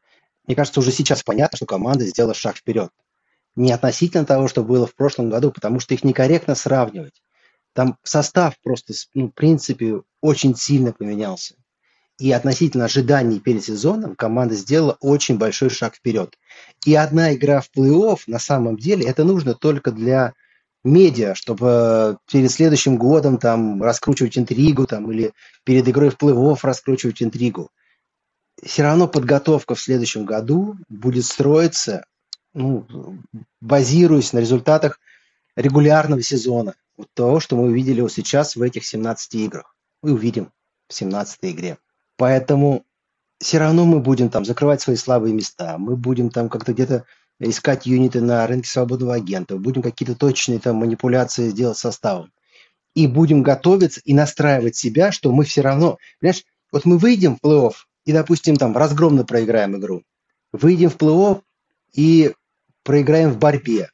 Мне 0.45 0.55
кажется, 0.55 0.79
уже 0.79 0.91
сейчас 0.91 1.23
понятно, 1.23 1.57
что 1.57 1.65
команда 1.65 2.05
сделала 2.05 2.33
шаг 2.33 2.55
вперед. 2.55 2.89
Не 3.55 3.71
относительно 3.71 4.25
того, 4.25 4.47
что 4.47 4.63
было 4.63 4.87
в 4.87 4.95
прошлом 4.95 5.29
году, 5.29 5.51
потому 5.51 5.79
что 5.79 5.93
их 5.93 6.03
некорректно 6.03 6.55
сравнивать. 6.55 7.21
Там 7.73 7.97
состав 8.03 8.55
просто, 8.63 8.93
ну, 9.13 9.27
в 9.27 9.33
принципе, 9.33 10.01
очень 10.21 10.55
сильно 10.55 10.93
поменялся. 10.93 11.55
И 12.19 12.31
относительно 12.31 12.85
ожиданий 12.85 13.39
перед 13.39 13.63
сезоном 13.63 14.15
команда 14.15 14.55
сделала 14.55 14.97
очень 15.01 15.37
большой 15.37 15.69
шаг 15.69 15.95
вперед. 15.95 16.37
И 16.85 16.95
одна 16.95 17.33
игра 17.35 17.61
в 17.61 17.69
плей-офф 17.75 18.19
на 18.27 18.39
самом 18.39 18.77
деле 18.77 19.05
это 19.05 19.23
нужно 19.23 19.53
только 19.53 19.91
для 19.91 20.33
медиа, 20.83 21.35
чтобы 21.35 22.17
перед 22.31 22.51
следующим 22.51 22.97
годом 22.97 23.37
там 23.37 23.83
раскручивать 23.83 24.37
интригу 24.37 24.87
там, 24.87 25.11
или 25.11 25.33
перед 25.63 25.87
игрой 25.87 26.09
в 26.09 26.17
плей-офф 26.17 26.59
раскручивать 26.63 27.21
интригу 27.21 27.69
все 28.63 28.83
равно 28.83 29.07
подготовка 29.07 29.75
в 29.75 29.81
следующем 29.81 30.25
году 30.25 30.77
будет 30.89 31.25
строиться, 31.25 32.05
ну, 32.53 32.87
базируясь 33.61 34.33
на 34.33 34.39
результатах 34.39 34.99
регулярного 35.55 36.21
сезона, 36.21 36.75
вот 36.97 37.07
того, 37.13 37.39
что 37.39 37.55
мы 37.55 37.63
увидели 37.63 38.01
вот 38.01 38.11
сейчас 38.11 38.55
в 38.55 38.61
этих 38.61 38.85
17 38.85 39.35
играх. 39.35 39.75
Мы 40.01 40.13
увидим 40.13 40.51
в 40.87 40.93
17 40.93 41.37
игре. 41.43 41.77
Поэтому 42.17 42.83
все 43.39 43.59
равно 43.59 43.85
мы 43.85 43.99
будем 43.99 44.29
там 44.29 44.43
закрывать 44.43 44.81
свои 44.81 44.95
слабые 44.95 45.33
места, 45.33 45.77
мы 45.77 45.95
будем 45.95 46.29
там 46.29 46.49
как-то 46.49 46.73
где-то 46.73 47.05
искать 47.39 47.85
юниты 47.85 48.21
на 48.21 48.45
рынке 48.47 48.67
свободного 48.67 49.13
агента, 49.13 49.57
будем 49.57 49.83
какие-то 49.83 50.15
точные 50.15 50.59
там 50.59 50.77
манипуляции 50.77 51.51
делать 51.51 51.77
составом. 51.77 52.31
И 52.95 53.05
будем 53.05 53.43
готовиться 53.43 54.01
и 54.03 54.13
настраивать 54.15 54.75
себя, 54.75 55.11
что 55.11 55.31
мы 55.31 55.43
все 55.43 55.61
равно, 55.61 55.99
понимаешь, 56.19 56.43
вот 56.71 56.85
мы 56.85 56.97
выйдем 56.97 57.37
в 57.37 57.45
плей-офф 57.45 57.73
и, 58.05 58.11
допустим, 58.11 58.55
там 58.55 58.75
разгромно 58.75 59.23
проиграем 59.23 59.77
игру. 59.77 60.01
Выйдем 60.51 60.89
в 60.89 60.97
плей-офф 60.97 61.41
и 61.93 62.33
проиграем 62.83 63.31
в 63.31 63.37
борьбе. 63.37 63.91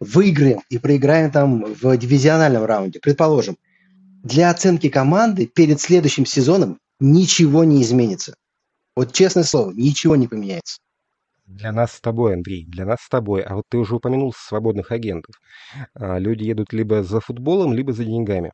Выиграем 0.00 0.62
и 0.70 0.78
проиграем 0.78 1.30
там 1.30 1.64
в 1.74 1.96
дивизиональном 1.98 2.64
раунде, 2.64 2.98
предположим. 2.98 3.58
Для 4.22 4.50
оценки 4.50 4.88
команды 4.88 5.46
перед 5.46 5.80
следующим 5.80 6.24
сезоном 6.24 6.78
ничего 7.00 7.64
не 7.64 7.82
изменится. 7.82 8.34
Вот 8.94 9.12
честное 9.12 9.44
слово, 9.44 9.72
ничего 9.72 10.16
не 10.16 10.28
поменяется. 10.28 10.78
Для 11.46 11.70
нас 11.70 11.92
с 11.92 12.00
тобой, 12.00 12.34
Андрей, 12.34 12.64
для 12.66 12.84
нас 12.84 13.00
с 13.02 13.08
тобой. 13.08 13.42
А 13.42 13.54
вот 13.54 13.64
ты 13.68 13.78
уже 13.78 13.94
упомянул 13.94 14.32
свободных 14.36 14.90
агентов. 14.90 15.36
А, 15.94 16.18
люди 16.18 16.42
едут 16.44 16.72
либо 16.72 17.04
за 17.04 17.20
футболом, 17.20 17.72
либо 17.72 17.92
за 17.92 18.04
деньгами. 18.04 18.52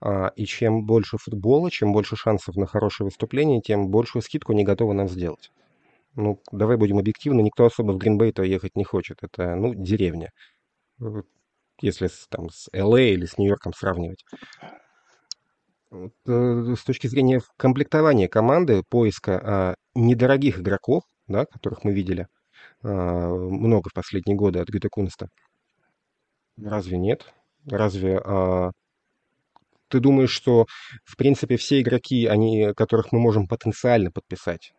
А, 0.00 0.32
и 0.36 0.44
чем 0.44 0.86
больше 0.86 1.18
футбола, 1.18 1.70
чем 1.70 1.92
больше 1.92 2.16
шансов 2.16 2.56
на 2.56 2.66
хорошее 2.66 3.06
выступление, 3.06 3.60
тем 3.60 3.88
большую 3.88 4.22
скидку 4.22 4.52
они 4.52 4.64
готовы 4.64 4.94
нам 4.94 5.08
сделать. 5.08 5.52
Ну, 6.16 6.40
давай 6.52 6.76
будем 6.76 6.98
объективны, 6.98 7.42
никто 7.42 7.64
особо 7.64 7.92
в 7.92 7.98
Гринбей-то 7.98 8.42
ехать 8.42 8.76
не 8.76 8.84
хочет. 8.84 9.18
Это, 9.22 9.54
ну, 9.54 9.74
деревня. 9.74 10.30
Если 11.80 12.08
там 12.28 12.50
с 12.50 12.68
ЛА 12.72 13.00
или 13.00 13.26
с 13.26 13.38
Нью-Йорком 13.38 13.72
сравнивать. 13.72 14.24
Э, 16.26 16.74
с 16.76 16.84
точки 16.84 17.06
зрения 17.06 17.40
комплектования 17.56 18.28
команды, 18.28 18.82
поиска 18.88 19.40
а, 19.42 19.74
недорогих 19.94 20.60
игроков, 20.60 21.04
да, 21.28 21.44
которых 21.46 21.84
мы 21.84 21.92
видели 21.92 22.26
а, 22.82 23.28
много 23.28 23.90
в 23.90 23.94
последние 23.94 24.36
годы 24.36 24.58
от 24.58 24.68
Гюте 24.68 24.88
Кунста, 24.88 25.28
разве 26.60 26.98
нет? 26.98 27.32
Разве 27.66 28.20
а, 28.24 28.70
ты 29.88 30.00
думаешь, 30.00 30.30
что, 30.30 30.66
в 31.04 31.16
принципе, 31.16 31.56
все 31.56 31.80
игроки, 31.80 32.26
они, 32.26 32.72
которых 32.76 33.12
мы 33.12 33.20
можем 33.20 33.46
потенциально 33.46 34.10
подписать, 34.10 34.72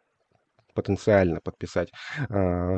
потенциально 0.74 1.40
подписать 1.42 1.90
э, 2.18 2.26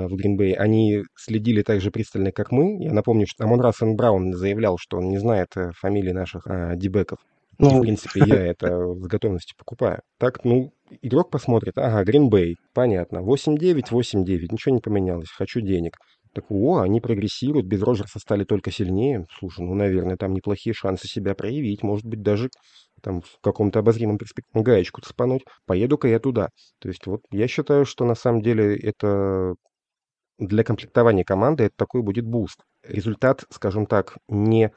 в 0.08 0.16
Гринбей, 0.16 0.54
они 0.54 1.04
следили 1.16 1.64
так 1.64 1.82
же 1.82 1.90
пристально, 1.90 2.32
как 2.32 2.52
мы. 2.52 2.84
Я 2.84 2.94
напомню, 2.94 3.26
что 3.28 3.44
Амон 3.44 3.60
Рассен 3.62 3.96
Браун 3.96 4.34
заявлял, 4.34 4.78
что 4.78 4.98
он 4.98 5.10
не 5.10 5.18
знает 5.18 5.58
э, 5.58 5.72
фамилии 5.74 6.12
наших 6.12 6.46
э, 6.46 6.76
дебеков. 6.76 7.18
Ну, 7.60 7.70
и, 7.70 7.78
в 7.78 7.82
принципе, 7.82 8.22
я 8.26 8.46
это 8.46 8.94
с 8.96 9.08
готовностью 9.08 9.56
покупаю. 9.58 10.02
Так, 10.20 10.44
ну, 10.44 10.74
игрок 11.02 11.32
посмотрит, 11.32 11.78
ага, 11.78 12.04
Гринбей, 12.04 12.58
понятно, 12.74 13.20
8-9, 13.20 13.92
8-9, 13.92 14.52
ничего 14.52 14.76
не 14.76 14.82
поменялось, 14.82 15.30
хочу 15.30 15.62
денег. 15.62 15.98
Так, 16.34 16.46
о, 16.50 16.82
они 16.82 17.02
прогрессируют, 17.02 17.66
без 17.66 17.82
Роджерса 17.82 18.20
стали 18.20 18.44
только 18.44 18.70
сильнее. 18.70 19.26
Слушай, 19.40 19.66
ну, 19.66 19.74
наверное, 19.74 20.18
там 20.18 20.34
неплохие 20.34 20.74
шансы 20.74 21.08
себя 21.08 21.34
проявить, 21.34 21.82
может 21.82 22.06
быть, 22.06 22.22
даже 22.22 22.50
там 23.02 23.22
в 23.22 23.40
каком-то 23.42 23.80
обозримом 23.80 24.18
перспективе 24.18 24.64
гаечку 24.64 25.02
цепануть. 25.02 25.44
Поеду-ка 25.66 26.08
я 26.08 26.20
туда. 26.20 26.50
То 26.80 26.90
есть 26.90 27.08
вот 27.08 27.22
я 27.32 27.48
считаю, 27.48 27.86
что 27.86 28.06
на 28.06 28.16
самом 28.16 28.42
деле 28.42 28.78
это 28.78 29.56
для 30.40 30.64
комплектования 30.64 31.24
команды 31.24 31.66
это 31.66 31.76
такой 31.76 32.04
будет 32.04 32.26
буст. 32.26 32.60
Результат, 32.84 33.44
скажем 33.50 33.88
так, 33.88 34.18
не 34.28 34.72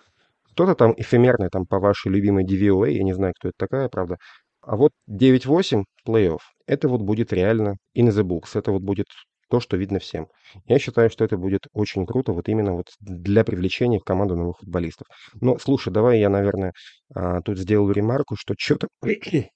что-то 0.53 0.74
там 0.74 0.94
эфемерное 0.96 1.48
там 1.48 1.66
по 1.66 1.78
вашей 1.78 2.11
любимой 2.11 2.44
DVOA, 2.44 2.90
я 2.90 3.03
не 3.03 3.12
знаю, 3.12 3.34
кто 3.38 3.48
это 3.48 3.57
такая, 3.59 3.88
правда, 3.88 4.16
а 4.62 4.76
вот 4.76 4.92
9-8 5.09 5.84
плей-офф, 6.07 6.38
это 6.66 6.88
вот 6.88 7.03
будет 7.03 7.32
реально 7.32 7.76
in 7.96 8.09
the 8.09 8.22
books, 8.22 8.51
это 8.55 8.72
вот 8.72 8.82
будет 8.82 9.07
то, 9.51 9.59
что 9.59 9.76
видно 9.76 9.98
всем. 9.98 10.28
Я 10.66 10.78
считаю, 10.78 11.11
что 11.11 11.24
это 11.24 11.36
будет 11.36 11.66
очень 11.72 12.07
круто 12.07 12.32
вот 12.32 12.48
именно 12.48 12.74
вот 12.74 12.86
для 13.01 13.44
привлечения 13.44 13.98
в 13.98 14.05
команду 14.05 14.36
новых 14.36 14.59
футболистов. 14.59 15.09
Но, 15.40 15.59
слушай, 15.59 15.92
давай 15.92 16.20
я, 16.20 16.28
наверное, 16.28 16.72
а, 17.12 17.40
тут 17.40 17.59
сделаю 17.59 17.92
ремарку, 17.92 18.36
что 18.38 18.55
что-то... 18.57 18.88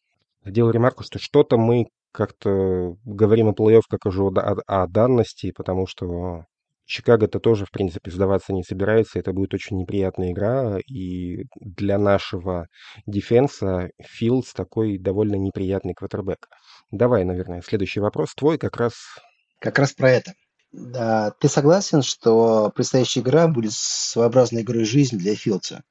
Сделаю 0.44 0.74
ремарку, 0.74 1.04
что 1.04 1.18
что-то 1.18 1.56
мы 1.56 1.86
как-то 2.12 2.96
говорим 3.04 3.48
о 3.48 3.52
плей-офф 3.52 3.82
как 3.88 4.04
уже 4.04 4.22
о, 4.22 4.56
о 4.66 4.86
данности, 4.86 5.52
потому 5.52 5.86
что 5.86 6.44
Чикаго-то 6.86 7.40
тоже, 7.40 7.66
в 7.66 7.70
принципе, 7.70 8.10
сдаваться 8.10 8.52
не 8.52 8.62
собирается. 8.62 9.18
Это 9.18 9.32
будет 9.32 9.54
очень 9.54 9.78
неприятная 9.78 10.32
игра. 10.32 10.78
И 10.86 11.44
для 11.60 11.98
нашего 11.98 12.66
дефенса 13.06 13.90
Филдс 14.02 14.52
такой 14.52 14.98
довольно 14.98 15.36
неприятный 15.36 15.94
квотербек. 15.94 16.48
Давай, 16.90 17.24
наверное, 17.24 17.62
следующий 17.62 18.00
вопрос 18.00 18.34
твой 18.34 18.58
как 18.58 18.76
раз 18.76 18.94
как 19.64 19.78
раз 19.78 19.92
про 19.92 20.10
это. 20.10 20.34
Да, 20.72 21.30
ты 21.40 21.48
согласен, 21.48 22.02
что 22.02 22.70
предстоящая 22.74 23.20
игра 23.20 23.48
будет 23.48 23.72
своеобразной 23.72 24.60
игрой 24.60 24.84
жизни 24.84 25.16
для 25.16 25.34
Филдса? 25.34 25.84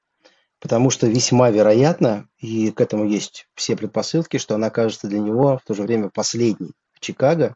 Потому 0.59 0.91
что 0.91 1.07
весьма 1.07 1.49
вероятно, 1.49 2.27
и 2.37 2.69
к 2.71 2.79
этому 2.79 3.05
есть 3.05 3.47
все 3.55 3.75
предпосылки, 3.75 4.37
что 4.37 4.55
она 4.55 4.67
окажется 4.67 5.07
для 5.07 5.19
него 5.19 5.57
в 5.57 5.65
то 5.65 5.73
же 5.73 5.81
время 5.81 6.09
последней 6.09 6.73
в 6.93 6.99
Чикаго. 6.99 7.55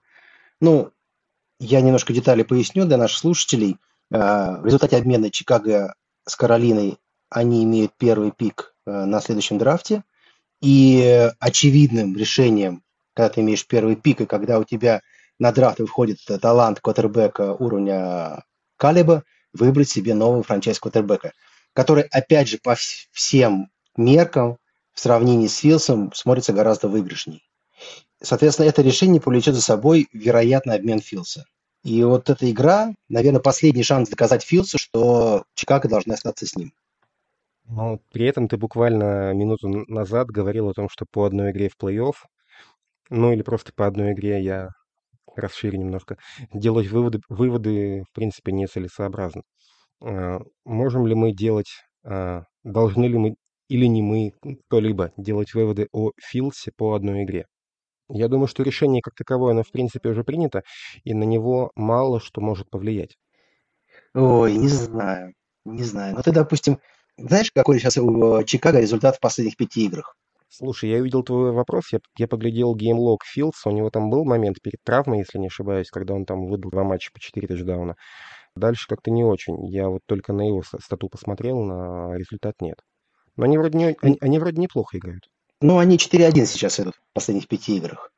Ну, 0.60 0.92
я 1.60 1.82
немножко 1.82 2.14
детали 2.14 2.44
поясню 2.44 2.86
для 2.86 2.98
наших 2.98 3.18
слушателей. 3.18 3.78
А, 4.12 4.60
в 4.62 4.66
результате 4.66 4.98
обмена 4.98 5.32
Чикаго 5.32 5.96
с 6.26 6.36
Каролиной 6.36 6.98
они 7.30 7.64
имеют 7.64 7.94
первый 7.98 8.32
пик 8.32 8.76
а, 8.86 9.06
на 9.06 9.22
следующем 9.22 9.58
драфте. 9.58 10.04
И 10.62 11.30
очевидным 11.40 12.16
решением, 12.18 12.84
когда 13.14 13.30
ты 13.30 13.42
имеешь 13.42 13.66
первый 13.68 13.96
пик, 13.96 14.22
и 14.22 14.26
когда 14.26 14.60
у 14.60 14.64
тебя 14.64 15.02
на 15.40 15.52
драфт 15.52 15.80
выходит 15.80 16.18
талант 16.42 16.80
квотербека 16.80 17.54
уровня 17.54 18.44
Калиба, 18.78 19.24
выбрать 19.54 19.90
себе 19.90 20.14
нового 20.14 20.44
франчайз 20.44 20.80
квотербека, 20.80 21.34
который, 21.74 22.04
опять 22.04 22.48
же, 22.48 22.58
по 22.58 22.76
всем 23.12 23.70
меркам 23.96 24.58
в 24.94 25.00
сравнении 25.00 25.48
с 25.48 25.58
Филсом 25.58 26.12
смотрится 26.14 26.54
гораздо 26.54 26.88
выигрышней. 26.88 27.44
Соответственно, 28.22 28.68
это 28.68 28.82
решение 28.82 29.22
повлечет 29.22 29.56
за 29.56 29.62
собой 29.62 30.08
вероятный 30.12 30.76
обмен 30.76 31.00
Филса. 31.00 31.46
И 31.84 32.04
вот 32.04 32.30
эта 32.30 32.50
игра, 32.50 32.94
наверное, 33.08 33.40
последний 33.40 33.84
шанс 33.84 34.10
доказать 34.10 34.44
Филсу, 34.44 34.78
что 34.78 35.44
Чикаго 35.54 35.88
должны 35.88 36.14
остаться 36.14 36.46
с 36.46 36.56
ним. 36.56 36.74
Но 37.66 38.00
при 38.12 38.26
этом 38.26 38.48
ты 38.48 38.58
буквально 38.58 39.34
минуту 39.34 39.68
назад 39.88 40.28
говорил 40.28 40.70
о 40.70 40.74
том, 40.74 40.90
что 40.90 41.06
по 41.10 41.26
одной 41.26 41.52
игре 41.52 41.70
в 41.70 41.78
плей-офф, 41.82 42.16
ну 43.10 43.34
или 43.34 43.42
просто 43.42 43.72
по 43.76 43.86
одной 43.86 44.14
игре 44.14 44.42
я 44.42 44.70
расширю 45.36 45.78
немножко, 45.78 46.18
делать 46.54 46.90
выводы, 46.90 47.20
выводы 47.30 48.04
в 48.10 48.14
принципе, 48.14 48.52
нецелесообразно. 48.52 49.44
А, 50.02 50.40
можем 50.66 51.08
ли 51.08 51.16
мы 51.16 51.34
делать, 51.34 51.70
а, 52.04 52.44
должны 52.64 53.06
ли 53.06 53.18
мы 53.18 53.36
или 53.70 53.86
не 53.86 54.02
мы, 54.02 54.32
кто-либо, 54.68 55.12
делать 55.18 55.54
выводы 55.54 55.88
о 55.92 56.12
Филсе 56.18 56.72
по 56.76 56.94
одной 56.96 57.24
игре? 57.24 57.46
Я 58.10 58.28
думаю, 58.28 58.48
что 58.48 58.64
решение 58.64 59.02
как 59.02 59.16
таковое, 59.16 59.52
оно 59.52 59.64
в 59.64 59.72
принципе 59.72 60.10
уже 60.10 60.24
принято, 60.24 60.64
и 61.04 61.14
на 61.14 61.24
него 61.24 61.72
мало 61.76 62.20
что 62.20 62.42
может 62.42 62.70
повлиять. 62.70 63.18
Ой, 64.14 64.54
не 64.54 64.68
знаю, 64.68 65.34
не 65.66 65.84
знаю. 65.84 66.16
Ну 66.16 66.22
ты, 66.24 66.32
допустим, 66.32 66.80
знаешь, 67.18 67.52
какой 67.52 67.80
сейчас 67.80 67.98
у 67.98 68.44
Чикаго 68.44 68.80
результат 68.80 69.18
в 69.18 69.20
последних 69.20 69.58
пяти 69.58 69.86
играх? 69.86 70.16
Слушай, 70.50 70.92
я 70.92 71.00
увидел 71.00 71.24
твой 71.24 71.52
вопрос, 71.52 71.92
я, 71.92 72.00
я 72.18 72.28
поглядел 72.28 72.74
геймлог 72.74 73.24
Филдс, 73.26 73.66
у 73.66 73.72
него 73.72 73.90
там 73.90 74.10
был 74.10 74.24
момент 74.24 74.62
перед 74.62 74.82
травмой, 74.84 75.20
если 75.20 75.38
не 75.38 75.48
ошибаюсь, 75.48 75.90
когда 75.90 76.14
он 76.14 76.26
там 76.26 76.48
выдал 76.48 76.72
два 76.72 76.84
матча 76.86 77.12
по 77.12 77.20
четыре 77.20 77.48
тачдауна. 77.48 77.96
Дальше 78.56 78.88
как-то 78.88 79.12
не 79.12 79.24
очень. 79.26 79.68
Я 79.68 79.90
вот 79.90 80.02
только 80.06 80.32
на 80.34 80.48
его 80.48 80.64
стату 80.64 81.10
посмотрел, 81.10 81.62
на 81.62 82.16
результат 82.16 82.56
нет. 82.62 82.78
Но 83.36 83.44
они 83.44 83.58
вроде, 83.58 83.78
не, 83.78 83.98
они, 84.02 84.18
они 84.22 84.40
вроде 84.40 84.62
неплохо 84.62 84.98
играют. 84.98 85.28
Ну, 85.62 85.78
они 85.78 85.98
4-1 85.98 86.46
сейчас 86.46 86.80
идут 86.80 86.96
в 86.96 87.14
последних 87.14 87.48
пяти 87.48 87.78
играх. 87.78 88.12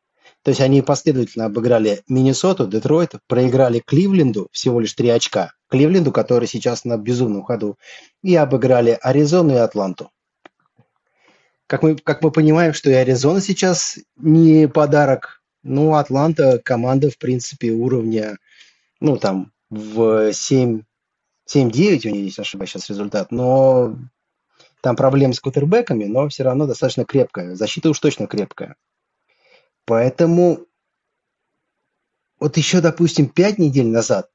То 0.44 0.50
есть 0.50 0.62
они 0.62 0.82
последовательно 0.82 1.46
обыграли 1.46 2.02
Миннесоту, 2.08 2.68
Детройт, 2.68 3.14
проиграли 3.28 3.82
Кливленду 3.86 4.48
всего 4.52 4.80
лишь 4.80 4.94
3 4.94 5.10
очка. 5.10 5.54
Кливленду, 5.68 6.12
который 6.12 6.48
сейчас 6.48 6.86
на 6.86 6.98
безумном 6.98 7.44
ходу. 7.44 7.78
И 8.24 8.36
обыграли 8.36 8.98
Аризону 9.02 9.54
и 9.54 9.58
Атланту 9.58 10.12
как 11.70 11.84
мы, 11.84 11.96
как 11.96 12.24
мы 12.24 12.32
понимаем, 12.32 12.74
что 12.74 12.90
и 12.90 12.94
Аризона 12.94 13.42
сейчас 13.42 14.00
не 14.18 14.68
подарок. 14.68 15.44
Ну, 15.62 15.94
Атланта 15.94 16.60
команда, 16.66 17.12
в 17.12 17.20
принципе, 17.20 17.70
уровня, 17.70 18.40
ну, 19.00 19.18
там, 19.18 19.52
в 19.70 20.34
7, 20.34 20.82
7-9 21.48 22.08
у 22.08 22.10
нее, 22.10 22.26
если 22.26 22.42
ошибаюсь, 22.42 22.72
сейчас 22.72 22.90
результат. 22.90 23.32
Но 23.32 23.96
там 24.82 24.96
проблемы 24.96 25.34
с 25.34 25.40
кутербэками, 25.40 26.06
но 26.06 26.28
все 26.30 26.44
равно 26.44 26.68
достаточно 26.68 27.06
крепкая. 27.06 27.56
Защита 27.56 27.90
уж 27.90 28.00
точно 28.00 28.28
крепкая. 28.28 28.76
Поэтому 29.86 30.66
вот 32.40 32.58
еще, 32.58 32.82
допустим, 32.82 33.28
5 33.28 33.60
недель 33.60 33.88
назад 33.88 34.30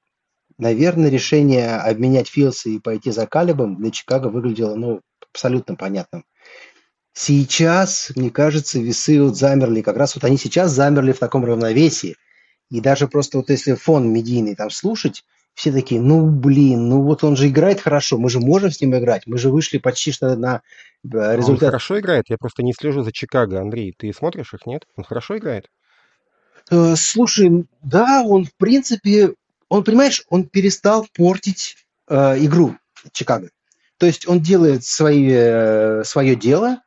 наверное, 0.58 1.10
решение 1.10 1.76
обменять 1.76 2.28
Филса 2.28 2.68
и 2.70 2.78
пойти 2.78 3.10
за 3.10 3.26
Калибом 3.26 3.76
для 3.76 3.90
Чикаго 3.90 4.28
выглядело, 4.28 4.74
ну, 4.74 5.00
абсолютно 5.32 5.74
понятным. 5.74 6.24
Сейчас, 7.12 8.10
мне 8.16 8.30
кажется, 8.30 8.80
весы 8.80 9.22
вот 9.22 9.36
замерли, 9.36 9.82
как 9.82 9.96
раз 9.96 10.14
вот 10.14 10.24
они 10.24 10.36
сейчас 10.36 10.72
замерли 10.72 11.12
в 11.12 11.18
таком 11.18 11.44
равновесии. 11.44 12.16
И 12.70 12.80
даже 12.80 13.06
просто 13.06 13.38
вот 13.38 13.50
если 13.50 13.74
фон 13.74 14.12
медийный 14.12 14.56
там 14.56 14.70
слушать, 14.70 15.24
все 15.54 15.70
такие, 15.72 16.00
ну 16.00 16.26
блин, 16.26 16.88
ну 16.88 17.02
вот 17.02 17.22
он 17.24 17.36
же 17.36 17.48
играет 17.48 17.80
хорошо, 17.80 18.18
мы 18.18 18.28
же 18.28 18.40
можем 18.40 18.70
с 18.70 18.80
ним 18.80 18.96
играть, 18.96 19.22
мы 19.26 19.38
же 19.38 19.50
вышли 19.50 19.78
почти 19.78 20.10
что 20.12 20.34
на 20.36 20.62
э, 21.04 21.36
результат. 21.36 21.48
Он 21.48 21.70
хорошо 21.70 22.00
играет, 22.00 22.24
я 22.28 22.36
просто 22.38 22.62
не 22.62 22.72
слежу 22.72 23.02
за 23.02 23.12
Чикаго, 23.12 23.60
Андрей, 23.60 23.94
ты 23.96 24.12
смотришь 24.12 24.52
их, 24.52 24.66
нет? 24.66 24.84
Он 24.96 25.04
хорошо 25.04 25.38
играет? 25.38 25.70
Э, 26.70 26.94
слушай, 26.96 27.66
да, 27.82 28.22
он 28.24 28.44
в 28.44 28.54
принципе, 28.56 29.34
он, 29.68 29.84
понимаешь, 29.84 30.24
он 30.28 30.44
перестал 30.44 31.06
портить 31.14 31.76
э, 32.08 32.44
игру 32.44 32.76
Чикаго. 33.12 33.50
То 33.98 34.06
есть 34.06 34.26
он 34.28 34.40
делает 34.40 34.84
свои, 34.84 35.30
э, 35.30 36.02
свое 36.04 36.34
дело, 36.34 36.80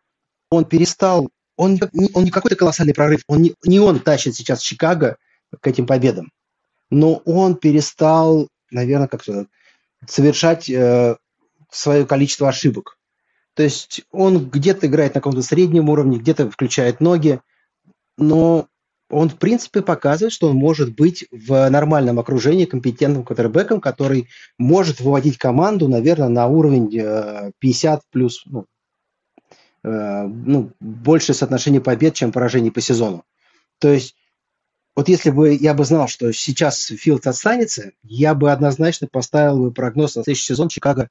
он 0.50 0.66
перестал, 0.66 1.30
он, 1.56 1.80
он 2.14 2.24
не 2.24 2.32
какой-то 2.32 2.56
колоссальный 2.56 2.94
прорыв, 2.94 3.22
он 3.28 3.42
не, 3.42 3.56
не 3.64 3.80
он 3.80 4.00
тащит 4.00 4.36
сейчас 4.36 4.62
Чикаго 4.62 5.18
к 5.62 5.68
этим 5.68 5.86
победам, 5.86 6.32
но 6.90 7.16
он 7.26 7.56
перестал, 7.56 8.50
наверное, 8.72 9.08
как 9.08 9.24
сказать, 9.24 9.48
совершать 10.08 10.70
э, 10.70 11.16
свое 11.72 12.06
количество 12.06 12.50
ошибок. 12.50 12.98
То 13.54 13.64
есть 13.64 14.02
он 14.12 14.50
где-то 14.50 14.88
играет 14.88 15.16
на 15.16 15.22
каком-то 15.22 15.42
среднем 15.42 15.90
уровне, 15.90 16.20
где-то 16.20 16.50
включает 16.52 17.02
ноги, 17.02 17.42
но 18.18 18.68
он, 19.10 19.30
в 19.30 19.38
принципе, 19.38 19.82
показывает, 19.82 20.34
что 20.34 20.50
он 20.50 20.58
может 20.58 20.94
быть 20.96 21.26
в 21.32 21.70
нормальном 21.70 22.20
окружении 22.20 22.66
компетентным 22.66 23.24
квотербеком, 23.24 23.80
который 23.80 24.28
может 24.58 25.00
выводить 25.00 25.38
команду, 25.38 25.88
наверное, 25.88 26.28
на 26.28 26.48
уровень 26.48 27.52
50 27.60 28.00
э, 28.00 28.02
плюс, 28.12 28.44
ну, 28.46 28.66
Э, 29.88 30.24
ну, 30.28 30.72
большее 30.82 31.36
соотношение 31.36 31.80
побед, 31.80 32.14
чем 32.14 32.34
поражений 32.34 32.72
по 32.72 32.82
сезону. 32.82 33.24
То 33.80 33.90
есть, 33.94 34.16
вот 34.98 35.10
если 35.10 35.30
бы 35.30 35.54
я 35.54 35.76
бы 35.76 35.86
знал, 35.86 36.08
что 36.08 36.34
сейчас 36.34 36.88
Филд 36.88 37.28
останется, 37.28 37.92
я 38.02 38.34
бы 38.34 38.52
однозначно 38.52 39.08
поставил 39.08 39.60
бы 39.60 39.72
прогноз 39.72 40.16
на 40.16 40.24
следующий 40.24 40.48
сезон 40.48 40.70
Чикаго 40.70 41.10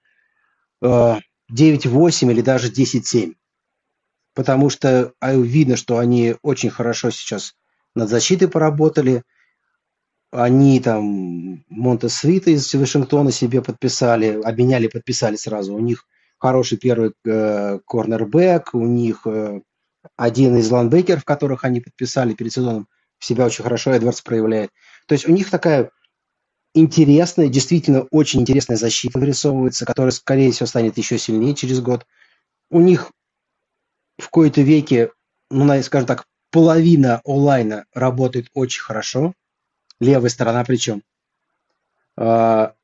э, 0.83 1.15
9-8 1.53 2.33
или 2.33 2.41
даже 2.41 2.69
10-7. 2.69 3.35
Потому 4.35 4.71
что 4.71 5.13
а, 5.21 5.35
видно, 5.35 5.77
что 5.77 5.99
они 5.99 6.35
очень 6.43 6.69
хорошо 6.69 7.11
сейчас 7.11 7.55
над 7.95 8.09
защитой 8.09 8.49
поработали. 8.49 9.23
Они 10.33 10.81
там 10.81 11.65
Монтесвита 11.69 12.51
из 12.51 12.75
Вашингтона 12.75 13.31
себе 13.31 13.63
подписали, 13.63 14.43
обменяли, 14.43 14.89
подписали 14.89 15.37
сразу. 15.37 15.73
У 15.73 15.79
них 15.79 16.09
хороший 16.39 16.77
первый 16.77 17.13
э, 17.25 17.79
корнербэк, 17.87 18.75
у 18.75 18.85
них 18.85 19.29
э, 19.29 19.61
один 20.17 20.57
из 20.57 20.69
ланбекеров, 20.73 21.25
которых 21.25 21.63
они 21.63 21.81
подписали 21.81 22.35
перед 22.35 22.53
сезоном, 22.53 22.89
себя 23.19 23.47
очень 23.47 23.65
хорошо 23.65 23.93
Эдвардс 23.93 24.21
проявляет. 24.21 24.71
То 25.07 25.15
есть 25.15 25.29
у 25.29 25.33
них 25.33 25.51
такая 25.51 25.91
интересная, 26.75 27.49
действительно 27.49 28.03
очень 28.11 28.41
интересная 28.43 28.77
защита 28.77 29.19
вырисовывается, 29.19 29.87
которая, 29.87 30.13
скорее 30.13 30.53
всего, 30.53 30.67
станет 30.67 30.99
еще 30.99 31.19
сильнее 31.19 31.55
через 31.55 31.81
год. 31.81 32.07
У 32.71 32.81
них 32.81 33.11
в 34.19 34.29
кои-то 34.29 34.61
веке, 34.61 35.11
ну, 35.51 35.83
скажем 35.83 36.07
так, 36.07 36.27
половина 36.51 37.21
онлайна 37.25 37.87
работает 37.93 38.49
очень 38.55 38.83
хорошо. 38.83 39.33
Левая 40.01 40.29
сторона 40.29 40.65
причем. 40.65 41.03
А, 42.17 42.75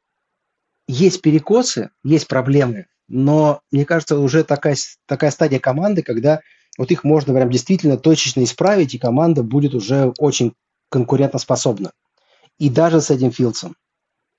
есть 0.89 1.21
перекосы, 1.23 1.91
есть 2.03 2.29
проблемы, 2.29 2.87
но 3.09 3.61
мне 3.71 3.85
кажется, 3.85 4.19
уже 4.19 4.45
такая, 4.45 4.77
такая 5.07 5.31
стадия 5.31 5.59
команды, 5.59 6.03
когда 6.03 6.41
вот 6.79 6.91
их 6.91 7.05
можно 7.05 7.35
прям 7.35 7.51
действительно 7.51 7.97
точечно 7.97 8.43
исправить, 8.45 8.95
и 8.95 8.99
команда 8.99 9.43
будет 9.43 9.75
уже 9.75 10.13
очень 10.19 10.55
конкурентоспособна. 10.89 11.93
И 12.59 12.71
даже 12.71 13.01
с 13.01 13.11
этим 13.11 13.33
Филдсом. 13.33 13.77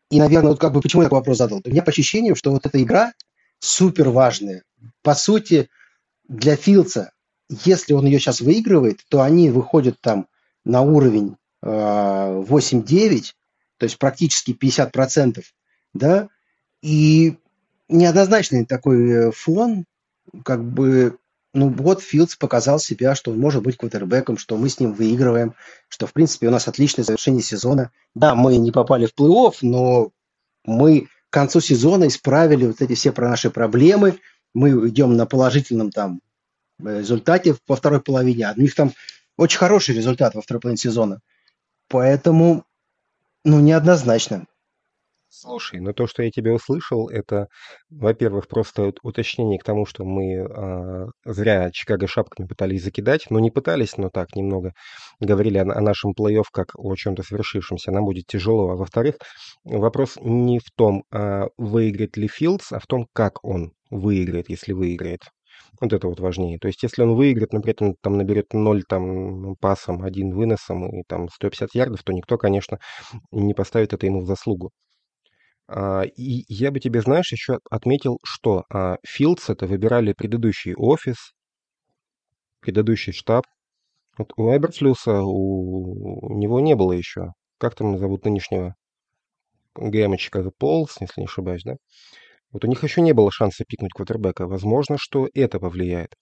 И, 0.09 0.19
наверное, 0.19 0.51
вот 0.51 0.59
как 0.59 0.73
бы 0.73 0.81
почему 0.81 1.01
я 1.01 1.07
такой 1.07 1.19
вопрос 1.19 1.37
задал? 1.37 1.61
У 1.63 1.69
меня 1.69 1.81
по 1.81 1.89
ощущениям, 1.89 2.35
что 2.35 2.51
вот 2.51 2.65
эта 2.65 2.81
игра 2.81 3.13
супер 3.59 4.09
важная. 4.09 4.63
По 5.01 5.15
сути, 5.15 5.69
для 6.27 6.55
Филдса, 6.55 7.11
если 7.49 7.93
он 7.93 8.05
ее 8.05 8.19
сейчас 8.19 8.41
выигрывает, 8.41 8.99
то 9.09 9.21
они 9.21 9.49
выходят 9.49 9.99
там 10.01 10.27
на 10.65 10.81
уровень 10.81 11.35
э, 11.61 11.67
8-9, 11.67 13.23
то 13.77 13.83
есть 13.85 13.97
практически 13.97 14.51
50%, 14.51 15.43
да, 15.93 16.29
и 16.81 17.37
неоднозначный 17.89 18.65
такой 18.65 19.09
э, 19.09 19.31
фон, 19.31 19.85
как 20.43 20.63
бы, 20.63 21.17
ну 21.53 21.69
вот 21.69 22.01
Филдс 22.01 22.35
показал 22.35 22.79
себя, 22.79 23.13
что 23.13 23.31
он 23.31 23.39
может 23.39 23.61
быть 23.61 23.77
квотербеком, 23.77 24.37
что 24.37 24.57
мы 24.57 24.69
с 24.69 24.79
ним 24.79 24.93
выигрываем, 24.93 25.53
что, 25.87 26.07
в 26.07 26.13
принципе, 26.13 26.47
у 26.47 26.51
нас 26.51 26.67
отличное 26.67 27.05
завершение 27.05 27.43
сезона. 27.43 27.91
Да, 28.15 28.33
мы 28.33 28.57
не 28.57 28.71
попали 28.71 29.05
в 29.05 29.13
плей-офф, 29.13 29.57
но 29.61 30.11
мы 30.65 31.07
к 31.29 31.33
концу 31.33 31.61
сезона 31.61 32.07
исправили 32.07 32.65
вот 32.65 32.81
эти 32.81 32.95
все 32.95 33.11
про 33.11 33.29
наши 33.29 33.51
проблемы, 33.51 34.19
мы 34.53 34.89
идем 34.89 35.15
на 35.15 35.25
положительном 35.25 35.91
там 35.91 36.21
э, 36.83 36.99
результате 36.99 37.55
во 37.67 37.75
второй 37.75 38.01
половине, 38.01 38.47
а 38.47 38.53
у 38.55 38.61
них 38.61 38.73
там 38.73 38.91
очень 39.37 39.57
хороший 39.57 39.95
результат 39.95 40.35
во 40.35 40.41
второй 40.41 40.61
половине 40.61 40.77
сезона. 40.77 41.21
Поэтому, 41.87 42.65
ну, 43.43 43.59
неоднозначно. 43.59 44.47
Слушай, 45.35 45.79
ну 45.79 45.93
то, 45.93 46.05
что 46.05 46.21
я 46.21 46.29
тебя 46.29 46.53
услышал, 46.53 47.09
это, 47.09 47.47
во-первых, 47.89 48.47
просто 48.47 48.93
уточнение 49.01 49.57
к 49.57 49.63
тому, 49.63 49.87
что 49.87 50.05
мы 50.05 50.45
а, 50.45 51.07
зря 51.25 51.71
Чикаго 51.71 52.05
шапками 52.05 52.45
пытались 52.45 52.83
закидать. 52.83 53.25
Ну, 53.31 53.39
не 53.39 53.49
пытались, 53.49 53.97
но 53.97 54.09
так, 54.11 54.35
немного 54.35 54.73
говорили 55.19 55.57
о, 55.57 55.63
о 55.63 55.81
нашем 55.81 56.11
плей-офф 56.11 56.43
как 56.51 56.75
о 56.77 56.95
чем-то 56.95 57.23
свершившемся. 57.23 57.91
Нам 57.91 58.05
будет 58.05 58.27
тяжело. 58.27 58.69
А 58.69 58.75
во-вторых, 58.75 59.15
вопрос 59.63 60.19
не 60.21 60.59
в 60.59 60.69
том, 60.75 61.03
а, 61.11 61.47
выиграет 61.57 62.15
ли 62.15 62.27
Филдс, 62.27 62.71
а 62.71 62.77
в 62.77 62.85
том, 62.85 63.07
как 63.11 63.43
он 63.43 63.71
выиграет, 63.89 64.49
если 64.49 64.73
выиграет. 64.73 65.21
Вот 65.81 65.93
это 65.93 66.07
вот 66.07 66.19
важнее. 66.19 66.59
То 66.59 66.67
есть, 66.67 66.83
если 66.83 67.01
он 67.01 67.15
выиграет, 67.15 67.53
например, 67.53 67.95
там 68.01 68.17
наберет 68.17 68.53
0 68.53 68.83
там, 68.83 69.55
пасом, 69.55 70.03
один 70.03 70.35
выносом 70.35 70.87
и 70.95 71.03
там 71.07 71.27
150 71.27 71.73
ярдов, 71.73 72.03
то 72.03 72.13
никто, 72.13 72.37
конечно, 72.37 72.77
не 73.31 73.55
поставит 73.55 73.93
это 73.93 74.05
ему 74.05 74.21
в 74.21 74.27
заслугу. 74.27 74.71
А, 75.75 76.03
и 76.03 76.45
я 76.49 76.71
бы 76.71 76.79
тебе, 76.79 77.01
знаешь, 77.01 77.31
еще 77.31 77.59
отметил, 77.69 78.19
что 78.23 78.63
а, 78.69 78.97
Fields 79.07 79.45
это 79.47 79.65
выбирали 79.65 80.13
предыдущий 80.13 80.75
офис, 80.75 81.33
предыдущий 82.59 83.11
штаб. 83.11 83.45
Вот 84.17 84.33
у 84.37 84.55
Эберфлюса 84.55 85.21
у, 85.23 86.31
него 86.37 86.59
не 86.59 86.75
было 86.75 86.91
еще. 86.91 87.31
Как 87.57 87.73
там 87.73 87.97
зовут 87.97 88.23
нынешнего 88.25 88.75
ГМ 89.75 90.17
Чикаго 90.17 90.51
Полс, 90.55 90.97
если 91.01 91.21
не 91.21 91.25
ошибаюсь, 91.25 91.63
да? 91.63 91.77
Вот 92.51 92.63
у 92.65 92.67
них 92.67 92.83
еще 92.83 93.01
не 93.01 93.13
было 93.13 93.31
шанса 93.31 93.65
пикнуть 93.67 93.93
квотербека. 93.93 94.45
Возможно, 94.45 94.97
что 94.99 95.27
это 95.33 95.59
повлияет. 95.59 96.13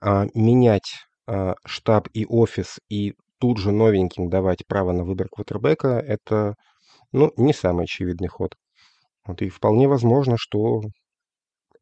А 0.00 0.26
менять 0.34 0.92
а, 1.26 1.54
штаб 1.66 2.08
и 2.12 2.24
офис 2.24 2.78
и 2.88 3.14
тут 3.40 3.58
же 3.58 3.72
новеньким 3.72 4.30
давать 4.30 4.64
право 4.68 4.92
на 4.92 5.02
выбор 5.02 5.26
квотербека– 5.28 5.88
это 6.06 6.54
ну, 7.10 7.32
не 7.36 7.52
самый 7.52 7.84
очевидный 7.84 8.28
ход. 8.28 8.54
Вот 9.26 9.42
и 9.42 9.48
вполне 9.48 9.88
возможно, 9.88 10.36
что 10.38 10.82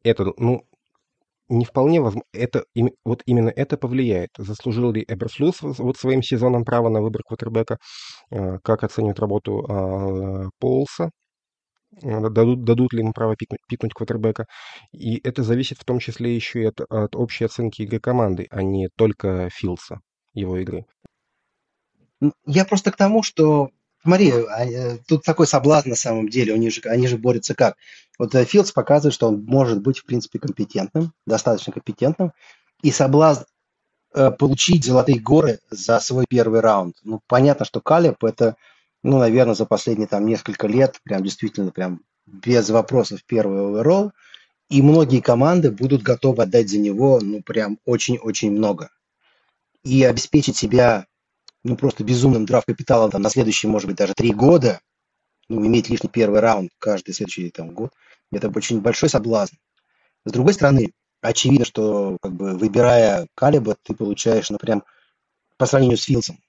это, 0.03 0.33
ну, 0.37 0.63
не 1.49 1.65
вполне 1.65 2.01
возможно, 2.01 2.23
это, 2.33 2.65
вот 3.05 3.23
именно 3.25 3.49
это 3.49 3.77
повлияет. 3.77 4.29
Заслужил 4.37 4.91
ли 4.93 5.03
Эберфлюс 5.07 5.61
вот 5.61 5.97
своим 5.97 6.23
сезоном 6.23 6.63
право 6.63 6.89
на 6.89 7.01
выбор 7.01 7.23
квотербека, 7.23 7.77
а, 8.31 8.59
как 8.63 8.83
оценивают 8.83 9.19
работу 9.19 9.65
а, 9.69 10.49
Полса, 10.59 11.11
а, 12.03 12.29
дадут, 12.29 12.63
дадут 12.63 12.93
ли 12.93 12.99
ему 13.01 13.13
право 13.13 13.35
пикнуть, 13.35 13.61
пикнуть 13.67 13.93
квотербека. 13.93 14.45
И 14.93 15.17
это 15.27 15.43
зависит 15.43 15.79
в 15.79 15.85
том 15.85 15.99
числе 15.99 16.35
еще 16.35 16.61
и 16.61 16.65
от, 16.65 16.81
от 16.89 17.15
общей 17.15 17.45
оценки 17.45 17.81
игры 17.81 17.99
команды, 17.99 18.47
а 18.49 18.63
не 18.63 18.89
только 18.95 19.49
Филса, 19.51 19.99
его 20.33 20.57
игры. 20.57 20.85
Я 22.45 22.65
просто 22.65 22.91
к 22.91 22.97
тому, 22.97 23.23
что 23.23 23.69
Смотри, 24.03 24.31
а, 24.31 24.65
э, 24.65 24.97
тут 25.07 25.23
такой 25.23 25.45
соблазн 25.45 25.89
на 25.89 25.95
самом 25.95 26.27
деле. 26.27 26.53
Они 26.53 26.69
же, 26.69 26.81
они 26.85 27.07
же 27.07 27.17
борются 27.17 27.53
как? 27.53 27.77
Вот 28.17 28.33
э, 28.33 28.45
Филдс 28.45 28.71
показывает, 28.71 29.13
что 29.13 29.27
он 29.27 29.43
может 29.45 29.81
быть, 29.81 29.99
в 29.99 30.05
принципе, 30.05 30.39
компетентным, 30.39 31.13
достаточно 31.27 31.71
компетентным. 31.71 32.31
И 32.81 32.91
соблазн 32.91 33.43
э, 34.15 34.31
получить 34.31 34.85
золотые 34.85 35.19
горы 35.19 35.59
за 35.69 35.99
свой 35.99 36.25
первый 36.27 36.61
раунд. 36.61 36.95
Ну, 37.03 37.21
понятно, 37.27 37.63
что 37.63 37.79
Калеб 37.79 38.23
это, 38.23 38.55
ну, 39.03 39.19
наверное, 39.19 39.53
за 39.53 39.65
последние 39.65 40.07
там 40.07 40.25
несколько 40.25 40.67
лет 40.67 40.99
прям 41.03 41.23
действительно 41.23 41.71
прям 41.71 42.01
без 42.25 42.69
вопросов 42.69 43.23
первый 43.25 43.59
оверолл. 43.59 44.13
И 44.69 44.81
многие 44.81 45.19
команды 45.19 45.69
будут 45.69 46.01
готовы 46.01 46.43
отдать 46.43 46.69
за 46.69 46.79
него, 46.79 47.19
ну, 47.21 47.43
прям 47.43 47.77
очень-очень 47.85 48.51
много. 48.51 48.89
И 49.83 50.03
обеспечить 50.03 50.57
себя 50.57 51.05
ну, 51.63 51.75
просто 51.75 52.03
безумным 52.03 52.45
драфт-капиталом 52.45 53.11
там, 53.11 53.21
на 53.21 53.29
следующие, 53.29 53.71
может 53.71 53.87
быть, 53.87 53.97
даже 53.97 54.13
три 54.13 54.33
года, 54.33 54.79
ну, 55.49 55.65
иметь 55.65 55.89
лишний 55.89 56.09
первый 56.09 56.39
раунд 56.39 56.71
каждый 56.79 57.13
следующий 57.13 57.49
там, 57.49 57.73
год, 57.73 57.91
это 58.31 58.49
очень 58.49 58.81
большой 58.81 59.09
соблазн. 59.09 59.55
С 60.25 60.31
другой 60.31 60.53
стороны, 60.53 60.93
очевидно, 61.21 61.65
что 61.65 62.17
как 62.21 62.33
бы 62.33 62.57
выбирая 62.57 63.27
Калиба, 63.35 63.75
ты 63.83 63.93
получаешь, 63.93 64.49
ну, 64.49 64.57
прям 64.57 64.83
по 65.57 65.65
сравнению 65.65 65.97
с 65.97 66.03
Филдсом, 66.03 66.39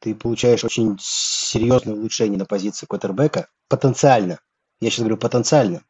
ты 0.00 0.14
получаешь 0.14 0.64
очень 0.64 0.96
серьезное 1.00 1.94
улучшение 1.94 2.38
на 2.38 2.44
позиции 2.44 2.86
квотербека, 2.86 3.48
потенциально. 3.68 4.38
Я 4.80 4.90
сейчас 4.90 5.00
говорю 5.00 5.16
потенциально. 5.16 5.82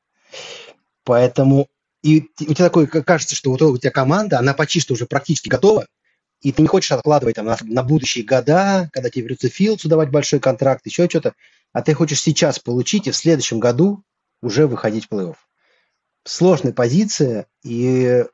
Поэтому 1.05 1.69
и 2.03 2.31
у 2.41 2.55
тебя 2.55 2.65
такое 2.65 2.87
кажется, 2.87 3.35
что 3.35 3.51
вот 3.51 3.61
у 3.61 3.77
тебя 3.77 3.91
команда, 3.91 4.39
она 4.39 4.55
почти 4.55 4.81
что 4.81 4.95
уже 4.95 5.07
практически 5.07 5.49
готова, 5.49 5.87
и 6.41 6.53
ты 6.53 6.63
не 6.63 6.69
хочешь 6.69 6.93
откладывать 6.93 7.37
там, 7.37 7.47
на, 7.47 7.57
на 7.63 7.83
будущие 7.83 8.25
года, 8.25 8.89
когда 8.93 9.11
тебе 9.11 9.25
придется 9.25 9.49
Филдсу 9.49 9.89
давать 9.89 10.11
большой 10.11 10.41
контракт, 10.41 10.87
еще 10.87 11.09
что-то, 11.09 11.35
а 11.73 11.83
ты 11.83 11.95
хочешь 11.95 12.21
сейчас 12.21 12.59
получить 12.59 13.07
и 13.07 13.11
в 13.11 13.17
следующем 13.17 13.59
году 13.61 14.03
уже 14.41 14.67
выходить 14.67 15.07
в 15.07 15.13
плей-офф. 15.13 15.37
Сложная 16.25 16.73
позиция, 16.73 17.47
и 17.65 18.25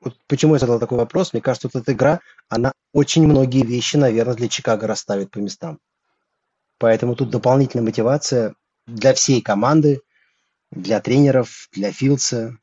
вот 0.00 0.16
почему 0.26 0.54
я 0.54 0.58
задал 0.58 0.80
такой 0.80 0.98
вопрос, 0.98 1.32
мне 1.32 1.42
кажется, 1.42 1.68
вот 1.72 1.82
эта 1.82 1.92
игра, 1.92 2.20
она 2.48 2.72
очень 2.92 3.26
многие 3.26 3.64
вещи, 3.64 3.96
наверное, 3.96 4.34
для 4.34 4.48
Чикаго 4.48 4.86
расставит 4.86 5.30
по 5.30 5.38
местам. 5.38 5.78
Поэтому 6.78 7.14
тут 7.14 7.30
дополнительная 7.30 7.84
мотивация 7.84 8.54
для 8.86 9.14
всей 9.14 9.40
команды, 9.40 10.02
для 10.70 11.00
тренеров, 11.00 11.68
для 11.72 11.92
Филдса, 11.92 12.58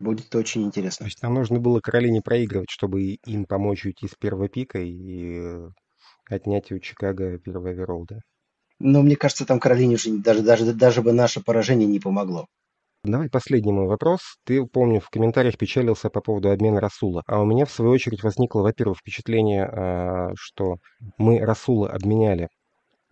Будет 0.00 0.34
очень 0.34 0.62
интересно. 0.62 1.04
То 1.04 1.08
есть 1.08 1.22
нам 1.22 1.34
нужно 1.34 1.60
было 1.60 1.80
Каролине 1.80 2.22
проигрывать, 2.22 2.70
чтобы 2.70 3.02
им 3.02 3.44
помочь 3.44 3.84
уйти 3.84 4.08
с 4.08 4.14
первого 4.14 4.48
пика 4.48 4.78
и 4.80 5.68
отнять 6.28 6.72
у 6.72 6.78
Чикаго 6.78 7.38
первый 7.38 7.72
оверолл, 7.72 8.06
да? 8.08 8.16
Но 8.78 9.02
мне 9.02 9.14
кажется, 9.14 9.44
там 9.44 9.60
Каролине 9.60 9.96
уже 9.96 10.10
даже, 10.16 10.40
даже, 10.40 10.72
даже 10.72 11.02
бы 11.02 11.12
наше 11.12 11.42
поражение 11.42 11.86
не 11.86 12.00
помогло. 12.00 12.46
Давай 13.04 13.28
последний 13.28 13.72
мой 13.72 13.86
вопрос. 13.86 14.20
Ты, 14.44 14.64
помню, 14.64 15.00
в 15.00 15.10
комментариях 15.10 15.58
печалился 15.58 16.08
по 16.08 16.22
поводу 16.22 16.50
обмена 16.50 16.80
Расула. 16.80 17.22
А 17.26 17.40
у 17.40 17.44
меня, 17.44 17.66
в 17.66 17.70
свою 17.70 17.92
очередь, 17.92 18.22
возникло, 18.22 18.62
во-первых, 18.62 18.98
впечатление, 18.98 19.64
а, 19.64 20.30
что 20.34 20.76
мы 21.18 21.38
Расула 21.40 21.90
обменяли 21.90 22.48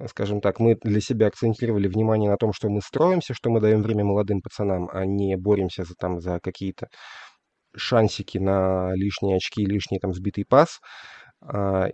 скажем 0.07 0.41
так, 0.41 0.61
мы 0.61 0.77
для 0.83 1.01
себя 1.01 1.27
акцентировали 1.27 1.89
внимание 1.89 2.31
на 2.31 2.37
том, 2.37 2.53
что 2.53 2.69
мы 2.69 2.81
строимся, 2.81 3.35
что 3.35 3.51
мы 3.51 3.61
даем 3.61 3.83
время 3.83 4.05
молодым 4.05 4.41
пацанам, 4.41 4.89
а 4.93 5.05
не 5.05 5.37
боремся 5.37 5.85
за, 5.85 5.95
там, 5.95 6.21
за 6.21 6.39
какие-то 6.41 6.87
шансики 7.77 8.39
на 8.39 8.93
лишние 8.95 9.37
очки, 9.37 9.65
лишний 9.65 9.99
там 9.99 10.13
сбитый 10.13 10.45
пас. 10.45 10.79
А, 11.41 11.89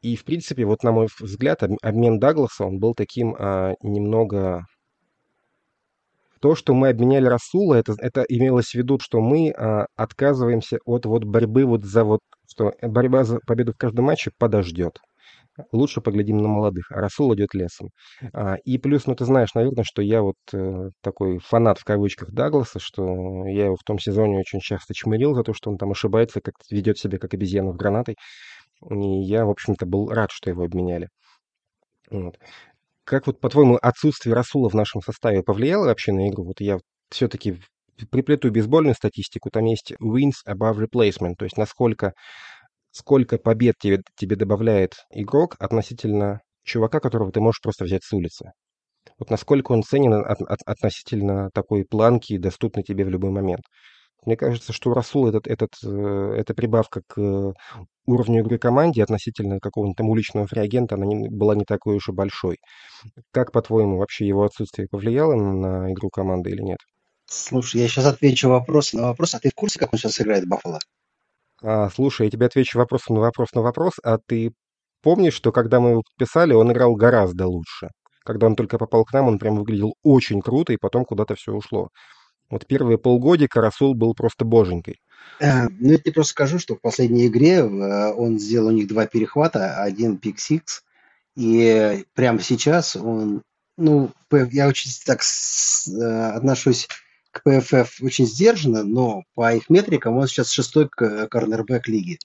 и, 0.00 0.16
в 0.16 0.24
принципе, 0.24 0.64
вот 0.64 0.82
на 0.82 0.92
мой 0.92 1.08
взгляд, 1.20 1.62
обмен 1.82 2.18
Дагласа, 2.18 2.64
он 2.64 2.78
был 2.78 2.94
таким 2.94 3.34
а, 3.38 3.74
немного... 3.82 4.64
То, 6.40 6.54
что 6.54 6.74
мы 6.74 6.90
обменяли 6.90 7.26
Расула, 7.26 7.74
это, 7.74 7.94
это 7.98 8.22
имелось 8.28 8.70
в 8.70 8.74
виду, 8.74 8.98
что 9.00 9.20
мы 9.20 9.50
а, 9.50 9.86
отказываемся 9.96 10.78
от 10.84 11.04
вот 11.06 11.24
борьбы 11.24 11.64
вот 11.64 11.84
за 11.84 12.04
вот, 12.04 12.20
что 12.48 12.72
борьба 12.82 13.24
за 13.24 13.40
победу 13.46 13.72
в 13.72 13.76
каждом 13.76 14.06
матче 14.06 14.30
подождет 14.38 15.00
лучше 15.72 16.00
поглядим 16.00 16.38
на 16.38 16.48
молодых, 16.48 16.90
а 16.90 17.00
Расул 17.00 17.34
идет 17.34 17.54
лесом. 17.54 17.90
А, 18.32 18.56
и 18.64 18.78
плюс, 18.78 19.06
ну 19.06 19.14
ты 19.14 19.24
знаешь, 19.24 19.54
наверное, 19.54 19.84
что 19.84 20.02
я 20.02 20.22
вот 20.22 20.36
э, 20.52 20.90
такой 21.02 21.38
фанат 21.38 21.78
в 21.78 21.84
кавычках 21.84 22.30
Дагласа, 22.32 22.78
что 22.78 23.46
я 23.46 23.66
его 23.66 23.76
в 23.76 23.84
том 23.84 23.98
сезоне 23.98 24.38
очень 24.38 24.60
часто 24.60 24.94
чмырил 24.94 25.34
за 25.34 25.42
то, 25.42 25.54
что 25.54 25.70
он 25.70 25.78
там 25.78 25.90
ошибается, 25.90 26.40
как 26.40 26.54
ведет 26.70 26.98
себя 26.98 27.18
как 27.18 27.34
обезьяна 27.34 27.72
в 27.72 27.76
гранатой. 27.76 28.16
И 28.90 29.22
я, 29.22 29.46
в 29.46 29.50
общем-то, 29.50 29.86
был 29.86 30.08
рад, 30.08 30.30
что 30.30 30.50
его 30.50 30.64
обменяли. 30.64 31.08
Вот. 32.10 32.38
Как 33.04 33.26
вот, 33.26 33.40
по-твоему, 33.40 33.78
отсутствие 33.80 34.34
Расула 34.34 34.68
в 34.68 34.74
нашем 34.74 35.00
составе 35.00 35.42
повлияло 35.42 35.86
вообще 35.86 36.12
на 36.12 36.28
игру? 36.28 36.44
Вот 36.44 36.60
я 36.60 36.78
все-таки 37.10 37.58
приплету 38.10 38.50
бейсбольную 38.50 38.94
статистику, 38.94 39.50
там 39.50 39.64
есть 39.64 39.92
wins 40.02 40.34
above 40.46 40.84
replacement, 40.84 41.34
то 41.38 41.44
есть 41.44 41.56
насколько 41.56 42.12
сколько 42.96 43.36
побед 43.36 43.74
тебе, 43.78 44.02
тебе 44.16 44.36
добавляет 44.36 44.94
игрок 45.10 45.56
относительно 45.58 46.40
чувака, 46.64 46.98
которого 46.98 47.30
ты 47.30 47.40
можешь 47.40 47.60
просто 47.60 47.84
взять 47.84 48.04
с 48.04 48.12
улицы. 48.12 48.52
Вот 49.18 49.30
насколько 49.30 49.72
он 49.72 49.82
ценен 49.82 50.14
от, 50.14 50.40
от, 50.40 50.60
относительно 50.64 51.50
такой 51.52 51.84
планки, 51.84 52.38
доступной 52.38 52.84
тебе 52.84 53.04
в 53.04 53.10
любой 53.10 53.30
момент. 53.30 53.62
Мне 54.24 54.36
кажется, 54.36 54.72
что 54.72 54.94
Расул 54.94 55.28
этот, 55.28 55.46
этот, 55.46 55.70
э, 55.84 56.34
эта 56.38 56.54
прибавка 56.54 57.02
к 57.06 57.52
уровню 58.06 58.40
игры 58.40 58.58
команде 58.58 59.02
относительно 59.02 59.60
какого-нибудь 59.60 59.96
там 59.98 60.08
уличного 60.08 60.46
фреагента, 60.46 60.94
она 60.94 61.04
не, 61.04 61.28
была 61.28 61.54
не 61.54 61.64
такой 61.64 61.96
уж 61.96 62.08
и 62.08 62.12
большой. 62.12 62.56
Как, 63.30 63.52
по-твоему, 63.52 63.98
вообще 63.98 64.26
его 64.26 64.44
отсутствие 64.44 64.88
повлияло 64.88 65.34
на 65.34 65.92
игру 65.92 66.08
команды 66.08 66.50
или 66.50 66.62
нет? 66.62 66.78
Слушай, 67.26 67.82
я 67.82 67.88
сейчас 67.88 68.06
отвечу 68.06 68.48
вопрос 68.48 68.94
на 68.94 69.02
вопрос. 69.02 69.34
А 69.34 69.38
ты 69.38 69.50
в 69.50 69.54
курсе, 69.54 69.78
как 69.78 69.92
он 69.92 69.98
сейчас 69.98 70.20
играет 70.20 70.48
Баффало? 70.48 70.78
А, 71.68 71.90
слушай, 71.90 72.26
я 72.26 72.30
тебе 72.30 72.46
отвечу 72.46 72.78
вопросом 72.78 73.16
на 73.16 73.22
вопрос 73.22 73.48
на 73.52 73.60
вопрос, 73.60 73.94
а 74.04 74.18
ты 74.24 74.52
помнишь, 75.02 75.34
что 75.34 75.50
когда 75.50 75.80
мы 75.80 75.90
его 75.90 76.02
подписали, 76.02 76.52
он 76.52 76.70
играл 76.70 76.94
гораздо 76.94 77.48
лучше? 77.48 77.88
Когда 78.24 78.46
он 78.46 78.54
только 78.54 78.78
попал 78.78 79.04
к 79.04 79.12
нам, 79.12 79.26
он 79.26 79.40
прям 79.40 79.56
выглядел 79.56 79.94
очень 80.04 80.40
круто, 80.42 80.72
и 80.72 80.76
потом 80.76 81.04
куда-то 81.04 81.34
все 81.34 81.52
ушло. 81.52 81.88
Вот 82.50 82.68
первые 82.68 82.98
полгодика 82.98 83.60
Расул 83.60 83.94
был 83.96 84.14
просто 84.14 84.44
боженькой. 84.44 85.00
Э, 85.40 85.64
ну, 85.68 85.90
я 85.90 85.98
тебе 85.98 86.12
просто 86.12 86.30
скажу, 86.30 86.60
что 86.60 86.76
в 86.76 86.80
последней 86.80 87.26
игре 87.26 87.56
э, 87.56 88.12
он 88.12 88.38
сделал 88.38 88.68
у 88.68 88.70
них 88.70 88.86
два 88.86 89.06
перехвата, 89.06 89.82
один 89.82 90.18
пик-сикс, 90.18 90.82
и 91.34 92.04
прямо 92.14 92.38
сейчас 92.38 92.94
он, 92.94 93.42
ну, 93.76 94.12
я 94.30 94.68
очень 94.68 94.92
так 95.04 95.20
э, 95.20 96.30
отношусь 96.30 96.86
к 97.40 97.42
ПФФ 97.42 98.02
очень 98.02 98.26
сдержанно, 98.26 98.82
но 98.82 99.24
по 99.34 99.54
их 99.54 99.70
метрикам 99.70 100.16
он 100.16 100.26
сейчас 100.26 100.50
шестой 100.50 100.88
корнербэк 100.88 101.88
лиги. 101.88 102.18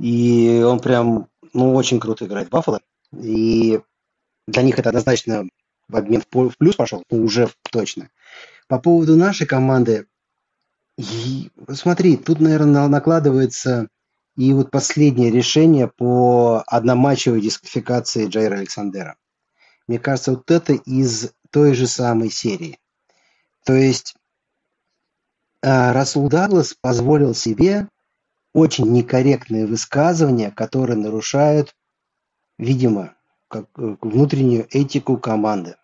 И 0.00 0.62
он 0.64 0.80
прям, 0.80 1.28
ну, 1.52 1.74
очень 1.74 2.00
круто 2.00 2.26
играет 2.26 2.48
Баффало. 2.48 2.80
И 3.12 3.80
для 4.46 4.62
них 4.62 4.78
это 4.78 4.88
однозначно 4.88 5.48
обмен 5.90 6.22
в 6.22 6.56
плюс 6.56 6.76
пошел, 6.76 7.04
ну, 7.10 7.24
уже 7.24 7.50
точно. 7.70 8.10
По 8.68 8.78
поводу 8.78 9.16
нашей 9.16 9.46
команды, 9.46 10.06
и, 10.96 11.50
смотри, 11.72 12.16
тут, 12.16 12.40
наверное, 12.40 12.88
накладывается 12.88 13.88
и 14.36 14.52
вот 14.52 14.70
последнее 14.70 15.30
решение 15.30 15.88
по 15.88 16.62
одноматчевой 16.66 17.40
дисквалификации 17.40 18.26
Джайра 18.26 18.56
Александера. 18.56 19.16
Мне 19.86 19.98
кажется, 19.98 20.32
вот 20.32 20.50
это 20.50 20.72
из 20.72 21.32
той 21.50 21.74
же 21.74 21.86
самой 21.86 22.30
серии. 22.30 22.78
То 23.64 23.74
есть 23.74 24.14
а, 25.62 25.92
Расул 25.92 26.28
Даглас 26.28 26.74
позволил 26.80 27.34
себе 27.34 27.88
очень 28.52 28.90
некорректные 28.92 29.66
высказывания, 29.66 30.50
которые 30.50 30.96
нарушают, 30.96 31.74
видимо, 32.58 33.14
как, 33.48 33.66
э, 33.78 33.96
внутреннюю 34.00 34.66
этику 34.70 35.16
команды. 35.16 35.76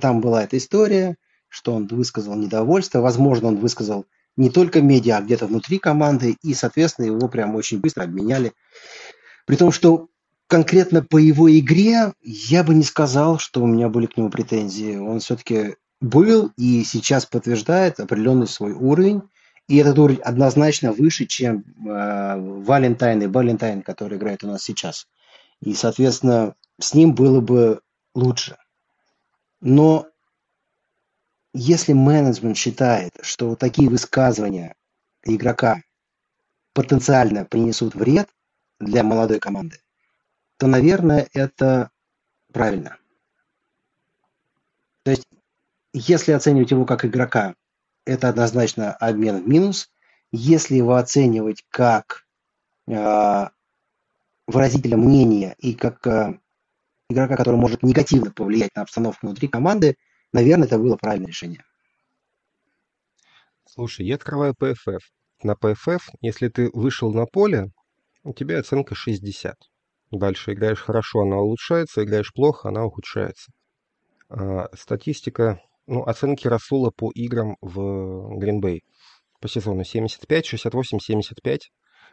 Там 0.00 0.20
была 0.20 0.42
эта 0.42 0.58
история, 0.58 1.16
что 1.48 1.72
он 1.72 1.86
высказал 1.86 2.34
недовольство. 2.34 3.00
Возможно, 3.00 3.48
он 3.48 3.56
высказал 3.56 4.06
не 4.36 4.50
только 4.50 4.82
медиа, 4.82 5.18
а 5.18 5.22
где-то 5.22 5.46
внутри 5.46 5.78
команды, 5.78 6.36
и, 6.42 6.54
соответственно, 6.54 7.06
его 7.06 7.28
прям 7.28 7.54
очень 7.54 7.80
быстро 7.80 8.04
обменяли. 8.04 8.52
При 9.46 9.56
том, 9.56 9.72
что 9.72 10.08
конкретно 10.48 11.02
по 11.02 11.16
его 11.16 11.50
игре 11.56 12.12
я 12.22 12.64
бы 12.64 12.74
не 12.74 12.84
сказал, 12.84 13.38
что 13.38 13.62
у 13.62 13.66
меня 13.66 13.88
были 13.88 14.06
к 14.06 14.16
нему 14.16 14.30
претензии. 14.30 14.96
Он 14.96 15.20
все-таки 15.20 15.76
был 16.00 16.52
и 16.56 16.84
сейчас 16.84 17.26
подтверждает 17.26 18.00
определенный 18.00 18.46
свой 18.46 18.72
уровень. 18.72 19.22
И 19.66 19.76
этот 19.76 19.98
уровень 19.98 20.20
однозначно 20.20 20.92
выше, 20.92 21.26
чем 21.26 21.58
э, 21.58 22.36
Валентайн 22.38 23.20
и 23.22 23.26
Балентайн, 23.26 23.82
который 23.82 24.16
играет 24.16 24.42
у 24.44 24.46
нас 24.46 24.62
сейчас. 24.62 25.08
И, 25.60 25.74
соответственно, 25.74 26.54
с 26.80 26.94
ним 26.94 27.14
было 27.14 27.40
бы 27.40 27.82
лучше. 28.14 28.56
Но 29.60 30.06
если 31.52 31.92
менеджмент 31.92 32.56
считает, 32.56 33.12
что 33.20 33.56
такие 33.56 33.90
высказывания 33.90 34.74
игрока 35.24 35.82
потенциально 36.72 37.44
принесут 37.44 37.94
вред 37.94 38.28
для 38.78 39.02
молодой 39.02 39.40
команды, 39.40 39.78
то, 40.56 40.66
наверное, 40.66 41.28
это 41.32 41.90
правильно. 42.52 42.96
То 45.02 45.10
есть 45.10 45.26
если 45.92 46.32
оценивать 46.32 46.70
его 46.70 46.84
как 46.84 47.04
игрока, 47.04 47.54
это 48.04 48.28
однозначно 48.28 48.92
обмен 48.92 49.42
в 49.42 49.48
минус. 49.48 49.90
Если 50.30 50.76
его 50.76 50.94
оценивать 50.96 51.64
как 51.70 52.26
э, 52.86 53.46
выразителя 54.46 54.96
мнения 54.96 55.54
и 55.58 55.74
как 55.74 56.06
э, 56.06 56.38
игрока, 57.08 57.36
который 57.36 57.56
может 57.56 57.82
негативно 57.82 58.30
повлиять 58.30 58.74
на 58.74 58.82
обстановку 58.82 59.26
внутри 59.26 59.48
команды, 59.48 59.96
наверное, 60.32 60.66
это 60.66 60.78
было 60.78 60.96
правильное 60.96 61.28
решение. 61.28 61.64
Слушай, 63.66 64.06
я 64.06 64.16
открываю 64.16 64.54
PFF. 64.58 65.00
На 65.42 65.52
PFF, 65.52 66.00
если 66.20 66.48
ты 66.48 66.70
вышел 66.72 67.12
на 67.12 67.26
поле, 67.26 67.70
у 68.24 68.32
тебя 68.34 68.58
оценка 68.58 68.94
60. 68.94 69.54
Дальше 70.10 70.52
играешь 70.52 70.80
хорошо, 70.80 71.20
она 71.20 71.36
улучшается, 71.36 72.02
играешь 72.02 72.32
плохо, 72.32 72.68
она 72.68 72.84
ухудшается. 72.84 73.52
А, 74.30 74.68
статистика, 74.74 75.60
ну, 75.88 76.02
оценки 76.04 76.46
Расула 76.46 76.90
по 76.90 77.10
играм 77.14 77.56
в 77.62 78.38
Гринбей 78.38 78.84
по 79.40 79.48
сезону 79.48 79.84
75, 79.84 80.46
68, 80.46 80.98
75. 81.00 81.70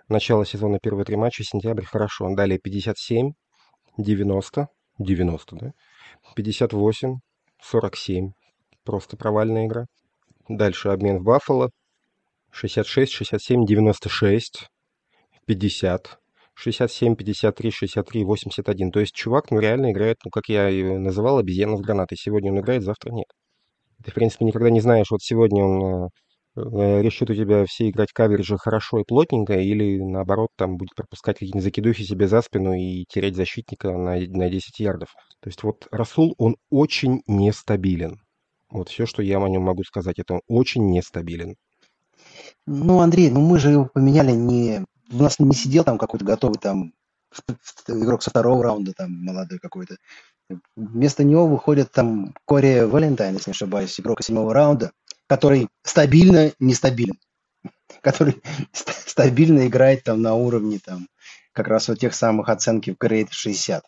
Начало 0.08 0.46
сезона 0.46 0.80
первые 0.80 1.06
три 1.06 1.18
матча, 1.18 1.44
сентябрь 1.44 1.84
хорошо. 1.84 2.34
Далее 2.34 2.58
57, 2.58 3.34
90, 3.98 4.68
90, 5.00 5.56
да? 5.58 5.74
58, 6.36 7.16
47. 7.62 8.32
Просто 8.84 9.18
провальная 9.18 9.66
игра. 9.66 9.88
Дальше 10.48 10.90
обмен 10.90 11.20
в 11.20 11.24
Баффало. 11.24 11.72
66, 12.52 13.12
67, 13.12 13.66
96, 13.66 14.70
50, 15.46 16.20
67, 16.54 17.16
53, 17.16 17.72
63, 17.72 18.24
81. 18.24 18.92
То 18.92 19.00
есть 19.02 19.14
чувак, 19.14 19.52
ну, 19.52 19.60
реально 19.60 19.92
играет, 19.92 20.18
ну, 20.24 20.32
как 20.32 20.48
я 20.48 20.70
его 20.70 20.98
называл, 20.98 21.40
обезьяна 21.40 21.76
с 21.76 21.82
гранатой. 21.82 22.18
Сегодня 22.18 22.54
он 22.54 22.60
играет, 22.62 22.84
завтра 22.84 23.12
нет. 23.12 23.28
Ты, 24.06 24.12
в 24.12 24.14
принципе, 24.14 24.46
никогда 24.46 24.70
не 24.70 24.82
знаешь, 24.82 25.10
вот 25.10 25.24
сегодня 25.24 25.64
он 25.64 26.06
э, 26.06 26.10
э 26.58 27.02
решит 27.02 27.32
у 27.32 27.34
тебя 27.34 27.66
все 27.66 27.90
играть 27.90 28.12
каверджи 28.14 28.56
хорошо 28.58 29.00
и 29.00 29.04
плотненько, 29.04 29.54
или 29.54 30.00
наоборот, 30.00 30.50
там 30.56 30.78
будет 30.78 30.94
пропускать 30.96 31.38
какие-нибудь 31.38 31.64
закидухи 31.64 32.04
себе 32.04 32.28
за 32.28 32.44
спину 32.44 32.74
и 32.74 33.06
терять 33.10 33.36
защитника 33.36 33.92
на, 33.92 34.16
на 34.16 34.50
10 34.50 34.80
ярдов. 34.80 35.10
То 35.42 35.50
есть 35.50 35.64
вот 35.64 35.88
Расул, 35.90 36.36
он 36.38 36.56
очень 36.70 37.24
нестабилен. 37.26 38.22
Вот 38.70 38.90
все, 38.90 39.08
что 39.08 39.24
я 39.24 39.44
о 39.44 39.50
нем 39.50 39.64
могу 39.64 39.84
сказать, 39.84 40.20
это 40.20 40.36
он 40.36 40.42
очень 40.48 40.88
нестабилен. 40.92 41.56
Ну, 42.68 43.00
Андрей, 43.00 43.32
ну 43.32 43.42
мы 43.42 43.58
же 43.58 43.72
его 43.72 43.90
поменяли 43.92 44.34
не... 44.34 44.86
У 45.12 45.18
нас 45.18 45.40
не 45.40 45.54
сидел 45.56 45.84
там 45.84 45.98
какой-то 45.98 46.26
готовый 46.26 46.60
там 46.60 46.94
игрок 47.88 48.22
со 48.22 48.30
второго 48.30 48.64
раунда, 48.64 48.94
там 48.94 49.12
молодой 49.12 49.58
какой-то. 49.58 49.96
Вместо 50.76 51.24
него 51.24 51.48
выходит 51.48 51.92
там 51.92 52.34
Кори 52.46 52.82
Валентайн, 52.82 53.34
если 53.36 53.50
не 53.50 53.54
ошибаюсь, 53.54 54.00
игрок 54.00 54.24
седьмого 54.24 54.54
раунда, 54.54 54.92
который 55.28 55.68
стабильно 55.84 56.52
нестабилен. 56.60 57.20
Который 58.02 58.42
стабильно 58.72 59.66
играет 59.68 60.04
там 60.04 60.22
на 60.22 60.36
уровне 60.36 60.80
там 60.84 61.08
как 61.52 61.68
раз 61.68 61.88
вот 61.88 62.00
тех 62.00 62.14
самых 62.14 62.50
оценки 62.50 62.92
в 62.92 63.04
Grade 63.04 63.30
60. 63.32 63.84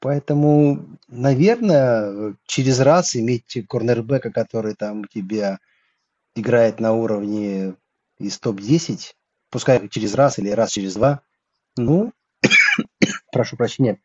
Поэтому, 0.00 0.98
наверное, 1.08 2.36
через 2.46 2.80
раз 2.80 3.16
иметь 3.16 3.66
корнербека, 3.68 4.30
который 4.30 4.74
там 4.74 5.00
у 5.00 5.06
тебя 5.06 5.58
играет 6.36 6.80
на 6.80 6.92
уровне 6.92 7.74
из 8.18 8.38
топ-10, 8.38 9.12
пускай 9.50 9.88
через 9.88 10.14
раз 10.14 10.38
или 10.38 10.50
раз 10.50 10.72
через 10.72 10.94
два, 10.94 11.22
ну, 11.76 12.12
прошу 13.32 13.56
прощения, 13.56 14.00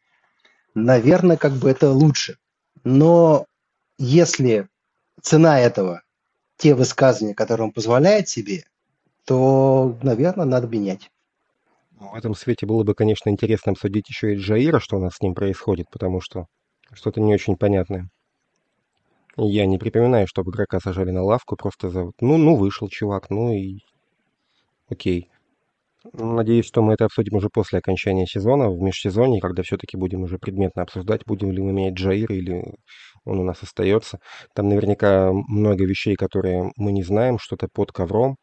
наверное, 0.74 1.38
как 1.38 1.54
бы 1.54 1.70
это 1.70 1.92
лучше. 1.92 2.38
Но 2.84 3.46
если 3.98 4.68
цена 5.22 5.60
этого 5.60 6.02
те 6.58 6.76
высказывания, 6.76 7.36
которые 7.36 7.68
он 7.68 7.74
позволяет 7.74 8.30
себе, 8.30 8.64
то, 9.26 9.98
наверное, 10.02 10.46
надо 10.46 10.68
менять. 10.68 11.10
Ну, 12.00 12.10
в 12.10 12.16
этом 12.16 12.36
свете 12.36 12.66
было 12.66 12.84
бы, 12.84 12.94
конечно, 12.94 13.30
интересно 13.30 13.72
обсудить 13.72 14.10
еще 14.10 14.34
и 14.34 14.38
Джаира, 14.38 14.80
что 14.80 14.98
у 14.98 15.00
нас 15.00 15.16
с 15.16 15.22
ним 15.22 15.36
происходит, 15.36 15.88
потому 15.92 16.20
что 16.22 16.48
что-то 16.92 17.22
не 17.22 17.34
очень 17.34 17.56
понятное. 17.56 18.10
Я 19.36 19.66
не 19.66 19.80
припоминаю, 19.80 20.28
чтобы 20.28 20.52
игрока 20.52 20.80
сажали 20.80 21.12
на 21.12 21.24
лавку 21.24 21.56
просто 21.56 21.90
за... 21.90 22.12
Ну, 22.20 22.38
ну, 22.38 22.56
вышел 22.56 22.88
чувак, 22.90 23.30
ну 23.30 23.52
и... 23.52 23.80
Окей. 24.90 25.30
Надеюсь, 26.12 26.66
что 26.66 26.82
мы 26.82 26.94
это 26.94 27.06
обсудим 27.06 27.38
уже 27.38 27.50
после 27.50 27.80
окончания 27.80 28.26
сезона, 28.26 28.70
в 28.70 28.82
межсезонье, 28.82 29.40
когда 29.40 29.64
все-таки 29.64 29.96
будем 29.96 30.24
уже 30.24 30.38
предметно 30.38 30.82
обсуждать, 30.82 31.22
будем 31.26 31.52
ли 31.52 31.62
мы 31.62 31.72
менять 31.72 31.94
Джаира 31.94 32.36
или 32.36 32.62
он 33.26 33.40
у 33.40 33.44
нас 33.44 33.64
остается. 33.64 34.20
Там 34.54 34.68
наверняка 34.68 35.32
много 35.32 35.86
вещей, 35.86 36.16
которые 36.16 36.72
мы 36.76 36.92
не 36.92 37.04
знаем, 37.04 37.40
что-то 37.40 37.68
под 37.74 37.94
ковром. 37.94 38.36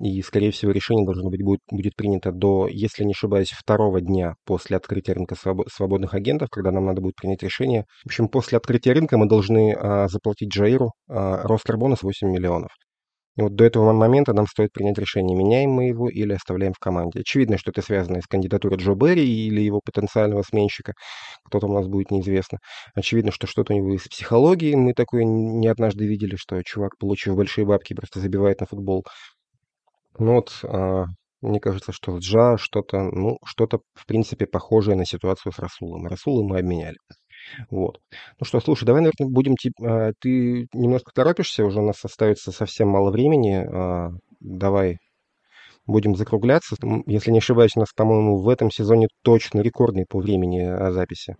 И, 0.00 0.22
скорее 0.22 0.52
всего, 0.52 0.70
решение 0.72 1.04
должно 1.04 1.28
быть 1.28 1.42
будет, 1.42 1.60
будет 1.70 1.94
принято 1.96 2.32
до, 2.32 2.66
если 2.66 3.04
не 3.04 3.12
ошибаюсь, 3.12 3.50
второго 3.50 4.00
дня 4.00 4.34
после 4.46 4.76
открытия 4.76 5.12
рынка 5.12 5.34
свободных 5.68 6.14
агентов, 6.14 6.48
когда 6.50 6.70
нам 6.70 6.86
надо 6.86 7.02
будет 7.02 7.16
принять 7.16 7.42
решение. 7.42 7.84
В 8.02 8.06
общем, 8.06 8.28
после 8.28 8.56
открытия 8.56 8.92
рынка 8.92 9.18
мы 9.18 9.28
должны 9.28 9.74
а, 9.74 10.08
заплатить 10.08 10.48
Джаиру 10.48 10.92
а, 11.08 11.42
ростер 11.42 11.76
бонус 11.76 12.02
8 12.02 12.26
миллионов. 12.28 12.70
И 13.36 13.42
вот 13.42 13.54
до 13.54 13.64
этого 13.64 13.92
момента 13.92 14.34
нам 14.34 14.46
стоит 14.46 14.72
принять 14.72 14.98
решение, 14.98 15.36
меняем 15.36 15.70
мы 15.70 15.88
его 15.88 16.08
или 16.10 16.34
оставляем 16.34 16.74
в 16.74 16.78
команде. 16.78 17.20
Очевидно, 17.20 17.56
что 17.56 17.70
это 17.70 17.80
связано 17.80 18.20
с 18.20 18.26
кандидатурой 18.26 18.78
Джо 18.78 18.94
Берри 18.94 19.24
или 19.24 19.60
его 19.62 19.80
потенциального 19.82 20.42
сменщика. 20.42 20.92
Кто-то 21.44 21.66
у 21.66 21.72
нас 21.72 21.86
будет 21.88 22.10
неизвестно. 22.10 22.58
Очевидно, 22.94 23.32
что 23.32 23.46
что-то 23.46 23.72
у 23.72 23.76
него 23.76 23.94
из 23.94 24.06
психологии. 24.06 24.74
Мы 24.74 24.92
такое 24.92 25.24
не 25.24 25.66
однажды 25.68 26.06
видели, 26.06 26.36
что 26.36 26.62
чувак, 26.62 26.98
получив 26.98 27.34
большие 27.36 27.64
бабки, 27.66 27.94
просто 27.94 28.20
забивает 28.20 28.60
на 28.60 28.66
футбол. 28.66 29.04
Ну 30.18 30.34
вот, 30.34 30.60
а, 30.64 31.06
мне 31.40 31.58
кажется, 31.58 31.92
что 31.92 32.18
Джа 32.18 32.56
что-то, 32.58 33.02
ну, 33.02 33.38
что-то, 33.44 33.80
в 33.94 34.06
принципе, 34.06 34.46
похожее 34.46 34.96
на 34.96 35.06
ситуацию 35.06 35.52
с 35.52 35.58
Расулом. 35.58 36.06
Расула 36.06 36.42
мы 36.46 36.58
обменяли. 36.58 36.96
Вот. 37.70 38.00
Ну 38.38 38.46
что, 38.46 38.60
слушай, 38.60 38.84
давай, 38.84 39.02
наверное, 39.02 39.32
будем... 39.32 39.56
А, 39.82 40.12
ты 40.20 40.68
немножко 40.72 41.12
торопишься, 41.14 41.64
уже 41.64 41.80
у 41.80 41.86
нас 41.86 42.04
остается 42.04 42.52
совсем 42.52 42.88
мало 42.88 43.10
времени. 43.10 43.66
А, 43.66 44.10
давай 44.40 44.98
будем 45.86 46.14
закругляться. 46.16 46.76
Если 47.06 47.30
не 47.30 47.38
ошибаюсь, 47.38 47.76
у 47.76 47.80
нас, 47.80 47.92
по-моему, 47.94 48.38
в 48.38 48.48
этом 48.48 48.70
сезоне 48.70 49.08
точно 49.22 49.60
рекордный 49.60 50.06
по 50.08 50.18
времени 50.18 50.60
а, 50.60 50.92
записи. 50.92 51.36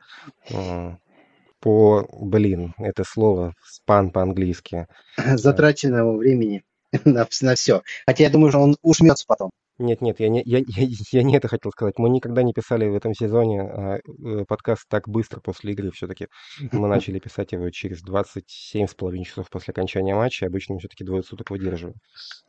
По, 1.60 2.08
блин, 2.10 2.74
это 2.78 3.04
слово, 3.04 3.54
спан 3.64 4.10
по-английски. 4.10 4.88
Затраченного 5.16 6.16
времени. 6.16 6.64
на 7.04 7.54
все. 7.54 7.82
Хотя 8.06 8.24
я 8.24 8.30
думаю, 8.30 8.50
что 8.50 8.60
он 8.60 8.76
ушмется 8.82 9.24
потом. 9.26 9.50
Нет, 9.78 10.00
нет, 10.02 10.20
я 10.20 10.28
не, 10.28 10.42
я, 10.44 10.58
я, 10.66 10.86
я 11.12 11.22
не 11.22 11.36
это 11.36 11.48
хотел 11.48 11.72
сказать. 11.72 11.98
Мы 11.98 12.10
никогда 12.10 12.42
не 12.42 12.52
писали 12.52 12.88
в 12.88 12.94
этом 12.94 13.14
сезоне 13.14 13.62
а, 13.62 13.98
э, 13.98 14.44
подкаст 14.46 14.84
так 14.88 15.08
быстро 15.08 15.40
после 15.40 15.72
игры. 15.72 15.90
Все-таки 15.90 16.28
мы 16.72 16.88
начали 16.88 17.18
писать 17.18 17.52
его 17.52 17.70
через 17.70 18.02
27 18.02 18.86
с 18.86 18.94
половиной 18.94 19.24
часов 19.24 19.48
после 19.50 19.72
окончания 19.72 20.14
матча. 20.14 20.46
Обычно 20.46 20.74
мы 20.74 20.80
все-таки 20.80 21.04
двое 21.04 21.22
суток 21.22 21.50
выдерживаем. 21.50 21.96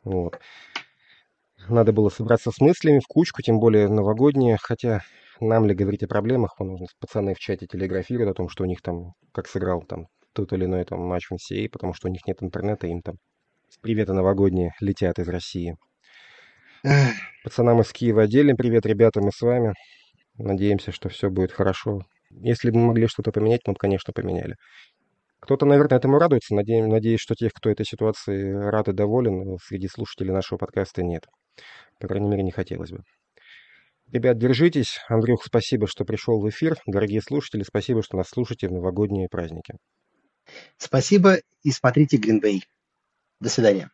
Вот. 0.03 0.39
Надо 1.69 1.93
было 1.93 2.09
собраться 2.09 2.51
с 2.51 2.59
мыслями 2.59 2.99
в 2.99 3.07
кучку, 3.07 3.41
тем 3.41 3.59
более 3.59 3.88
новогодние. 3.88 4.57
Хотя 4.61 5.01
нам 5.39 5.65
ли 5.65 5.74
говорить 5.74 6.03
о 6.03 6.07
проблемах? 6.07 6.55
Вон, 6.59 6.78
пацаны 6.99 7.36
в 7.36 7.39
чате 7.39 7.67
телеграфируют 7.67 8.32
о 8.32 8.34
том, 8.34 8.49
что 8.49 8.63
у 8.63 8.67
них 8.67 8.82
там, 8.82 9.13
как 9.32 9.47
сыграл 9.47 9.82
там 9.84 10.07
тот 10.34 10.51
или 10.51 10.65
иной 10.65 10.84
там 10.84 10.99
матч 10.99 11.30
в 11.30 11.34
NCAA, 11.34 11.69
потому 11.69 11.93
что 11.93 12.07
у 12.07 12.11
них 12.11 12.26
нет 12.28 12.41
интернета, 12.41 12.88
им 12.88 13.01
там 13.01 13.15
Приветы 13.82 14.13
новогодние 14.13 14.74
летят 14.80 15.19
из 15.19 15.28
России. 15.28 15.76
Пацанам 17.43 17.79
из 17.79 17.93
Киева 17.93 18.23
отдельный 18.23 18.55
привет, 18.55 18.86
ребята, 18.86 19.21
мы 19.21 19.31
с 19.31 19.41
вами. 19.41 19.73
Надеемся, 20.38 20.91
что 20.91 21.07
все 21.07 21.29
будет 21.29 21.53
хорошо. 21.53 22.01
Если 22.29 22.71
бы 22.71 22.79
мы 22.79 22.88
могли 22.88 23.07
что-то 23.07 23.31
поменять, 23.31 23.61
мы 23.65 23.73
бы, 23.73 23.79
конечно, 23.79 24.11
поменяли. 24.11 24.55
Кто-то, 25.39 25.65
наверное, 25.65 25.97
этому 25.97 26.19
радуется. 26.19 26.53
Надеюсь, 26.55 26.88
надеюсь, 26.88 27.21
что 27.21 27.36
тех, 27.36 27.53
кто 27.53 27.69
этой 27.69 27.86
ситуации 27.86 28.51
рад 28.51 28.89
и 28.89 28.93
доволен, 28.93 29.57
среди 29.63 29.88
слушателей 29.88 30.34
нашего 30.34 30.57
подкаста 30.57 31.03
нет. 31.03 31.25
По 31.99 32.07
крайней 32.07 32.27
мере, 32.27 32.43
не 32.43 32.51
хотелось 32.51 32.91
бы. 32.91 33.03
Ребят, 34.11 34.38
держитесь. 34.38 34.99
Андрюх, 35.07 35.43
спасибо, 35.45 35.88
что 35.88 36.03
пришел 36.03 36.41
в 36.41 36.49
эфир. 36.49 36.75
Дорогие 36.86 37.21
слушатели, 37.21 37.63
спасибо, 37.63 38.03
что 38.03 38.17
нас 38.17 38.27
слушаете 38.27 38.67
в 38.67 38.73
новогодние 38.73 39.29
праздники. 39.29 39.75
Спасибо 40.77 41.38
и 41.63 41.71
смотрите 41.71 42.17
Гринбей. 42.17 42.65
До 43.39 43.49
свидания. 43.49 43.89